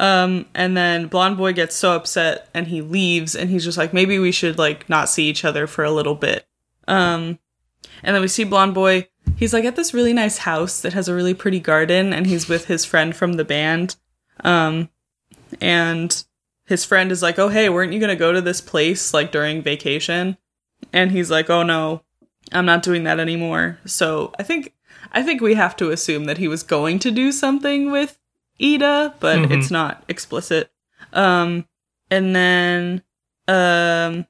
Um, 0.00 0.46
and 0.54 0.76
then 0.76 1.06
Blonde 1.06 1.36
Boy 1.38 1.52
gets 1.52 1.74
so 1.76 1.92
upset 1.94 2.48
and 2.52 2.66
he 2.66 2.82
leaves 2.82 3.34
and 3.36 3.48
he's 3.48 3.64
just 3.64 3.78
like, 3.78 3.94
maybe 3.94 4.18
we 4.18 4.32
should 4.32 4.58
like 4.58 4.88
not 4.90 5.08
see 5.08 5.28
each 5.28 5.44
other 5.44 5.66
for 5.66 5.84
a 5.84 5.90
little 5.90 6.16
bit. 6.16 6.46
Um, 6.88 7.38
and 8.02 8.14
then 8.14 8.22
we 8.22 8.28
see 8.28 8.44
Blonde 8.44 8.74
Boy. 8.74 9.08
He's 9.36 9.52
like 9.52 9.64
at 9.64 9.76
this 9.76 9.92
really 9.94 10.12
nice 10.12 10.38
house 10.38 10.80
that 10.80 10.92
has 10.94 11.08
a 11.08 11.14
really 11.14 11.34
pretty 11.34 11.60
garden 11.60 12.12
and 12.12 12.26
he's 12.26 12.48
with 12.48 12.66
his 12.66 12.84
friend 12.84 13.14
from 13.14 13.34
the 13.34 13.44
band. 13.44 13.96
Um, 14.44 14.88
and 15.60 16.24
his 16.64 16.84
friend 16.84 17.10
is 17.12 17.22
like, 17.22 17.38
oh, 17.38 17.48
hey, 17.48 17.68
weren't 17.68 17.92
you 17.92 18.00
going 18.00 18.08
to 18.10 18.16
go 18.16 18.32
to 18.32 18.40
this 18.40 18.60
place 18.60 19.14
like 19.14 19.32
during 19.32 19.62
vacation? 19.62 20.36
And 20.92 21.10
he's 21.12 21.30
like, 21.30 21.50
oh 21.50 21.62
no, 21.62 22.02
I'm 22.52 22.66
not 22.66 22.82
doing 22.82 23.04
that 23.04 23.20
anymore. 23.20 23.78
So 23.84 24.32
I 24.38 24.42
think, 24.42 24.74
I 25.12 25.22
think 25.22 25.40
we 25.40 25.54
have 25.54 25.76
to 25.76 25.90
assume 25.90 26.24
that 26.24 26.38
he 26.38 26.48
was 26.48 26.62
going 26.62 26.98
to 27.00 27.10
do 27.10 27.32
something 27.32 27.90
with 27.90 28.18
Ida, 28.60 29.14
but 29.20 29.38
Mhm. 29.38 29.50
it's 29.52 29.70
not 29.70 30.02
explicit. 30.08 30.70
Um, 31.12 31.66
and 32.10 32.34
then, 32.34 33.02
um, 33.46 34.26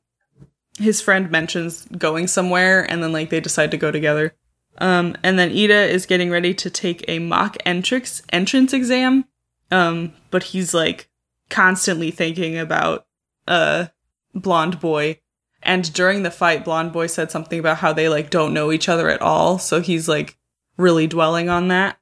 his 0.79 1.01
friend 1.01 1.31
mentions 1.31 1.87
going 1.87 2.27
somewhere, 2.27 2.91
and 2.91 3.03
then 3.03 3.13
like 3.13 3.31
they 3.31 3.41
decide 3.41 3.71
to 3.73 3.77
go 3.77 3.91
together. 3.91 4.35
Um, 4.79 5.17
and 5.23 5.39
then 5.39 5.51
Ida 5.51 5.89
is 5.89 6.07
getting 6.07 6.31
ready 6.31 6.55
to 6.55 6.71
take 6.71 7.05
a 7.09 7.19
mock 7.19 7.57
entrance 7.67 8.23
entrance 8.31 8.73
exam. 8.73 9.25
Um, 9.71 10.13
but 10.31 10.45
he's 10.45 10.73
like 10.73 11.09
constantly 11.51 12.11
thinking 12.11 12.59
about 12.59 13.07
uh 13.47 13.87
blonde 14.35 14.81
boy. 14.81 15.21
And 15.63 15.93
during 15.93 16.23
the 16.23 16.31
fight, 16.31 16.65
blonde 16.65 16.93
boy 16.93 17.09
said 17.09 17.31
something 17.31 17.59
about 17.59 17.79
how 17.79 17.93
they 17.93 18.09
like 18.09 18.31
don't 18.31 18.55
know 18.55 18.71
each 18.71 18.89
other 18.89 19.09
at 19.11 19.21
all. 19.21 19.59
So 19.59 19.81
he's 19.81 20.09
like 20.09 20.39
really 20.77 21.09
dwelling 21.09 21.49
on 21.49 21.69
that. 21.69 21.99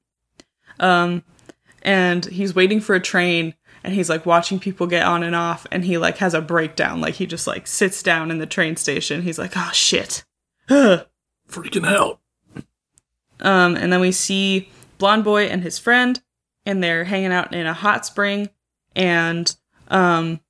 Um, 0.78 1.24
and 1.82 2.24
he's 2.26 2.54
waiting 2.54 2.80
for 2.80 2.94
a 2.94 3.00
train 3.00 3.54
and 3.86 3.94
he's 3.94 4.10
like 4.10 4.26
watching 4.26 4.58
people 4.58 4.88
get 4.88 5.06
on 5.06 5.22
and 5.22 5.36
off 5.36 5.64
and 5.70 5.84
he 5.84 5.96
like 5.96 6.18
has 6.18 6.34
a 6.34 6.40
breakdown 6.40 7.00
like 7.00 7.14
he 7.14 7.24
just 7.24 7.46
like 7.46 7.68
sits 7.68 8.02
down 8.02 8.32
in 8.32 8.38
the 8.38 8.46
train 8.46 8.76
station 8.76 9.22
he's 9.22 9.38
like 9.38 9.52
oh 9.56 9.70
shit. 9.72 10.24
Freaking 10.68 11.86
out. 11.86 12.18
um 13.40 13.76
and 13.76 13.92
then 13.92 14.00
we 14.00 14.10
see 14.10 14.68
blonde 14.98 15.22
boy 15.22 15.44
and 15.44 15.62
his 15.62 15.78
friend 15.78 16.20
and 16.66 16.82
they're 16.82 17.04
hanging 17.04 17.32
out 17.32 17.54
in 17.54 17.64
a 17.64 17.72
hot 17.72 18.04
spring 18.04 18.50
and 18.96 19.56
um 19.88 20.40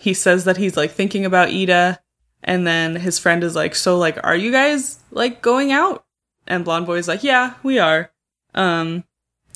he 0.00 0.14
says 0.14 0.44
that 0.44 0.56
he's 0.56 0.76
like 0.76 0.92
thinking 0.92 1.24
about 1.24 1.48
ida 1.48 1.98
and 2.44 2.64
then 2.64 2.94
his 2.94 3.18
friend 3.18 3.42
is 3.42 3.56
like 3.56 3.74
so 3.74 3.98
like 3.98 4.18
are 4.22 4.36
you 4.36 4.52
guys 4.52 5.00
like 5.10 5.42
going 5.42 5.72
out 5.72 6.04
and 6.46 6.64
blonde 6.64 6.86
boy 6.86 6.96
is 6.96 7.08
like 7.08 7.24
yeah 7.24 7.54
we 7.64 7.80
are 7.80 8.12
um 8.54 9.02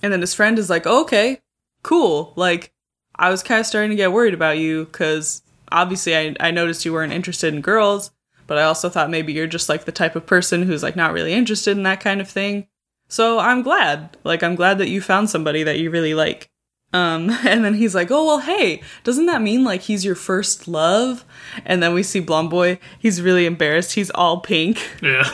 and 0.03 0.13
then 0.13 0.21
his 0.21 0.35
friend 0.35 0.59
is 0.59 0.69
like 0.69 0.89
okay 0.89 1.41
cool 1.85 2.33
like 2.35 2.73
i 3.19 3.31
was 3.31 3.43
kind 3.43 3.61
of 3.61 3.67
starting 3.67 3.91
to 3.91 3.97
get 3.97 4.13
worried 4.13 4.35
about 4.35 4.59
you 4.59 4.85
because 4.87 5.43
obviously 5.73 6.17
I, 6.17 6.35
I 6.41 6.51
noticed 6.51 6.85
you 6.85 6.93
weren't 6.93 7.13
interested 7.13 7.53
in 7.53 7.61
girls 7.61 8.11
but 8.47 8.59
i 8.59 8.63
also 8.63 8.89
thought 8.89 9.11
maybe 9.11 9.33
you're 9.33 9.47
just 9.47 9.69
like 9.69 9.85
the 9.85 9.93
type 9.93 10.17
of 10.17 10.27
person 10.27 10.63
who's 10.63 10.83
like 10.83 10.97
not 10.97 11.13
really 11.13 11.33
interested 11.35 11.77
in 11.77 11.83
that 11.85 12.01
kind 12.01 12.21
of 12.21 12.29
thing 12.29 12.67
So 13.11 13.39
I'm 13.39 13.63
glad. 13.63 14.19
Like 14.23 14.43
I'm 14.43 14.55
glad 14.55 14.77
that 14.79 14.89
you 14.91 15.01
found 15.01 15.31
somebody 15.31 15.63
that 15.65 15.79
you 15.79 15.91
really 15.91 16.13
like. 16.15 16.51
Um, 16.93 17.31
and 17.47 17.65
then 17.65 17.73
he's 17.75 17.95
like, 17.95 18.11
"Oh 18.11 18.27
well, 18.27 18.41
hey, 18.41 18.83
doesn't 19.03 19.25
that 19.27 19.41
mean 19.41 19.65
like 19.65 19.81
he's 19.89 20.05
your 20.05 20.15
first 20.15 20.69
love?" 20.69 21.25
And 21.65 21.83
then 21.83 21.95
we 21.95 22.03
see 22.03 22.21
Blonde 22.21 22.51
Boy. 22.51 22.79
He's 22.99 23.23
really 23.23 23.47
embarrassed. 23.47 23.95
He's 23.95 24.11
all 24.11 24.41
pink. 24.41 24.77
Yeah. 25.03 25.25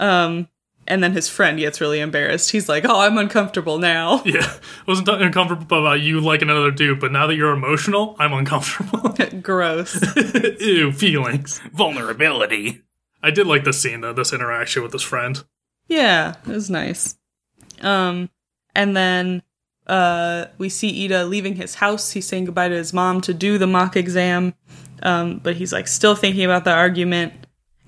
And 0.86 1.02
then 1.02 1.12
his 1.12 1.28
friend 1.28 1.58
gets 1.58 1.80
really 1.80 2.00
embarrassed. 2.00 2.50
He's 2.50 2.68
like, 2.68 2.84
"Oh, 2.84 3.00
I'm 3.00 3.16
uncomfortable 3.16 3.78
now." 3.78 4.22
yeah. 4.26 4.40
I 4.42 4.84
wasn't 4.86 5.06
talking 5.06 5.26
uncomfortable 5.26 5.80
about 5.80 6.00
you 6.00 6.20
liking 6.20 6.50
another 6.50 6.72
dude, 6.72 6.98
but 7.00 7.12
now 7.12 7.26
that 7.28 7.36
you're 7.36 7.52
emotional, 7.52 8.16
I'm 8.18 8.32
uncomfortable. 8.32 9.14
Gross. 9.42 10.00
Ew, 10.60 10.92
feelings. 10.92 11.60
Vulnerability. 11.72 12.82
I 13.22 13.30
did 13.30 13.46
like 13.46 13.64
this 13.64 13.80
scene 13.80 14.00
though, 14.00 14.12
this 14.12 14.32
interaction 14.32 14.82
with 14.82 14.92
his 14.92 15.02
friend. 15.02 15.42
Yeah, 15.88 16.34
it 16.46 16.50
was 16.50 16.68
nice. 16.68 17.16
Um, 17.80 18.30
and 18.74 18.96
then 18.96 19.42
uh, 19.86 20.46
we 20.58 20.68
see 20.68 21.04
Ida 21.04 21.24
leaving 21.24 21.56
his 21.56 21.76
house. 21.76 22.12
He's 22.12 22.26
saying 22.26 22.46
goodbye 22.46 22.68
to 22.68 22.74
his 22.74 22.92
mom 22.92 23.20
to 23.22 23.34
do 23.34 23.58
the 23.58 23.66
mock 23.66 23.96
exam, 23.96 24.54
um, 25.02 25.38
but 25.38 25.56
he's 25.56 25.72
like 25.72 25.88
still 25.88 26.14
thinking 26.14 26.44
about 26.44 26.64
the 26.64 26.72
argument. 26.72 27.34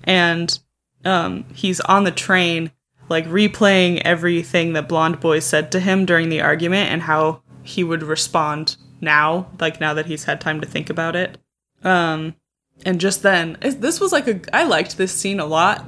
And 0.03 0.57
um, 1.03 1.45
he's 1.53 1.79
on 1.81 2.03
the 2.03 2.11
train, 2.11 2.71
like 3.09 3.25
replaying 3.25 4.01
everything 4.03 4.73
that 4.73 4.87
Blonde 4.89 5.19
Boy 5.19 5.39
said 5.39 5.71
to 5.71 5.79
him 5.79 6.05
during 6.05 6.29
the 6.29 6.41
argument 6.41 6.89
and 6.89 7.03
how 7.03 7.41
he 7.63 7.83
would 7.83 8.03
respond 8.03 8.77
now, 9.01 9.47
like 9.59 9.79
now 9.79 9.93
that 9.93 10.05
he's 10.05 10.23
had 10.23 10.41
time 10.41 10.61
to 10.61 10.67
think 10.67 10.89
about 10.89 11.15
it. 11.15 11.37
Um, 11.83 12.35
and 12.85 12.99
just 12.99 13.21
then, 13.21 13.57
this 13.61 13.99
was 13.99 14.11
like 14.11 14.27
a. 14.27 14.39
I 14.53 14.63
liked 14.63 14.97
this 14.97 15.13
scene 15.13 15.39
a 15.39 15.45
lot 15.45 15.85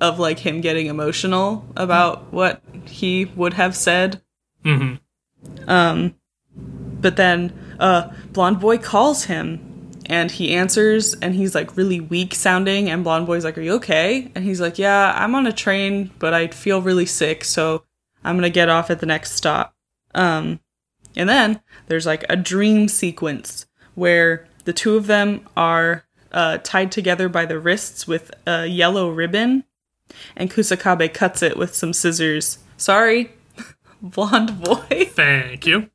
of 0.00 0.18
like 0.18 0.38
him 0.38 0.60
getting 0.60 0.86
emotional 0.86 1.66
about 1.76 2.32
what 2.32 2.62
he 2.84 3.24
would 3.24 3.54
have 3.54 3.74
said. 3.74 4.22
hmm 4.62 4.94
Um, 5.66 6.14
but 7.00 7.16
then, 7.16 7.52
uh, 7.80 8.10
Blonde 8.32 8.60
Boy 8.60 8.78
calls 8.78 9.24
him 9.24 9.67
and 10.08 10.30
he 10.30 10.54
answers 10.54 11.12
and 11.14 11.34
he's 11.34 11.54
like 11.54 11.76
really 11.76 12.00
weak 12.00 12.34
sounding. 12.34 12.88
And 12.88 13.04
Blonde 13.04 13.26
Boy's 13.26 13.44
like, 13.44 13.58
Are 13.58 13.62
you 13.62 13.74
okay? 13.74 14.32
And 14.34 14.44
he's 14.44 14.60
like, 14.60 14.78
Yeah, 14.78 15.12
I'm 15.14 15.34
on 15.34 15.46
a 15.46 15.52
train, 15.52 16.10
but 16.18 16.34
I 16.34 16.48
feel 16.48 16.82
really 16.82 17.06
sick, 17.06 17.44
so 17.44 17.84
I'm 18.24 18.36
gonna 18.36 18.50
get 18.50 18.70
off 18.70 18.90
at 18.90 19.00
the 19.00 19.06
next 19.06 19.32
stop. 19.32 19.74
Um, 20.14 20.60
and 21.14 21.28
then 21.28 21.60
there's 21.86 22.06
like 22.06 22.24
a 22.28 22.36
dream 22.36 22.88
sequence 22.88 23.66
where 23.94 24.46
the 24.64 24.72
two 24.72 24.96
of 24.96 25.06
them 25.06 25.46
are 25.56 26.04
uh, 26.32 26.58
tied 26.58 26.90
together 26.90 27.28
by 27.28 27.44
the 27.44 27.58
wrists 27.58 28.06
with 28.06 28.30
a 28.46 28.66
yellow 28.66 29.10
ribbon, 29.10 29.64
and 30.36 30.50
Kusakabe 30.50 31.12
cuts 31.12 31.42
it 31.42 31.56
with 31.56 31.74
some 31.74 31.92
scissors. 31.92 32.58
Sorry, 32.76 33.32
blonde 34.02 34.62
boy. 34.62 35.06
Thank 35.10 35.66
you. 35.66 35.90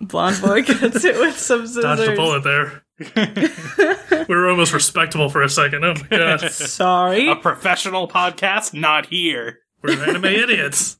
Blonde 0.00 0.40
boy 0.42 0.62
cuts 0.62 1.04
it 1.04 1.18
with 1.18 1.38
some 1.38 1.60
Dodged 1.74 1.76
a 1.76 1.96
scissors. 1.96 2.16
bullet 2.18 2.44
there. 2.44 2.82
we 4.28 4.34
were 4.34 4.48
almost 4.50 4.72
respectable 4.72 5.28
for 5.28 5.42
a 5.42 5.48
second. 5.48 5.84
Oh 5.84 5.94
my 5.94 6.16
god. 6.16 6.40
Sorry, 6.52 7.28
A 7.28 7.36
professional 7.36 8.08
podcast, 8.08 8.74
not 8.74 9.06
here. 9.06 9.60
We're 9.82 10.02
anime 10.02 10.24
idiots. 10.26 10.98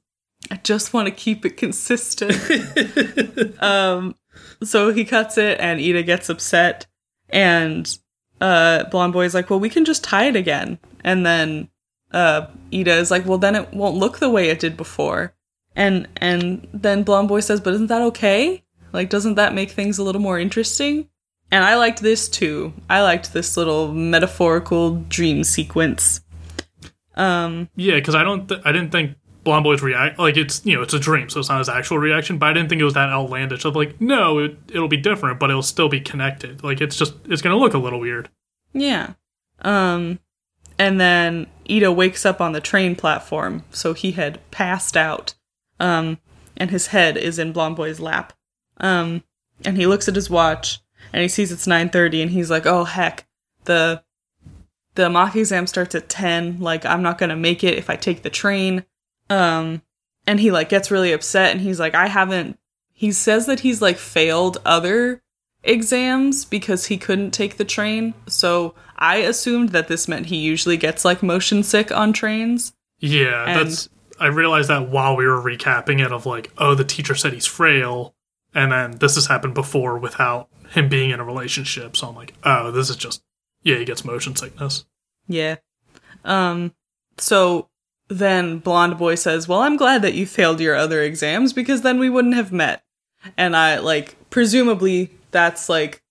I 0.51 0.57
just 0.57 0.93
want 0.93 1.07
to 1.09 1.15
keep 1.15 1.47
it 1.47 1.57
consistent. 1.57 3.63
um, 3.63 4.15
so 4.63 4.93
he 4.93 5.05
cuts 5.05 5.39
it, 5.39 5.59
and 5.61 5.81
Ida 5.81 6.03
gets 6.03 6.29
upset, 6.29 6.87
and 7.31 7.97
uh, 8.41 8.85
Blonde 8.91 9.13
Boy's 9.13 9.35
like, 9.35 9.49
"Well, 9.49 9.61
we 9.61 9.71
can 9.71 9.85
just 9.85 10.05
tie 10.05 10.27
it 10.27 10.37
again." 10.37 10.79
And 11.03 11.25
then 11.25 11.69
uh, 12.13 12.47
Ida 12.73 12.95
is 12.97 13.11
like, 13.11 13.25
"Well, 13.27 13.39
then 13.39 13.55
it 13.55 13.73
won't 13.73 13.97
look 13.97 14.19
the 14.19 14.29
way 14.31 14.51
it 14.51 14.61
did 14.61 14.77
before." 14.77 15.35
And 15.77 16.09
and 16.17 16.67
then 16.75 17.05
Blonde 17.05 17.29
Boy 17.29 17.41
says, 17.41 17.61
"But 17.61 17.75
isn't 17.75 17.87
that 17.87 18.03
okay? 18.03 18.64
Like, 18.95 19.11
doesn't 19.11 19.35
that 19.35 19.53
make 19.53 19.73
things 19.73 19.99
a 19.99 20.03
little 20.03 20.23
more 20.23 20.39
interesting?" 20.39 21.09
And 21.51 21.65
I 21.65 21.77
liked 21.77 22.01
this 22.01 22.29
too. 22.29 22.73
I 22.89 23.03
liked 23.03 23.33
this 23.33 23.57
little 23.57 23.93
metaphorical 23.93 24.97
dream 25.09 25.45
sequence. 25.45 26.23
Um, 27.17 27.69
Yeah, 27.77 27.97
because 27.97 28.15
I 28.15 28.25
don't, 28.25 28.49
th- 28.49 28.63
I 28.65 28.73
didn't 28.73 28.91
think 28.91 29.17
Blonde 29.45 29.63
Boy's 29.63 29.83
react 29.83 30.19
like 30.19 30.37
it's 30.37 30.65
you 30.65 30.75
know 30.75 30.83
it's 30.83 30.95
a 30.95 30.99
dream, 30.99 31.29
so 31.29 31.39
it's 31.39 31.51
not 31.51 31.59
his 31.59 31.69
actual 31.69 31.99
reaction. 31.99 32.39
But 32.39 32.47
I 32.47 32.53
didn't 32.55 32.71
think 32.71 32.81
it 32.81 32.85
was 32.85 32.95
that 32.95 33.11
outlandish. 33.11 33.65
Of 33.65 33.77
like, 33.77 34.01
no, 34.01 34.39
it, 34.39 34.57
it'll 34.69 34.89
be 34.89 34.97
different, 34.97 35.39
but 35.39 35.51
it'll 35.51 35.63
still 35.63 35.89
be 35.89 36.01
connected. 36.01 36.65
Like 36.65 36.81
it's 36.81 36.97
just 36.97 37.15
it's 37.27 37.43
gonna 37.43 37.59
look 37.59 37.75
a 37.75 37.79
little 37.79 38.01
weird. 38.01 38.31
Yeah. 38.73 39.13
Um 39.61 40.19
and 40.79 41.01
then 41.01 41.47
Ida 41.71 41.93
wakes 41.93 42.27
up 42.27 42.41
on 42.41 42.53
the 42.53 42.61
train 42.61 42.97
platform, 42.97 43.65
so 43.71 43.93
he 43.93 44.13
had 44.13 44.41
passed 44.51 44.97
out. 44.97 45.35
Um 45.79 46.19
and 46.57 46.71
his 46.71 46.89
head 46.89 47.17
is 47.17 47.39
in 47.39 47.53
Blonde 47.53 47.77
Boy's 47.77 48.01
lap. 48.01 48.33
Um 48.85 49.23
and 49.65 49.77
he 49.77 49.87
looks 49.87 50.09
at 50.09 50.15
his 50.15 50.29
watch 50.31 50.81
and 51.13 51.23
he 51.23 51.29
sees 51.29 51.51
it's 51.51 51.67
9:30 51.67 52.23
and 52.23 52.31
he's 52.31 52.51
like, 52.51 52.67
"Oh 52.67 52.85
heck. 52.85 53.27
The 53.65 54.03
the 54.95 55.11
mock 55.11 55.35
exam 55.35 55.67
starts 55.67 55.95
at 55.95 56.09
10. 56.09 56.61
Like 56.61 56.85
I'm 56.85 57.03
not 57.03 57.19
going 57.19 57.31
to 57.31 57.37
make 57.37 57.65
it 57.65 57.79
if 57.79 57.89
I 57.91 57.97
take 57.97 58.23
the 58.23 58.31
train." 58.31 58.85
Um 59.31 59.83
and 60.27 60.41
he 60.41 60.51
like 60.51 60.69
gets 60.69 60.91
really 60.91 61.13
upset 61.13 61.53
and 61.53 61.61
he's 61.61 61.81
like, 61.81 61.95
"I 61.95 62.07
haven't 62.07 62.59
he 62.93 63.11
says 63.11 63.47
that 63.47 63.61
he's 63.61 63.83
like 63.83 63.97
failed 63.97 64.59
other 64.65 65.23
exams 65.65 66.45
because 66.45 66.87
he 66.87 66.97
couldn't 66.97 67.33
take 67.33 67.57
the 67.57 67.65
train. 67.65 68.15
So 68.29 68.75
I 68.97 69.17
assumed 69.17 69.71
that 69.71 69.89
this 69.89 70.07
meant 70.07 70.27
he 70.27 70.37
usually 70.37 70.77
gets 70.77 71.05
like 71.05 71.23
motion 71.23 71.63
sick 71.63 71.91
on 71.91 72.13
trains. 72.13 72.73
Yeah, 73.01 73.45
And- 73.47 73.71
that's. 73.71 73.89
I 74.21 74.27
realized 74.29 74.71
that 74.71 74.89
while 74.91 75.17
we 75.17 75.27
were 75.27 75.43
recapping 75.43 75.99
it, 76.05 76.13
of 76.13 76.25
like, 76.25 76.53
oh, 76.57 76.77
the 76.77 76.85
teacher 76.85 77.17
said 77.17 77.33
he's 77.33 77.47
frail, 77.47 78.15
and 78.55 78.73
then 78.73 78.93
this 78.93 79.15
has 79.17 79.27
happened 79.27 79.55
before 79.55 79.99
without 79.99 80.49
him 80.71 80.89
being 80.89 81.11
in 81.11 81.21
a 81.21 81.25
relationship. 81.25 81.97
So 81.97 82.09
I'm 82.09 82.15
like, 82.15 82.35
oh, 82.45 82.71
this 82.71 82.91
is 82.91 82.97
just 82.97 83.23
yeah, 83.63 83.77
he 83.77 83.85
gets 83.85 84.05
motion 84.05 84.37
sickness. 84.37 84.85
Yeah. 85.27 85.57
Um 86.25 86.75
so 87.19 87.69
then 88.09 88.59
blonde 88.59 88.99
boy 88.99 89.15
says, 89.15 89.49
"Well, 89.49 89.61
I'm 89.61 89.77
glad 89.77 90.03
that 90.03 90.15
you 90.15 90.27
failed 90.27 90.61
your 90.61 90.75
other 90.75 91.03
exams 91.03 91.53
because 91.53 91.83
then 91.83 91.99
we 91.99 92.11
wouldn't 92.11 92.35
have 92.35 92.53
met." 92.53 92.83
And 93.37 93.57
I 93.57 93.79
like 93.79 94.17
presumably 94.31 95.11
that's 95.31 95.69
like 95.69 96.03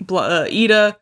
Bl- 0.00 0.18
uh, 0.18 0.48
Ida 0.50 0.96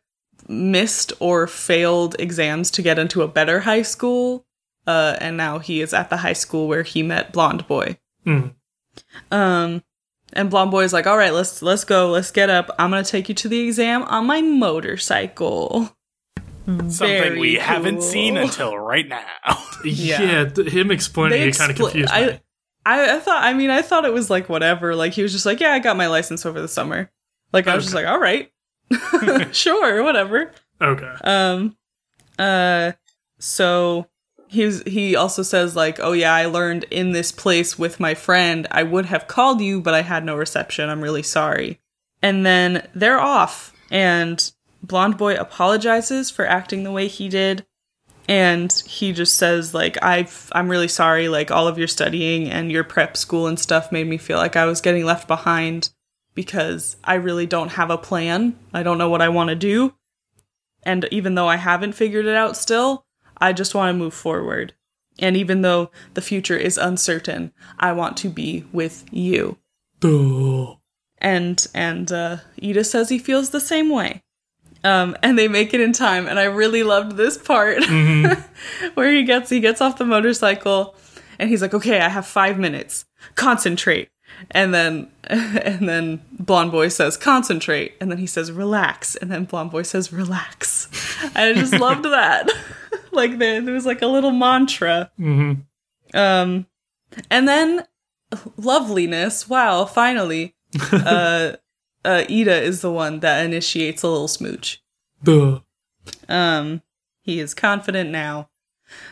missed 0.49 1.13
or 1.21 1.47
failed 1.47 2.17
exams 2.19 2.71
to 2.73 2.83
get 2.83 2.99
into 2.99 3.23
a 3.23 3.29
better 3.29 3.61
high 3.61 3.83
school. 3.83 4.47
Uh, 4.87 5.17
and 5.21 5.37
now 5.37 5.59
he 5.59 5.83
is 5.83 5.93
at 5.93 6.09
the 6.09 6.17
high 6.19 6.33
school 6.33 6.67
where 6.67 6.83
he 6.83 7.03
met 7.03 7.33
blonde 7.33 7.67
boy. 7.67 7.99
Mm. 8.27 8.55
Um, 9.31 9.83
and 10.33 10.51
blonde 10.51 10.71
boy 10.71 10.85
is 10.85 10.93
like, 10.93 11.07
"All 11.07 11.17
right, 11.17 11.33
let's 11.33 11.63
let's 11.63 11.85
go, 11.85 12.11
let's 12.11 12.31
get 12.31 12.51
up. 12.51 12.71
I'm 12.79 12.91
gonna 12.91 13.05
take 13.05 13.29
you 13.29 13.35
to 13.37 13.49
the 13.49 13.61
exam 13.61 14.03
on 14.05 14.27
my 14.27 14.41
motorcycle." 14.43 15.95
Something 16.67 16.91
Very 16.99 17.39
we 17.39 17.55
haven't 17.55 18.03
seen 18.03 18.37
until 18.37 18.77
right 18.77 19.09
now. 19.09 19.25
Yeah, 19.85 20.21
Yeah. 20.23 20.45
th- 20.51 20.69
him 20.69 20.91
explaining 20.91 21.41
They 21.41 21.49
it 21.49 21.57
kind 21.57 21.71
of 21.71 21.77
confused 21.79 22.13
I, 22.13 22.27
me. 22.27 22.41
I 22.85 23.17
I 23.17 23.21
thought 23.21 23.43
I 23.43 23.55
mean 23.55 23.71
I 23.71 23.81
thought 23.81 24.05
it 24.05 24.13
was 24.13 24.29
like 24.29 24.49
whatever. 24.51 24.95
Like 24.95 25.13
he 25.15 25.23
was 25.23 25.33
just 25.33 25.47
like, 25.47 25.61
"Yeah, 25.61 25.73
I 25.73 25.79
got 25.79 25.97
my 25.97 26.09
license 26.09 26.45
over 26.45 26.61
the 26.61 26.69
summer." 26.69 27.11
Like 27.53 27.67
I 27.67 27.75
was 27.75 27.85
just 27.85 27.95
like, 27.95 28.07
"All 28.07 28.21
right, 28.21 28.51
sure, 29.53 30.03
whatever." 30.03 30.53
Okay. 30.81 31.15
Um, 31.25 31.77
uh, 32.39 32.93
so 33.39 34.07
he 34.49 34.79
he 34.87 35.15
also 35.15 35.43
says 35.43 35.77
like, 35.77 36.01
"Oh 36.01 36.13
yeah, 36.13 36.35
I 36.35 36.47
learned 36.47 36.85
in 36.85 37.13
this 37.13 37.33
place 37.33 37.79
with 37.79 38.01
my 38.01 38.15
friend. 38.15 38.67
I 38.71 38.83
would 38.83 39.07
have 39.07 39.29
called 39.29 39.61
you, 39.61 39.81
but 39.81 39.95
I 39.95 40.03
had 40.03 40.25
no 40.25 40.37
reception. 40.37 40.89
I'm 40.89 41.03
really 41.03 41.23
sorry." 41.23 41.81
And 42.23 42.45
then 42.45 42.89
they're 42.95 43.21
off, 43.21 43.73
and 43.91 44.51
Blonde 44.83 45.19
Boy 45.19 45.37
apologizes 45.37 46.31
for 46.31 46.47
acting 46.47 46.83
the 46.83 46.93
way 46.93 47.09
he 47.09 47.29
did. 47.29 47.67
And 48.29 48.71
he 48.87 49.13
just 49.13 49.37
says 49.37 49.73
like 49.73 50.03
I've 50.03 50.51
I'm 50.53 50.69
really 50.69 50.89
sorry 50.89 51.29
like 51.29 51.51
all 51.51 51.67
of 51.67 51.79
your 51.79 51.89
studying 51.89 52.51
and 52.51 52.71
your 52.71 52.85
prep 52.85 53.17
school 53.17 53.47
and 53.47 53.59
stuff 53.59 53.91
made 53.91 54.07
me 54.07 54.19
feel 54.19 54.37
like 54.37 54.55
I 54.55 54.67
was 54.67 54.83
getting 54.83 55.05
left 55.05 55.27
behind 55.27 55.91
because 56.35 56.97
I 57.03 57.15
really 57.15 57.47
don't 57.47 57.71
have 57.71 57.91
a 57.91 57.99
plan. 57.99 58.59
I 58.73 58.83
don't 58.83 58.99
know 58.99 59.09
what 59.09 59.23
I 59.23 59.31
want 59.31 59.49
to 59.49 59.57
do. 59.57 59.95
And 60.83 61.09
even 61.11 61.35
though 61.35 61.49
I 61.49 61.57
haven't 61.57 61.95
figured 61.95 62.27
it 62.27 62.37
out 62.37 62.57
still, 62.57 63.05
I 63.41 63.53
just 63.53 63.75
want 63.75 63.95
to 63.95 63.99
move 63.99 64.15
forward. 64.15 64.75
And 65.19 65.37
even 65.37 65.63
though 65.63 65.91
the 66.15 66.23
future 66.23 66.57
is 66.57 66.79
uncertain, 66.79 67.53
I 67.79 67.93
want 67.93 68.17
to 68.19 68.29
be 68.29 68.65
with 68.73 69.05
you. 69.11 69.59
Duh. 70.01 70.77
And 71.19 71.67
and 71.75 72.13
uh, 72.13 72.37
Ida 72.63 72.85
says 72.85 73.09
he 73.09 73.19
feels 73.19 73.51
the 73.51 73.61
same 73.61 73.91
way. 73.91 74.23
Um, 74.85 75.17
and 75.25 75.37
they 75.37 75.49
make 75.49 75.75
it 75.75 75.81
in 75.81 75.93
time, 75.93 76.29
and 76.29 76.39
I 76.39 76.45
really 76.45 76.85
loved 76.85 77.17
this 77.17 77.37
part 77.37 77.83
where 78.95 79.13
he 79.13 79.25
gets 79.25 79.51
he 79.51 79.59
gets 79.59 79.81
off 79.81 79.99
the 79.99 80.05
motorcycle, 80.05 80.95
and 81.39 81.51
he's 81.51 81.61
like, 81.61 81.75
"Okay, 81.75 82.01
I 82.01 82.09
have 82.09 82.27
five 82.27 82.61
minutes. 82.61 83.05
Concentrate." 83.35 84.09
And 84.53 84.73
then 84.73 85.11
and 85.25 85.89
then 85.89 86.21
blonde 86.31 86.71
boy 86.71 86.89
says, 86.89 87.17
"Concentrate," 87.17 87.95
and 88.01 88.09
then 88.09 88.19
he 88.19 88.27
says, 88.27 88.53
"Relax," 88.53 89.17
and 89.17 89.33
then 89.33 89.45
blonde 89.45 89.73
boy 89.73 89.83
says, 89.83 90.13
"Relax." 90.13 90.89
I 91.35 91.53
just 91.55 91.73
loved 91.81 92.05
that. 92.05 92.49
like 93.13 93.39
there, 93.39 93.61
there 93.61 93.75
was 93.75 93.87
like 93.87 94.03
a 94.03 94.07
little 94.07 94.33
mantra. 94.33 95.11
hmm 95.17 95.53
Um, 96.15 96.67
and 97.31 97.49
then 97.49 97.87
loveliness. 98.57 99.49
Wow, 99.49 99.85
finally, 99.85 100.55
uh, 100.93 101.53
uh, 102.05 102.25
Ida 102.29 102.63
is 102.63 102.81
the 102.81 102.93
one 102.93 103.21
that 103.21 103.45
initiates 103.45 104.03
a 104.03 104.09
little 104.09 104.29
smooch. 104.29 104.83
Duh. 105.23 105.61
Um, 106.29 106.83
he 107.23 107.41
is 107.41 107.55
confident 107.55 108.11
now. 108.11 108.49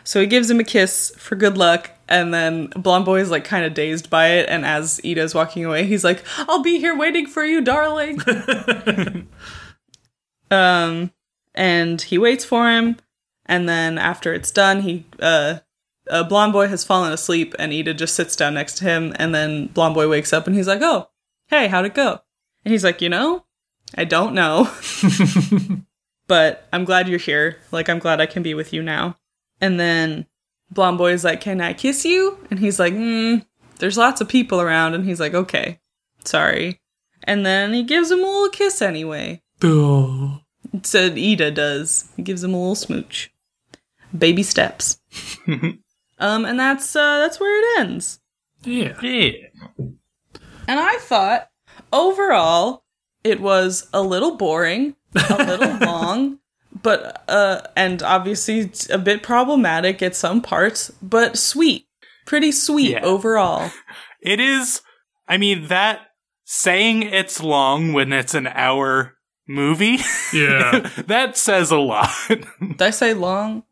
So 0.03 0.19
he 0.19 0.25
gives 0.25 0.49
him 0.49 0.59
a 0.59 0.63
kiss 0.63 1.13
for 1.17 1.35
good 1.35 1.55
luck, 1.55 1.91
and 2.09 2.33
then 2.33 2.67
Blonde 2.67 3.05
Boy 3.05 3.19
is 3.19 3.29
like 3.29 3.43
kind 3.45 3.63
of 3.63 3.75
dazed 3.75 4.09
by 4.09 4.29
it. 4.29 4.49
And 4.49 4.65
as 4.65 4.99
Ida's 5.05 5.35
walking 5.35 5.65
away, 5.65 5.85
he's 5.85 6.03
like, 6.03 6.23
"I'll 6.49 6.63
be 6.63 6.79
here 6.79 6.97
waiting 6.97 7.27
for 7.27 7.45
you, 7.45 7.61
darling." 7.61 8.19
um, 10.51 11.11
and 11.53 12.01
he 12.01 12.17
waits 12.17 12.43
for 12.43 12.67
him, 12.71 12.97
and 13.47 13.67
then 13.67 13.97
after 13.97 14.33
it's 14.33 14.51
done, 14.51 14.81
he 14.81 15.05
uh, 15.19 15.59
uh, 16.09 16.23
Blonde 16.23 16.53
Boy 16.53 16.67
has 16.67 16.83
fallen 16.83 17.11
asleep, 17.11 17.55
and 17.59 17.73
Ida 17.73 17.93
just 17.93 18.15
sits 18.15 18.35
down 18.35 18.53
next 18.53 18.77
to 18.77 18.85
him, 18.85 19.13
and 19.17 19.33
then 19.33 19.67
Blonde 19.67 19.95
Boy 19.95 20.07
wakes 20.07 20.33
up, 20.33 20.47
and 20.47 20.55
he's 20.55 20.67
like, 20.67 20.81
"Oh, 20.81 21.09
hey, 21.47 21.67
how'd 21.67 21.85
it 21.85 21.95
go?" 21.95 22.21
And 22.65 22.71
he's 22.71 22.83
like, 22.83 23.01
"You 23.01 23.09
know, 23.09 23.45
I 23.95 24.03
don't 24.03 24.33
know." 24.33 24.71
but 26.27 26.67
I'm 26.71 26.85
glad 26.85 27.07
you're 27.07 27.19
here. 27.19 27.57
Like, 27.71 27.89
I'm 27.89 27.99
glad 27.99 28.21
I 28.21 28.25
can 28.25 28.43
be 28.43 28.53
with 28.53 28.73
you 28.73 28.83
now. 28.83 29.17
And 29.59 29.79
then 29.79 30.27
Blonde 30.69 30.97
Boy 30.97 31.13
is 31.13 31.23
like, 31.23 31.41
Can 31.41 31.61
I 31.61 31.73
kiss 31.73 32.05
you? 32.05 32.37
And 32.49 32.59
he's 32.59 32.79
like, 32.79 32.93
mm, 32.93 33.45
There's 33.79 33.97
lots 33.97 34.21
of 34.21 34.29
people 34.29 34.61
around. 34.61 34.93
And 34.93 35.05
he's 35.05 35.19
like, 35.19 35.33
Okay, 35.33 35.79
sorry. 36.23 36.81
And 37.23 37.45
then 37.45 37.73
he 37.73 37.83
gives 37.83 38.11
him 38.11 38.19
a 38.19 38.27
little 38.27 38.49
kiss 38.49 38.81
anyway. 38.81 39.41
Said 40.83 41.17
Ida 41.17 41.51
does. 41.51 42.09
He 42.15 42.21
gives 42.21 42.43
him 42.43 42.53
a 42.53 42.57
little 42.57 42.75
smooch. 42.75 43.31
Baby 44.15 44.43
steps. 44.43 44.99
um, 45.47 46.45
and 46.45 46.59
that's 46.59 46.95
uh, 46.95 47.19
that's 47.19 47.39
where 47.39 47.59
it 47.77 47.79
ends. 47.81 48.19
Yeah. 48.63 48.99
Yeah. 49.01 49.31
And 50.67 50.79
I 50.79 50.97
thought 50.99 51.49
overall 51.93 52.83
it 53.23 53.39
was 53.39 53.87
a 53.93 54.01
little 54.01 54.35
boring, 54.37 54.95
a 55.29 55.35
little 55.37 55.77
long, 55.87 56.39
but 56.81 57.23
uh 57.27 57.61
and 57.75 58.01
obviously 58.03 58.71
a 58.89 58.97
bit 58.97 59.23
problematic 59.23 60.01
at 60.01 60.15
some 60.15 60.41
parts, 60.41 60.91
but 61.01 61.37
sweet. 61.37 61.87
Pretty 62.25 62.51
sweet 62.51 62.91
Yeah. 62.91 63.01
overall. 63.03 63.71
It 64.19 64.39
is. 64.39 64.81
I 65.27 65.37
mean, 65.37 65.67
that 65.67 65.99
saying 66.43 67.03
it's 67.03 67.41
long 67.41 67.93
when 67.93 68.11
it's 68.11 68.33
an 68.33 68.47
hour 68.47 69.13
movie, 69.47 69.99
Yeah. 70.33 70.89
that 71.05 71.37
says 71.37 71.69
a 71.71 71.77
lot. 71.77 72.09
Did 72.27 72.81
I 72.81 72.89
say 72.89 73.13
long? 73.13 73.63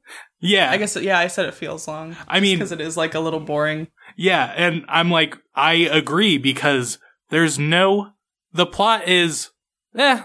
Yeah. 0.45 0.71
I 0.71 0.77
guess 0.77 0.95
yeah, 0.95 1.17
I 1.19 1.27
said 1.27 1.45
it 1.45 1.53
feels 1.53 1.87
long. 1.87 2.15
I 2.27 2.39
mean, 2.39 2.57
because 2.57 2.71
it 2.71 2.81
is 2.81 2.95
like 2.97 3.13
a 3.15 3.19
little 3.19 3.39
boring. 3.39 3.87
yeah, 4.15 4.53
and 4.55 4.85
I'm 4.87 5.09
like, 5.11 5.37
I 5.55 5.73
agree 5.73 6.37
because 6.37 6.97
there's 7.29 7.57
no. 7.59 8.11
The 8.53 8.65
plot 8.65 9.07
is, 9.07 9.49
eh, 9.97 10.21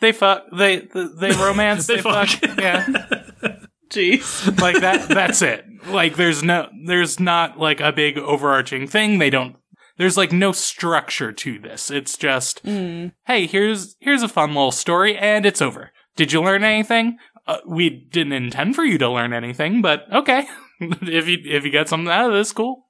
they 0.00 0.12
fuck, 0.12 0.44
they 0.52 0.88
they 0.94 1.30
romance, 1.36 1.86
They 1.86 1.96
they, 1.96 2.02
fuck. 2.02 2.28
fuck. 2.28 2.58
yeah, 2.58 2.86
Jeez. 3.90 4.60
like 4.60 4.80
that. 4.80 5.08
That's 5.08 5.42
it. 5.42 5.64
Like, 5.88 6.16
there's 6.16 6.42
no, 6.42 6.68
there's 6.86 7.20
not 7.20 7.58
like 7.58 7.80
a 7.80 7.92
big 7.92 8.16
overarching 8.18 8.86
thing. 8.86 9.18
They 9.18 9.30
don't. 9.30 9.56
There's 9.96 10.16
like 10.16 10.32
no 10.32 10.52
structure 10.52 11.30
to 11.30 11.58
this. 11.58 11.90
It's 11.90 12.16
just, 12.16 12.64
Mm. 12.64 13.12
hey, 13.26 13.46
here's 13.46 13.96
here's 14.00 14.22
a 14.22 14.28
fun 14.28 14.50
little 14.54 14.72
story, 14.72 15.16
and 15.16 15.44
it's 15.46 15.62
over. 15.62 15.92
Did 16.16 16.32
you 16.32 16.42
learn 16.42 16.64
anything? 16.64 17.18
Uh, 17.46 17.58
we 17.66 17.90
didn't 17.90 18.32
intend 18.32 18.74
for 18.74 18.84
you 18.84 18.98
to 18.98 19.08
learn 19.08 19.32
anything, 19.32 19.82
but 19.82 20.10
okay. 20.12 20.46
if 20.80 21.28
you 21.28 21.38
if 21.44 21.64
you 21.64 21.70
got 21.70 21.88
something 21.88 22.10
out 22.10 22.30
of 22.30 22.36
this, 22.36 22.52
cool. 22.52 22.86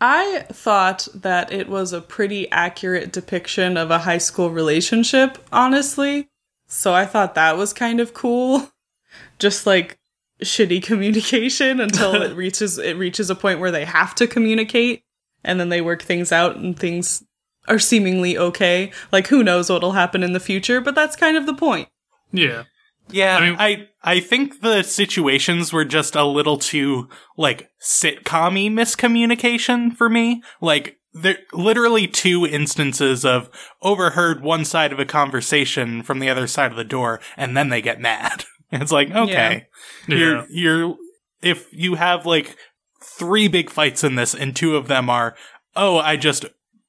I 0.00 0.46
thought 0.50 1.06
that 1.14 1.52
it 1.52 1.68
was 1.68 1.92
a 1.92 2.00
pretty 2.00 2.50
accurate 2.50 3.12
depiction 3.12 3.76
of 3.76 3.90
a 3.90 4.00
high 4.00 4.18
school 4.18 4.50
relationship, 4.50 5.38
honestly. 5.52 6.28
So 6.66 6.92
I 6.92 7.06
thought 7.06 7.36
that 7.36 7.56
was 7.56 7.72
kind 7.72 8.00
of 8.00 8.12
cool. 8.12 8.68
Just 9.38 9.66
like 9.66 9.98
shitty 10.42 10.82
communication 10.82 11.80
until 11.80 12.20
it 12.20 12.34
reaches 12.34 12.78
it 12.78 12.96
reaches 12.96 13.30
a 13.30 13.34
point 13.34 13.60
where 13.60 13.70
they 13.70 13.84
have 13.84 14.14
to 14.16 14.26
communicate 14.26 15.04
and 15.44 15.60
then 15.60 15.68
they 15.68 15.80
work 15.80 16.02
things 16.02 16.32
out 16.32 16.56
and 16.56 16.78
things 16.78 17.22
are 17.68 17.78
seemingly 17.78 18.36
okay. 18.36 18.90
Like 19.12 19.28
who 19.28 19.44
knows 19.44 19.70
what'll 19.70 19.92
happen 19.92 20.22
in 20.22 20.32
the 20.32 20.40
future, 20.40 20.80
but 20.80 20.94
that's 20.94 21.16
kind 21.16 21.36
of 21.36 21.46
the 21.46 21.54
point. 21.54 21.88
Yeah. 22.32 22.64
Yeah, 23.10 23.36
I 23.36 23.38
I 23.38 23.48
mean- 23.50 23.56
I, 23.58 23.88
I 24.16 24.20
think 24.20 24.60
the 24.60 24.82
situations 24.82 25.72
were 25.72 25.84
just 25.84 26.14
a 26.16 26.24
little 26.24 26.58
too 26.58 27.08
like 27.36 27.70
sitcom-y 27.82 28.68
miscommunication 28.68 29.94
for 29.96 30.08
me. 30.08 30.42
Like 30.60 30.98
there 31.14 31.38
literally 31.52 32.06
two 32.06 32.46
instances 32.46 33.24
of 33.24 33.50
overheard 33.82 34.42
one 34.42 34.64
side 34.64 34.92
of 34.92 34.98
a 34.98 35.04
conversation 35.04 36.02
from 36.02 36.20
the 36.20 36.30
other 36.30 36.46
side 36.46 36.70
of 36.70 36.76
the 36.76 36.84
door, 36.84 37.20
and 37.36 37.56
then 37.56 37.68
they 37.68 37.82
get 37.82 38.00
mad. 38.00 38.44
it's 38.72 38.92
like 38.92 39.10
okay, 39.10 39.66
Yeah. 40.08 40.16
you're 40.16 40.46
you're 40.50 40.96
if 41.42 41.68
you 41.72 41.96
have 41.96 42.24
like 42.24 42.56
three 43.02 43.48
big 43.48 43.68
fights 43.68 44.02
in 44.04 44.14
this, 44.14 44.34
and 44.34 44.54
two 44.56 44.76
of 44.76 44.88
them 44.88 45.10
are 45.10 45.34
oh 45.76 45.98
I 45.98 46.16
just 46.16 46.46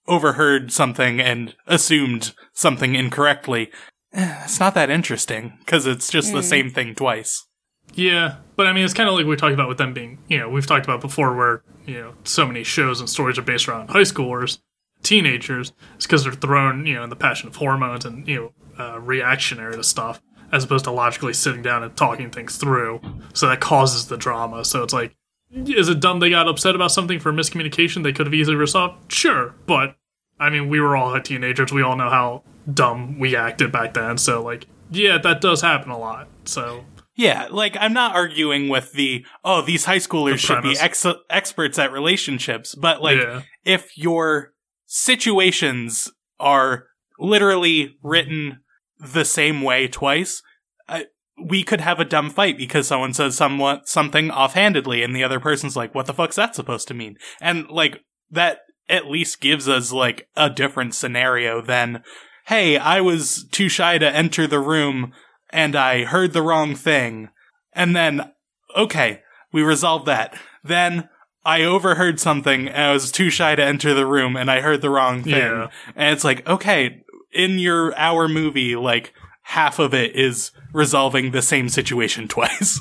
overheard 0.07 0.71
something 0.71 1.19
and 1.21 1.55
assumed 1.67 2.33
something 2.53 2.95
incorrectly. 2.95 3.71
It's 4.13 4.59
not 4.59 4.75
that 4.75 4.89
interesting 4.89 5.53
because 5.59 5.87
it's 5.87 6.09
just 6.09 6.33
the 6.33 6.43
same 6.43 6.69
thing 6.69 6.93
twice. 6.93 7.47
Yeah, 7.95 8.37
but 8.55 8.67
I 8.67 8.73
mean, 8.73 8.85
it's 8.85 8.93
kind 8.93 9.09
of 9.09 9.15
like 9.15 9.25
we 9.25 9.35
talked 9.35 9.53
about 9.53 9.67
with 9.67 9.77
them 9.77 9.93
being, 9.93 10.19
you 10.27 10.37
know, 10.37 10.49
we've 10.49 10.65
talked 10.65 10.85
about 10.85 11.01
before 11.01 11.35
where, 11.35 11.63
you 11.85 11.99
know, 11.99 12.13
so 12.23 12.45
many 12.45 12.63
shows 12.63 12.99
and 12.99 13.09
stories 13.09 13.37
are 13.37 13.43
based 13.43 13.67
around 13.67 13.89
high 13.89 14.01
schoolers, 14.01 14.59
teenagers. 15.03 15.73
It's 15.95 16.05
because 16.05 16.23
they're 16.23 16.33
thrown, 16.33 16.85
you 16.85 16.95
know, 16.95 17.03
in 17.03 17.09
the 17.09 17.15
passion 17.15 17.49
of 17.49 17.57
hormones 17.57 18.05
and, 18.05 18.27
you 18.27 18.51
know, 18.77 18.83
uh, 18.83 18.99
reactionary 18.99 19.75
to 19.75 19.83
stuff, 19.83 20.21
as 20.51 20.63
opposed 20.63 20.85
to 20.85 20.91
logically 20.91 21.33
sitting 21.33 21.61
down 21.61 21.83
and 21.83 21.95
talking 21.95 22.29
things 22.29 22.57
through. 22.57 23.01
So 23.33 23.47
that 23.47 23.59
causes 23.59 24.07
the 24.07 24.17
drama. 24.17 24.65
So 24.65 24.83
it's 24.83 24.93
like, 24.93 25.15
is 25.51 25.89
it 25.89 25.99
dumb 25.99 26.19
they 26.19 26.29
got 26.29 26.47
upset 26.47 26.73
about 26.73 26.91
something 26.91 27.19
for 27.19 27.31
miscommunication 27.31 28.01
they 28.01 28.13
could 28.13 28.25
have 28.25 28.33
easily 28.33 28.55
resolved? 28.55 29.11
Sure, 29.11 29.53
but 29.67 29.95
I 30.39 30.49
mean, 30.49 30.67
we 30.67 30.79
were 30.79 30.95
all 30.95 31.19
teenagers. 31.21 31.71
We 31.71 31.83
all 31.83 31.95
know 31.95 32.09
how 32.09 32.43
dumb 32.71 33.19
we 33.19 33.35
acted 33.35 33.71
back 33.71 33.93
then. 33.93 34.17
So, 34.17 34.43
like, 34.43 34.67
yeah, 34.89 35.17
that 35.17 35.41
does 35.41 35.61
happen 35.61 35.91
a 35.91 35.97
lot. 35.97 36.27
So, 36.45 36.85
Yeah, 37.15 37.47
like 37.51 37.77
I'm 37.79 37.93
not 37.93 38.15
arguing 38.15 38.69
with 38.69 38.93
the 38.93 39.25
oh 39.43 39.61
these 39.61 39.85
high 39.85 39.97
schoolers 39.97 40.33
The 40.33 40.37
should 40.37 40.63
be 40.63 40.77
ex- 40.79 41.05
experts 41.29 41.79
at 41.79 41.91
relationships, 41.91 42.75
but 42.75 43.01
like 43.01 43.19
yeah. 43.19 43.41
if 43.63 43.97
your 43.97 44.53
situations 44.85 46.11
are 46.39 46.85
literally 47.19 47.97
written 48.03 48.59
the 48.99 49.25
same 49.25 49.61
way 49.61 49.87
twice, 49.87 50.41
I, 50.87 51.05
we 51.43 51.63
could 51.63 51.81
have 51.81 51.99
a 51.99 52.05
dumb 52.05 52.29
fight 52.29 52.57
because 52.57 52.87
someone 52.87 53.13
says 53.13 53.35
somewhat 53.35 53.87
something 53.87 54.31
offhandedly, 54.31 55.03
and 55.03 55.15
the 55.15 55.23
other 55.23 55.39
person's 55.39 55.75
like, 55.75 55.93
"What 55.93 56.05
the 56.05 56.13
fuck's 56.13 56.35
that 56.35 56.55
supposed 56.55 56.87
to 56.89 56.93
mean?" 56.93 57.17
And 57.41 57.67
like 57.69 58.01
that 58.31 58.59
at 58.89 59.07
least 59.07 59.41
gives 59.41 59.67
us 59.67 59.91
like 59.91 60.27
a 60.35 60.49
different 60.49 60.93
scenario 60.93 61.61
than, 61.61 62.03
"Hey, 62.45 62.77
I 62.77 63.01
was 63.01 63.45
too 63.51 63.69
shy 63.69 63.97
to 63.97 64.09
enter 64.15 64.47
the 64.47 64.59
room, 64.59 65.13
and 65.49 65.75
I 65.75 66.03
heard 66.05 66.33
the 66.33 66.41
wrong 66.41 66.75
thing," 66.75 67.29
and 67.73 67.95
then 67.95 68.31
okay, 68.75 69.21
we 69.51 69.61
resolved 69.61 70.05
that. 70.07 70.35
Then 70.63 71.09
I 71.45 71.61
overheard 71.63 72.19
something 72.19 72.67
and 72.67 72.83
I 72.85 72.93
was 72.93 73.11
too 73.11 73.29
shy 73.29 73.53
to 73.55 73.63
enter 73.63 73.93
the 73.93 74.05
room 74.05 74.35
and 74.35 74.49
I 74.49 74.61
heard 74.61 74.81
the 74.81 74.89
wrong 74.89 75.21
thing. 75.23 75.33
Yeah. 75.33 75.67
And 75.95 76.13
it's 76.13 76.23
like, 76.23 76.47
okay, 76.47 77.03
in 77.33 77.59
your 77.59 77.95
hour 77.97 78.27
movie, 78.27 78.75
like 78.75 79.13
half 79.43 79.77
of 79.77 79.93
it 79.93 80.15
is 80.15 80.51
resolving 80.71 81.31
the 81.31 81.41
same 81.41 81.69
situation 81.69 82.27
twice. 82.29 82.79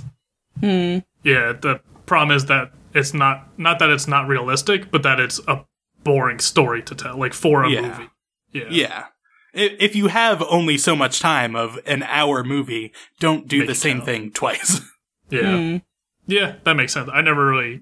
Hmm. 0.61 0.99
Yeah, 1.25 1.53
the 1.61 1.81
problem 2.07 2.35
is 2.35 2.47
that 2.47 2.71
it's 2.95 3.13
not 3.13 3.49
not 3.59 3.79
that 3.81 3.91
it's 3.91 4.07
not 4.09 4.29
realistic, 4.29 4.91
but 4.91 5.03
that 5.03 5.19
it's 5.21 5.41
a 5.49 5.65
boring 6.05 6.39
story 6.39 6.83
to 6.85 6.95
tell, 6.95 7.19
like 7.19 7.35
for 7.35 7.65
a 7.65 7.71
Yeah. 7.71 7.81
movie. 7.83 8.11
Yeah. 8.53 8.65
yeah. 8.71 9.05
I- 9.55 9.77
If 9.79 9.95
you 9.97 10.09
have 10.09 10.43
only 10.43 10.79
so 10.79 10.95
much 10.97 11.21
time 11.21 11.55
of 11.57 11.79
an 11.87 12.03
hour 12.05 12.43
movie, 12.45 12.93
don't 13.21 13.47
do 13.49 13.59
Make 13.61 13.69
the 13.69 13.75
same 13.75 13.99
count. 13.99 14.07
thing 14.07 14.31
twice. 14.33 14.81
Yeah. 15.31 15.57
Hmm. 15.57 15.77
Yeah, 16.27 16.57
that 16.65 16.75
makes 16.75 16.93
sense. 16.93 17.09
I 17.11 17.23
never 17.23 17.47
really 17.47 17.81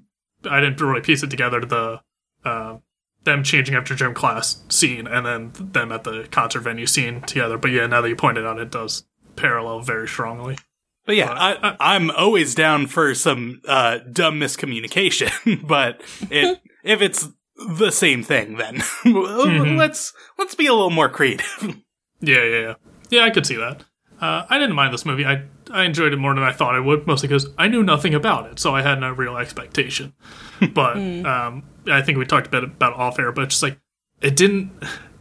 I 0.49 0.61
didn't 0.61 0.81
really 0.81 1.01
piece 1.01 1.23
it 1.25 1.31
together 1.31 1.61
to 1.61 1.67
the 1.67 2.01
uh, 2.49 2.77
them 3.25 3.43
changing 3.43 3.75
after 3.75 3.95
gym 3.97 4.15
class 4.15 4.63
scene 4.69 5.07
and 5.09 5.27
then 5.27 5.51
them 5.73 5.91
at 5.91 6.05
the 6.05 6.29
concert 6.31 6.61
venue 6.61 6.87
scene 6.87 7.23
together. 7.23 7.59
But 7.59 7.73
yeah, 7.73 7.87
now 7.89 8.01
that 8.03 8.09
you 8.09 8.15
pointed 8.15 8.47
out 8.47 8.59
it 8.61 8.71
does 8.71 9.05
parallel 9.35 9.81
very 9.81 10.07
strongly. 10.07 10.59
But 11.07 11.17
yeah, 11.17 11.27
But- 11.27 11.65
I, 11.81 11.95
I'm 11.97 12.11
always 12.13 12.55
down 12.55 12.87
for 12.87 13.15
some 13.17 13.61
uh, 13.67 13.99
dumb 14.13 14.39
miscommunication. 14.39 15.67
but 15.67 16.01
it, 16.31 16.61
if 16.85 17.03
it's 17.03 17.29
the 17.69 17.91
same 17.91 18.23
thing, 18.23 18.57
then 18.57 18.77
Mm-hmm. 19.05 19.77
let's 19.77 20.13
let's 20.39 20.55
be 20.55 20.67
a 20.67 20.73
little 20.73 20.91
more 20.91 21.09
creative. 21.09 21.47
Yeah, 22.23 22.45
yeah, 22.45 22.61
yeah. 22.61 22.75
Yeah, 23.09 23.23
I 23.25 23.31
could 23.31 23.47
see 23.47 23.57
that. 23.57 23.83
Uh, 24.21 24.45
I 24.51 24.59
didn't 24.59 24.75
mind 24.77 24.93
this 24.93 25.07
movie. 25.07 25.25
I 25.25 25.45
I 25.71 25.85
enjoyed 25.85 26.13
it 26.13 26.19
more 26.19 26.35
than 26.35 26.45
I 26.45 26.53
thought 26.53 26.75
I 26.75 26.81
would, 26.81 27.07
mostly 27.07 27.29
because 27.29 27.47
I 27.57 27.67
knew 27.69 27.83
nothing 27.83 28.13
about 28.15 28.51
it, 28.53 28.59
so 28.59 28.75
I 28.75 28.83
had 28.83 29.01
no 29.01 29.11
real 29.11 29.39
expectation. 29.39 30.13
but 30.75 30.99
um, 30.99 31.63
I 31.91 32.03
think 32.03 32.19
we 32.19 32.27
talked 32.27 32.49
a 32.49 32.51
bit 32.51 32.65
about 32.65 32.93
it 32.93 32.99
off 32.99 33.19
air, 33.19 33.33
but 33.33 33.45
it's 33.45 33.55
just 33.55 33.63
like 33.63 33.79
it 34.21 34.37
didn't 34.37 34.71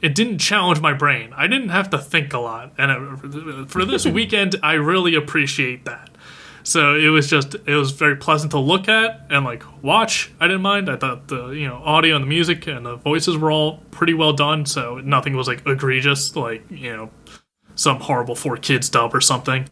it 0.02 0.14
didn't 0.14 0.40
challenge 0.40 0.82
my 0.82 0.94
brain. 0.94 1.32
I 1.38 1.48
didn't 1.48 1.70
have 1.70 1.90
to 1.92 1.98
think 1.98 2.34
a 2.34 2.40
lot, 2.40 2.74
and 2.78 2.92
it, 2.92 3.70
for 3.72 3.86
this 3.86 4.06
weekend, 4.06 4.58
I 4.62 4.74
really 4.74 5.16
appreciate 5.16 5.86
that. 5.86 6.10
So 6.64 6.96
it 6.96 7.08
was 7.08 7.30
just 7.30 7.56
it 7.56 7.76
was 7.76 7.92
very 7.92 8.16
pleasant 8.16 8.52
to 8.52 8.60
look 8.60 8.88
at 8.88 9.26
and 9.30 9.46
like 9.46 9.64
watch. 9.84 10.32
I 10.40 10.48
didn't 10.48 10.62
mind. 10.62 10.90
I 10.90 10.98
thought 10.98 11.28
the 11.28 11.50
you 11.50 11.68
know 11.68 11.82
audio 11.84 12.16
and 12.16 12.24
the 12.24 12.30
music 12.30 12.68
and 12.68 12.86
the 12.86 12.96
voices 12.96 13.38
were 13.38 13.52
all 13.52 13.78
pretty 13.92 14.14
well 14.14 14.34
done. 14.34 14.66
So 14.66 15.00
nothing 15.00 15.36
was 15.36 15.48
like 15.48 15.66
egregious, 15.66 16.36
like 16.36 16.64
you 16.70 16.96
know 16.96 17.10
some 17.76 18.00
horrible 18.02 18.36
4Kids 18.36 18.92
dub 18.92 19.16
or 19.16 19.22
something. 19.22 19.70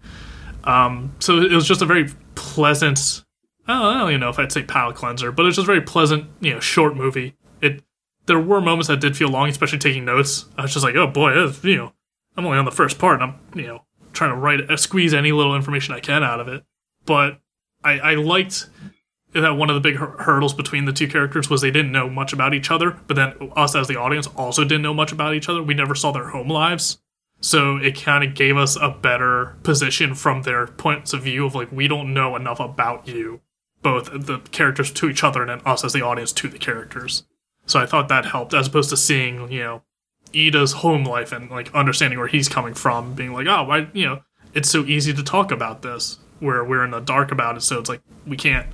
Um, 0.64 1.14
so 1.20 1.40
it 1.40 1.52
was 1.52 1.68
just 1.68 1.82
a 1.82 1.86
very 1.86 2.10
pleasant. 2.36 3.24
I 3.68 3.74
don't, 3.74 3.86
I 3.86 4.00
don't 4.00 4.10
even 4.10 4.22
know 4.22 4.30
if 4.30 4.40
I'd 4.40 4.52
say 4.52 4.64
palate 4.64 4.96
cleanser, 4.96 5.32
but 5.32 5.44
it 5.44 5.48
was 5.48 5.56
just 5.58 5.66
a 5.66 5.72
very 5.72 5.82
pleasant, 5.82 6.30
you 6.40 6.54
know, 6.54 6.60
short 6.62 6.96
movie. 6.96 7.36
It 7.62 7.84
there 8.26 8.40
were 8.40 8.62
moments 8.62 8.88
that 8.88 9.00
did 9.00 9.18
feel 9.18 9.30
long, 9.30 9.50
especially 9.50 9.80
taking 9.80 10.06
notes. 10.06 10.46
I 10.58 10.62
was 10.62 10.74
just 10.74 10.86
like, 10.86 10.96
oh 10.96 11.08
boy, 11.08 11.34
this, 11.34 11.64
you 11.64 11.76
know, 11.76 11.94
I'm 12.36 12.46
only 12.46 12.58
on 12.58 12.66
the 12.66 12.72
first 12.72 13.00
part, 13.00 13.22
and 13.22 13.32
I'm 13.32 13.60
you 13.60 13.68
know 13.68 13.82
trying 14.14 14.32
to 14.32 14.38
write 14.38 14.80
squeeze 14.80 15.14
any 15.14 15.32
little 15.32 15.56
information 15.56 15.94
I 15.94 16.00
can 16.00 16.24
out 16.24 16.40
of 16.40 16.48
it. 16.48 16.64
But 17.08 17.40
I, 17.84 18.00
I 18.00 18.16
liked 18.16 18.70
that 19.34 19.52
one 19.52 19.70
of 19.70 19.76
the 19.76 19.82
big 19.82 19.96
hurdles 19.96 20.54
between 20.54 20.86
the 20.86 20.94
two 20.94 21.08
characters 21.08 21.50
was 21.50 21.62
they 21.62 21.72
didn't 21.72 21.92
know 21.92 22.10
much 22.10 22.34
about 22.34 22.54
each 22.54 22.70
other, 22.70 22.98
but 23.08 23.16
then 23.16 23.34
us 23.56 23.76
as 23.76 23.88
the 23.88 23.96
audience 23.96 24.28
also 24.36 24.64
didn't 24.64 24.84
know 24.84 24.94
much 24.94 25.12
about 25.12 25.34
each 25.34 25.50
other. 25.50 25.64
We 25.64 25.74
never 25.74 25.96
saw 25.96 26.12
their 26.12 26.30
home 26.30 26.50
lives. 26.50 27.00
So 27.40 27.78
it 27.78 28.02
kind 28.02 28.24
of 28.24 28.36
gave 28.36 28.58
us 28.58 28.78
a 28.78 28.90
better 28.90 29.58
position 29.64 30.16
from 30.16 30.42
their 30.42 30.68
points 30.68 31.14
of 31.14 31.24
view 31.24 31.46
of 31.46 31.56
like, 31.56 31.72
we 31.72 31.88
don't 31.88 32.14
know 32.14 32.36
enough 32.36 32.60
about 32.60 33.08
you, 33.08 33.42
both 33.82 34.10
the 34.12 34.40
characters 34.52 34.92
to 34.92 35.10
each 35.10 35.24
other 35.24 35.42
and 35.42 35.50
then 35.50 35.62
us 35.66 35.84
as 35.84 35.94
the 35.94 36.02
audience 36.04 36.32
to 36.34 36.48
the 36.48 36.58
characters. 36.58 37.24
So 37.66 37.80
I 37.80 37.86
thought 37.86 38.08
that 38.10 38.26
helped 38.26 38.54
as 38.54 38.68
opposed 38.68 38.90
to 38.90 38.98
seeing, 38.98 39.52
you 39.52 39.60
know, 39.60 39.84
Ida's 40.36 40.74
home 40.74 41.04
life 41.04 41.32
and 41.32 41.50
like 41.50 41.74
understanding 41.76 42.18
where 42.18 42.28
he's 42.28 42.50
coming 42.50 42.74
from, 42.74 43.14
being 43.14 43.34
like, 43.34 43.48
oh, 43.48 43.64
why, 43.64 43.88
you 43.94 44.06
know, 44.06 44.22
it's 44.54 44.70
so 44.70 44.84
easy 44.86 45.14
to 45.14 45.24
talk 45.24 45.52
about 45.52 45.84
this 45.84 46.18
where 46.40 46.64
we're 46.64 46.84
in 46.84 46.92
the 46.92 47.00
dark 47.00 47.32
about 47.32 47.58
it. 47.58 47.62
So 47.62 47.80
it's 47.80 47.90
like, 47.90 48.02
we 48.26 48.38
can't, 48.38 48.68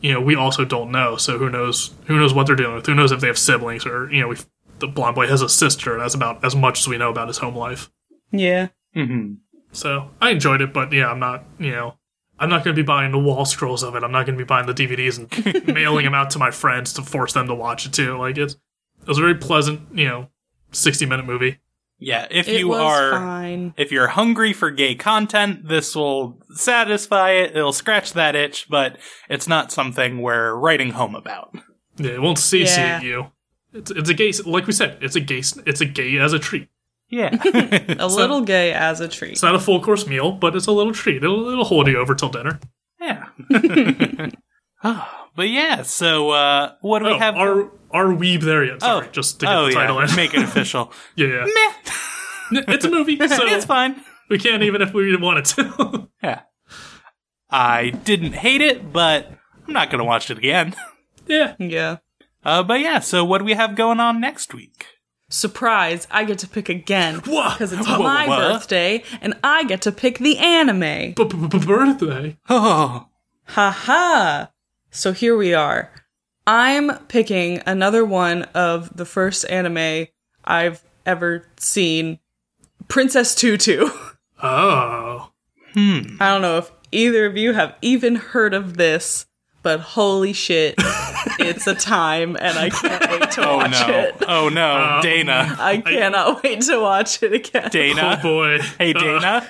you 0.00 0.12
know, 0.12 0.20
we 0.20 0.34
also 0.34 0.64
don't 0.64 0.90
know. 0.90 1.16
So 1.16 1.38
who 1.38 1.48
knows, 1.50 1.94
who 2.06 2.18
knows 2.18 2.34
what 2.34 2.46
they're 2.46 2.56
dealing 2.56 2.74
with? 2.76 2.86
Who 2.86 2.94
knows 2.94 3.12
if 3.12 3.20
they 3.20 3.26
have 3.26 3.38
siblings 3.38 3.86
or, 3.86 4.12
you 4.12 4.20
know, 4.20 4.28
we 4.28 4.36
the 4.78 4.86
blonde 4.86 5.14
boy 5.14 5.26
has 5.26 5.42
a 5.42 5.48
sister. 5.48 5.98
That's 5.98 6.14
about 6.14 6.44
as 6.44 6.54
much 6.54 6.80
as 6.80 6.88
we 6.88 6.98
know 6.98 7.10
about 7.10 7.28
his 7.28 7.38
home 7.38 7.56
life. 7.56 7.90
Yeah. 8.30 8.68
hmm 8.94 9.34
So 9.72 10.10
I 10.20 10.30
enjoyed 10.30 10.60
it, 10.60 10.72
but 10.72 10.92
yeah, 10.92 11.10
I'm 11.10 11.18
not, 11.18 11.44
you 11.58 11.70
know, 11.70 11.96
I'm 12.38 12.50
not 12.50 12.62
going 12.64 12.76
to 12.76 12.82
be 12.82 12.86
buying 12.86 13.12
the 13.12 13.18
wall 13.18 13.46
scrolls 13.46 13.82
of 13.82 13.94
it. 13.96 14.04
I'm 14.04 14.12
not 14.12 14.26
going 14.26 14.38
to 14.38 14.44
be 14.44 14.46
buying 14.46 14.66
the 14.66 14.74
DVDs 14.74 15.18
and 15.18 15.66
mailing 15.74 16.04
them 16.04 16.12
out 16.14 16.28
to 16.30 16.38
my 16.38 16.50
friends 16.50 16.92
to 16.94 17.02
force 17.02 17.32
them 17.32 17.46
to 17.46 17.54
watch 17.54 17.86
it 17.86 17.94
too. 17.94 18.18
Like 18.18 18.36
it's, 18.36 18.54
it 18.54 19.08
was 19.08 19.16
a 19.18 19.22
very 19.22 19.36
pleasant, 19.36 19.80
you 19.96 20.06
know, 20.06 20.28
60 20.72 21.06
minute 21.06 21.24
movie. 21.24 21.58
Yeah, 21.98 22.26
if 22.30 22.46
It 22.46 22.60
you 22.60 22.72
are 22.74 23.12
fine. 23.12 23.72
if 23.78 23.90
you're 23.90 24.08
hungry 24.08 24.52
for 24.52 24.70
gay 24.70 24.94
content, 24.94 25.66
this 25.68 25.94
will 25.96 26.38
satisfy 26.50 27.30
it. 27.32 27.56
It'll 27.56 27.72
scratch 27.72 28.12
that 28.12 28.34
itch, 28.36 28.66
but 28.68 28.98
it's 29.30 29.48
not 29.48 29.72
something 29.72 30.20
we're 30.20 30.54
writing 30.54 30.90
home 30.90 31.14
about. 31.14 31.54
Yeah, 31.96 32.10
it 32.12 32.20
won't 32.22 32.38
satiate 32.38 32.76
Yeah. 32.76 33.00
you. 33.00 33.26
It's, 33.72 33.90
it's 33.90 34.08
a 34.10 34.14
gay, 34.14 34.32
like 34.44 34.66
we 34.66 34.72
said, 34.74 34.98
it's 35.00 35.16
a 35.16 35.20
gay, 35.20 35.38
it's 35.38 35.80
a 35.80 35.86
gay 35.86 36.18
as 36.18 36.32
a 36.34 36.38
treat. 36.38 36.68
Yeah. 37.08 37.30
A 37.98 38.06
little 38.08 38.40
gay 38.42 38.72
as 38.72 39.00
a 39.00 39.06
treat. 39.08 39.32
It's 39.32 39.42
not 39.42 39.54
a 39.54 39.60
full 39.60 39.80
course 39.80 40.06
meal, 40.08 40.32
but 40.32 40.56
it's 40.56 40.66
a 40.66 40.72
little 40.72 40.92
treat. 40.92 41.22
It'll, 41.22 41.48
it'll 41.50 41.64
hold 41.64 41.86
you 41.86 41.98
over 41.98 42.14
till 42.16 42.30
dinner. 42.30 42.58
yeah. 43.00 43.28
but 44.82 45.48
yeah, 45.48 45.82
so 45.82 46.30
uh 46.30 46.72
what 46.80 46.98
do 47.00 47.06
we 47.06 47.12
Oh, 47.12 47.18
have? 47.18 47.36
are 47.36 47.70
are 47.90 48.06
weeb 48.06 48.42
there 48.42 48.64
yet? 48.64 48.80
Sorry, 48.80 49.06
oh, 49.06 49.10
just 49.12 49.40
to 49.40 49.46
get 49.46 49.54
oh 49.56 49.66
the 49.66 49.72
title 49.72 49.96
yeah, 50.00 50.08
in. 50.10 50.16
make 50.16 50.34
it 50.34 50.42
official. 50.42 50.92
yeah, 51.16 51.26
yeah. 51.26 51.44
Meh. 52.52 52.62
it's 52.68 52.84
a 52.84 52.90
movie, 52.90 53.16
so 53.28 53.44
it's 53.46 53.64
fine. 53.64 54.00
we 54.30 54.38
can't 54.38 54.62
even 54.62 54.82
if 54.82 54.92
we 54.92 55.16
wanted 55.16 55.44
to. 55.46 56.08
Yeah. 56.22 56.40
I 57.50 57.90
didn't 57.90 58.32
hate 58.32 58.60
it, 58.60 58.92
but 58.92 59.30
I'm 59.66 59.72
not 59.72 59.90
gonna 59.90 60.04
watch 60.04 60.30
it 60.30 60.38
again. 60.38 60.74
yeah, 61.26 61.54
Yeah. 61.58 61.98
Uh, 62.44 62.62
but 62.62 62.80
yeah, 62.80 63.00
so 63.00 63.24
what 63.24 63.38
do 63.38 63.44
we 63.44 63.54
have 63.54 63.74
going 63.74 63.98
on 64.00 64.20
next 64.20 64.54
week? 64.54 64.86
Surprise, 65.28 66.06
I 66.10 66.22
get 66.24 66.38
to 66.40 66.48
pick 66.48 66.68
again. 66.68 67.20
Wha- 67.26 67.52
Because 67.54 67.72
it's 67.72 67.88
wha- 67.88 67.98
my 67.98 68.28
what? 68.28 68.38
birthday, 68.38 69.02
and 69.20 69.34
I 69.42 69.64
get 69.64 69.82
to 69.82 69.92
pick 69.92 70.18
the 70.18 70.38
anime. 70.38 71.14
B-b-b-birthday. 71.14 72.36
Oh, 72.48 73.08
Ha 73.48 73.70
ha! 73.70 74.50
So 74.90 75.12
here 75.12 75.36
we 75.36 75.52
are. 75.54 75.92
I'm 76.46 76.96
picking 77.06 77.60
another 77.66 78.04
one 78.04 78.42
of 78.54 78.96
the 78.96 79.04
first 79.04 79.44
anime 79.50 80.06
I've 80.44 80.82
ever 81.04 81.46
seen 81.58 82.18
Princess 82.88 83.34
Tutu. 83.34 83.88
Oh, 84.42 85.30
hmm. 85.72 86.18
I 86.20 86.28
don't 86.28 86.42
know 86.42 86.58
if 86.58 86.70
either 86.92 87.24
of 87.24 87.38
you 87.38 87.54
have 87.54 87.74
even 87.80 88.16
heard 88.16 88.52
of 88.52 88.76
this, 88.76 89.24
but 89.62 89.80
holy 89.80 90.34
shit, 90.34 90.74
it's 91.38 91.66
a 91.66 91.74
time 91.74 92.36
and 92.38 92.58
I 92.58 92.68
can't 92.68 93.10
wait 93.10 93.30
to 93.30 93.48
Oh 93.48 93.56
watch 93.56 93.70
no. 93.70 93.88
it. 93.88 94.14
Oh 94.28 94.50
no. 94.50 94.76
Um, 94.96 95.00
Dana. 95.00 95.56
I 95.58 95.78
cannot 95.78 96.42
wait 96.44 96.60
to 96.64 96.78
watch 96.78 97.22
it 97.22 97.32
again. 97.32 97.62
oh 97.64 97.68
Dana. 97.70 98.20
boy. 98.22 98.58
Hey 98.78 98.92
Uh, 98.92 98.98
Dana. 99.00 99.48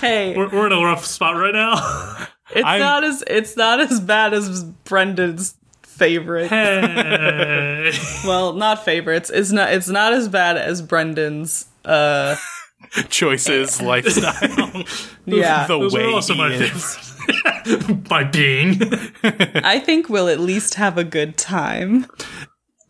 Hey, 0.00 0.34
we're, 0.34 0.48
we're 0.48 0.66
in 0.68 0.72
a 0.72 0.82
rough 0.82 1.04
spot 1.04 1.36
right 1.36 1.52
now. 1.52 1.74
it's 2.56 2.64
I'm- 2.66 2.80
not 2.80 3.04
as 3.04 3.22
it's 3.26 3.54
not 3.54 3.80
as 3.80 4.00
bad 4.00 4.32
as 4.32 4.64
Brendan's 4.64 5.56
favorite. 5.96 6.48
hey. 6.48 7.92
Well, 8.26 8.52
not 8.54 8.84
favorites. 8.84 9.30
It's 9.32 9.52
not 9.52 9.72
it's 9.72 9.88
not 9.88 10.12
as 10.12 10.28
bad 10.28 10.56
as 10.56 10.82
Brendan's 10.82 11.66
uh 11.84 12.36
Choices, 13.08 13.80
lifestyle. 13.82 14.84
yeah. 15.24 15.66
the 15.66 15.78
Those 15.78 15.94
way 15.94 16.04
are 16.04 16.10
also 16.10 16.34
he 16.34 16.38
my 16.38 16.52
is. 16.52 16.96
favorite. 16.96 18.08
By 18.08 18.22
being. 18.24 18.80
I 19.24 19.80
think 19.80 20.08
we'll 20.08 20.28
at 20.28 20.38
least 20.38 20.74
have 20.74 20.96
a 20.98 21.02
good 21.04 21.36
time. 21.36 22.06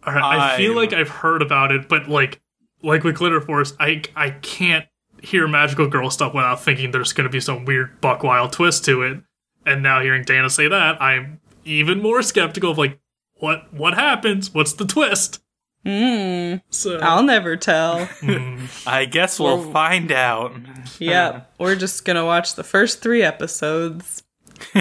All 0.07 0.13
right, 0.13 0.53
I 0.53 0.57
feel 0.59 0.73
I'm- 0.73 0.77
like 0.77 0.93
I've 0.93 1.09
heard 1.09 1.41
about 1.43 1.73
it, 1.73 1.89
but 1.89 2.09
like 2.09 2.41
like 2.83 3.03
with 3.05 3.17
Glitter 3.17 3.41
Force, 3.41 3.73
I 3.81 4.03
I 4.15 4.31
can't 4.31 4.85
hear 5.23 5.49
magical 5.49 5.89
girl 5.89 6.11
stuff 6.11 6.35
without 6.35 6.63
thinking 6.63 6.91
there's 6.91 7.15
going 7.15 7.25
to 7.27 7.33
be 7.33 7.41
some 7.41 7.65
weird 7.65 8.01
buck 8.03 8.23
wild 8.23 8.53
twist 8.53 8.85
to 8.85 9.03
it. 9.03 9.19
And 9.65 9.83
now 9.83 10.01
hearing 10.03 10.23
Dana 10.25 10.51
say 10.51 10.69
that, 10.69 11.01
I'm 11.03 11.41
even 11.67 12.01
more 12.03 12.23
skeptical 12.23 12.71
of 12.71 12.79
like 12.79 12.99
what 13.35 13.73
what 13.73 13.95
happens? 13.95 14.53
What's 14.55 14.73
the 14.73 14.87
twist? 14.87 15.41
Mm, 15.85 16.63
So 16.71 16.99
I'll 16.99 17.23
never 17.23 17.57
tell. 17.57 18.09
I 18.87 19.05
guess 19.05 19.39
we'll 19.39 19.59
Well- 19.63 19.73
find 19.73 20.11
out. 20.11 20.53
Yep. 20.99 21.55
We're 21.61 21.77
just 21.77 22.05
gonna 22.05 22.25
watch 22.25 22.55
the 22.55 22.65
first 22.65 23.03
three 23.03 23.23
episodes. 23.23 24.23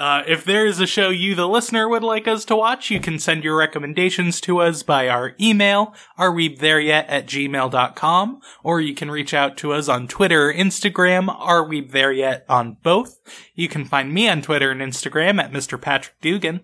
Uh, 0.00 0.22
if 0.26 0.44
there 0.44 0.64
is 0.64 0.80
a 0.80 0.86
show 0.86 1.10
you, 1.10 1.34
the 1.34 1.46
listener, 1.46 1.86
would 1.86 2.02
like 2.02 2.26
us 2.26 2.46
to 2.46 2.56
watch, 2.56 2.90
you 2.90 2.98
can 2.98 3.18
send 3.18 3.44
your 3.44 3.54
recommendations 3.54 4.40
to 4.40 4.58
us 4.58 4.82
by 4.82 5.10
our 5.10 5.34
email, 5.38 5.94
areweebthereyet 6.18 7.04
at 7.06 7.26
gmail.com, 7.26 8.40
or 8.64 8.80
you 8.80 8.94
can 8.94 9.10
reach 9.10 9.34
out 9.34 9.58
to 9.58 9.74
us 9.74 9.90
on 9.90 10.08
Twitter 10.08 10.48
or 10.48 10.54
Instagram, 10.54 11.28
are 11.28 11.62
we 11.62 11.82
there 11.82 12.12
yet 12.12 12.46
on 12.48 12.78
both. 12.82 13.20
You 13.54 13.68
can 13.68 13.84
find 13.84 14.14
me 14.14 14.26
on 14.26 14.40
Twitter 14.40 14.70
and 14.70 14.80
Instagram 14.80 15.38
at 15.38 15.52
Mr. 15.52 15.78
Patrick 15.78 16.18
Dugan. 16.22 16.60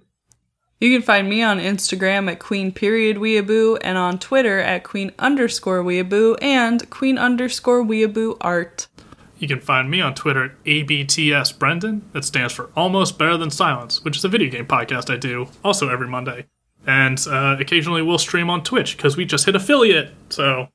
You 0.81 0.95
can 0.95 1.03
find 1.03 1.29
me 1.29 1.43
on 1.43 1.59
Instagram 1.59 2.33
at 2.33 2.39
queen 2.39 2.73
period 2.73 3.19
weeaboo 3.19 3.81
and 3.83 3.99
on 3.99 4.19
Twitter 4.19 4.61
at 4.61 4.83
queen 4.83 5.13
underscore 5.19 5.85
weeaboo 5.85 6.39
and 6.41 6.89
queen 6.89 7.19
underscore 7.19 7.85
weeaboo 7.85 8.39
art. 8.41 8.87
You 9.39 9.49
can 9.49 9.61
find 9.61 9.91
me 9.91 10.01
on 10.01 10.15
Twitter 10.15 10.45
at 10.45 10.65
ABTS 10.65 11.59
Brendan. 11.59 12.09
That 12.13 12.25
stands 12.25 12.53
for 12.53 12.71
Almost 12.77 13.19
Better 13.19 13.37
Than 13.37 13.51
Silence, 13.51 14.05
which 14.05 14.17
is 14.17 14.25
a 14.25 14.29
video 14.29 14.51
game 14.51 14.67
podcast 14.67 15.13
I 15.13 15.17
do 15.17 15.49
also 15.65 15.89
every 15.89 16.09
Monday. 16.09 16.47
And 16.87 17.19
uh, 17.29 17.57
occasionally 17.59 18.03
we'll 18.03 18.19
stream 18.19 18.49
on 18.49 18.63
Twitch 18.63 18.97
because 18.97 19.17
we 19.17 19.25
just 19.25 19.47
hit 19.47 19.57
affiliate. 19.57 20.15
So 20.29 20.69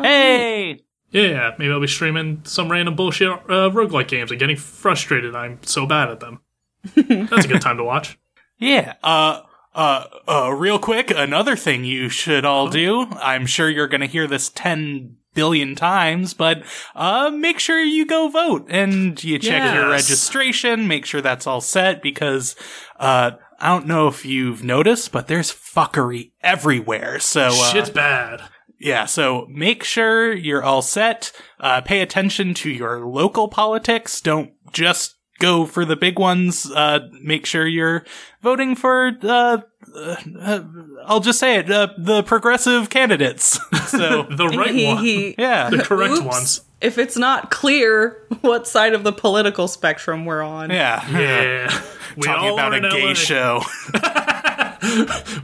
Hey! 0.00 0.80
Yeah, 1.10 1.54
maybe 1.58 1.72
I'll 1.72 1.80
be 1.80 1.86
streaming 1.86 2.42
some 2.44 2.70
random 2.70 2.96
bullshit 2.96 3.28
uh, 3.28 3.70
roguelike 3.70 4.08
games 4.08 4.30
and 4.30 4.40
getting 4.40 4.56
frustrated. 4.56 5.34
I'm 5.34 5.58
so 5.62 5.86
bad 5.86 6.10
at 6.10 6.20
them. 6.20 6.40
That's 6.94 7.44
a 7.44 7.48
good 7.48 7.62
time 7.62 7.76
to 7.78 7.84
watch. 7.84 8.18
Yeah, 8.58 8.94
uh, 9.02 9.42
uh, 9.74 10.04
uh, 10.26 10.50
real 10.50 10.78
quick, 10.78 11.10
another 11.10 11.56
thing 11.56 11.84
you 11.84 12.08
should 12.08 12.44
all 12.44 12.68
do, 12.68 13.06
I'm 13.20 13.46
sure 13.46 13.68
you're 13.68 13.88
gonna 13.88 14.06
hear 14.06 14.26
this 14.26 14.48
10 14.48 15.16
billion 15.36 15.76
times, 15.76 16.34
but, 16.34 16.64
uh, 16.96 17.30
make 17.30 17.60
sure 17.60 17.80
you 17.80 18.04
go 18.04 18.26
vote 18.28 18.66
and 18.68 19.22
you 19.22 19.38
check 19.38 19.72
your 19.74 19.88
registration, 19.90 20.88
make 20.88 21.06
sure 21.06 21.20
that's 21.20 21.46
all 21.46 21.60
set 21.60 22.02
because, 22.02 22.56
uh, 22.98 23.32
I 23.60 23.68
don't 23.68 23.86
know 23.86 24.08
if 24.08 24.24
you've 24.24 24.64
noticed, 24.64 25.12
but 25.12 25.28
there's 25.28 25.52
fuckery 25.52 26.32
everywhere. 26.42 27.20
So, 27.20 27.46
uh, 27.48 27.72
Shit's 27.72 27.90
bad. 27.90 28.42
yeah, 28.80 29.04
so 29.06 29.46
make 29.50 29.84
sure 29.84 30.32
you're 30.34 30.62
all 30.64 30.82
set. 30.82 31.32
Uh, 31.60 31.80
pay 31.80 32.00
attention 32.00 32.52
to 32.54 32.70
your 32.70 33.06
local 33.06 33.48
politics. 33.48 34.20
Don't 34.20 34.50
just 34.72 35.15
go 35.38 35.66
for 35.66 35.84
the 35.84 35.96
big 35.96 36.18
ones. 36.18 36.70
Uh, 36.70 37.08
make 37.22 37.46
sure 37.46 37.66
you're 37.66 38.04
voting 38.42 38.74
for, 38.76 39.12
uh, 39.22 39.58
uh, 39.94 40.62
I'll 41.06 41.20
just 41.20 41.38
say 41.38 41.56
it, 41.56 41.70
uh, 41.70 41.88
the 41.98 42.22
progressive 42.22 42.90
candidates. 42.90 43.58
so, 43.88 44.22
The 44.30 44.48
right 44.48 44.74
He- 44.74 44.86
one. 44.86 45.04
he- 45.04 45.34
yeah. 45.38 45.70
The 45.70 45.78
correct 45.82 46.14
Oops. 46.14 46.22
ones. 46.24 46.60
If 46.80 46.98
it's 46.98 47.16
not 47.16 47.50
clear 47.50 48.26
what 48.42 48.66
side 48.68 48.92
of 48.92 49.02
the 49.02 49.12
political 49.12 49.66
spectrum 49.66 50.24
we're 50.26 50.42
on. 50.42 50.70
Yeah. 50.70 51.08
Yeah. 51.10 51.82
We 52.16 52.22
Talking 52.22 52.48
all 52.48 52.54
about 52.54 52.72
a 52.74 52.80
gay 52.88 53.08
LA. 53.08 53.12
show. 53.12 53.60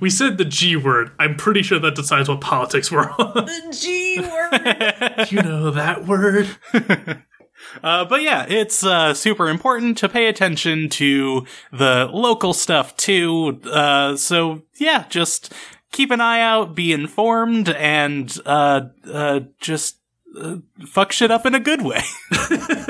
We 0.01 0.09
said 0.09 0.38
the 0.38 0.45
G 0.47 0.74
word. 0.76 1.11
I'm 1.18 1.36
pretty 1.36 1.62
sure 1.62 1.78
that 1.78 1.95
decides 1.95 2.30
what 2.30 2.40
politics 2.40 2.90
we're 2.90 3.11
on. 3.11 3.45
The 3.45 3.76
G 3.78 4.20
word. 4.20 5.30
you 5.30 5.43
know 5.43 5.70
that 5.72 6.07
word? 6.07 6.49
Uh, 7.82 8.04
but 8.04 8.22
yeah, 8.22 8.44
it's 8.48 8.84
uh, 8.84 9.14
super 9.14 9.48
important 9.48 9.96
to 9.98 10.08
pay 10.08 10.26
attention 10.26 10.88
to 10.90 11.46
the 11.72 12.08
local 12.12 12.52
stuff 12.52 12.96
too. 12.96 13.60
Uh, 13.64 14.16
so 14.16 14.62
yeah, 14.78 15.06
just 15.08 15.52
keep 15.92 16.10
an 16.10 16.20
eye 16.20 16.40
out, 16.40 16.74
be 16.74 16.92
informed, 16.92 17.68
and 17.70 18.36
uh, 18.46 18.82
uh, 19.10 19.40
just 19.60 19.96
uh, 20.40 20.56
fuck 20.86 21.12
shit 21.12 21.30
up 21.30 21.44
in 21.46 21.54
a 21.54 21.60
good 21.60 21.82
way 21.82 22.00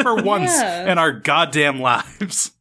for 0.02 0.22
once 0.22 0.50
Yeah. 0.52 0.90
in 0.92 0.98
our 0.98 1.12
goddamn 1.12 1.80
lives. 1.80 2.52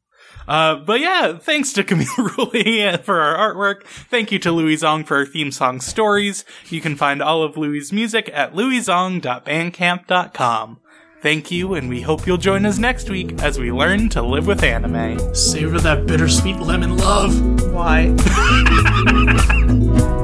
Uh, 0.48 0.76
but 0.76 1.00
yeah, 1.00 1.38
thanks 1.38 1.72
to 1.72 1.84
Camille 1.84 2.08
Rulli 2.18 3.00
for 3.04 3.22
our 3.22 3.54
artwork. 3.54 3.84
Thank 3.86 4.32
you 4.32 4.40
to 4.40 4.52
Louis 4.52 4.76
Zong 4.78 5.06
for 5.06 5.18
our 5.18 5.26
theme 5.26 5.52
song 5.52 5.80
stories. 5.80 6.44
You 6.70 6.82
can 6.82 6.96
find 6.96 7.22
all 7.22 7.44
of 7.44 7.58
Louis' 7.58 7.92
music 7.92 8.28
at 8.34 8.54
louiszong.bandcamp.com. 8.54 10.81
Thank 11.22 11.52
you, 11.52 11.76
and 11.76 11.88
we 11.88 12.02
hope 12.02 12.26
you'll 12.26 12.38
join 12.38 12.66
us 12.66 12.80
next 12.80 13.08
week 13.08 13.44
as 13.44 13.60
we 13.60 13.72
learn 13.72 14.10
to 14.10 14.24
live 14.24 14.48
with 14.48 14.64
anime. 14.64 15.36
Savor 15.36 15.80
that 15.80 16.08
bittersweet 16.08 16.58
lemon 16.58 16.98
love. 16.98 17.72
Why? 17.72 18.08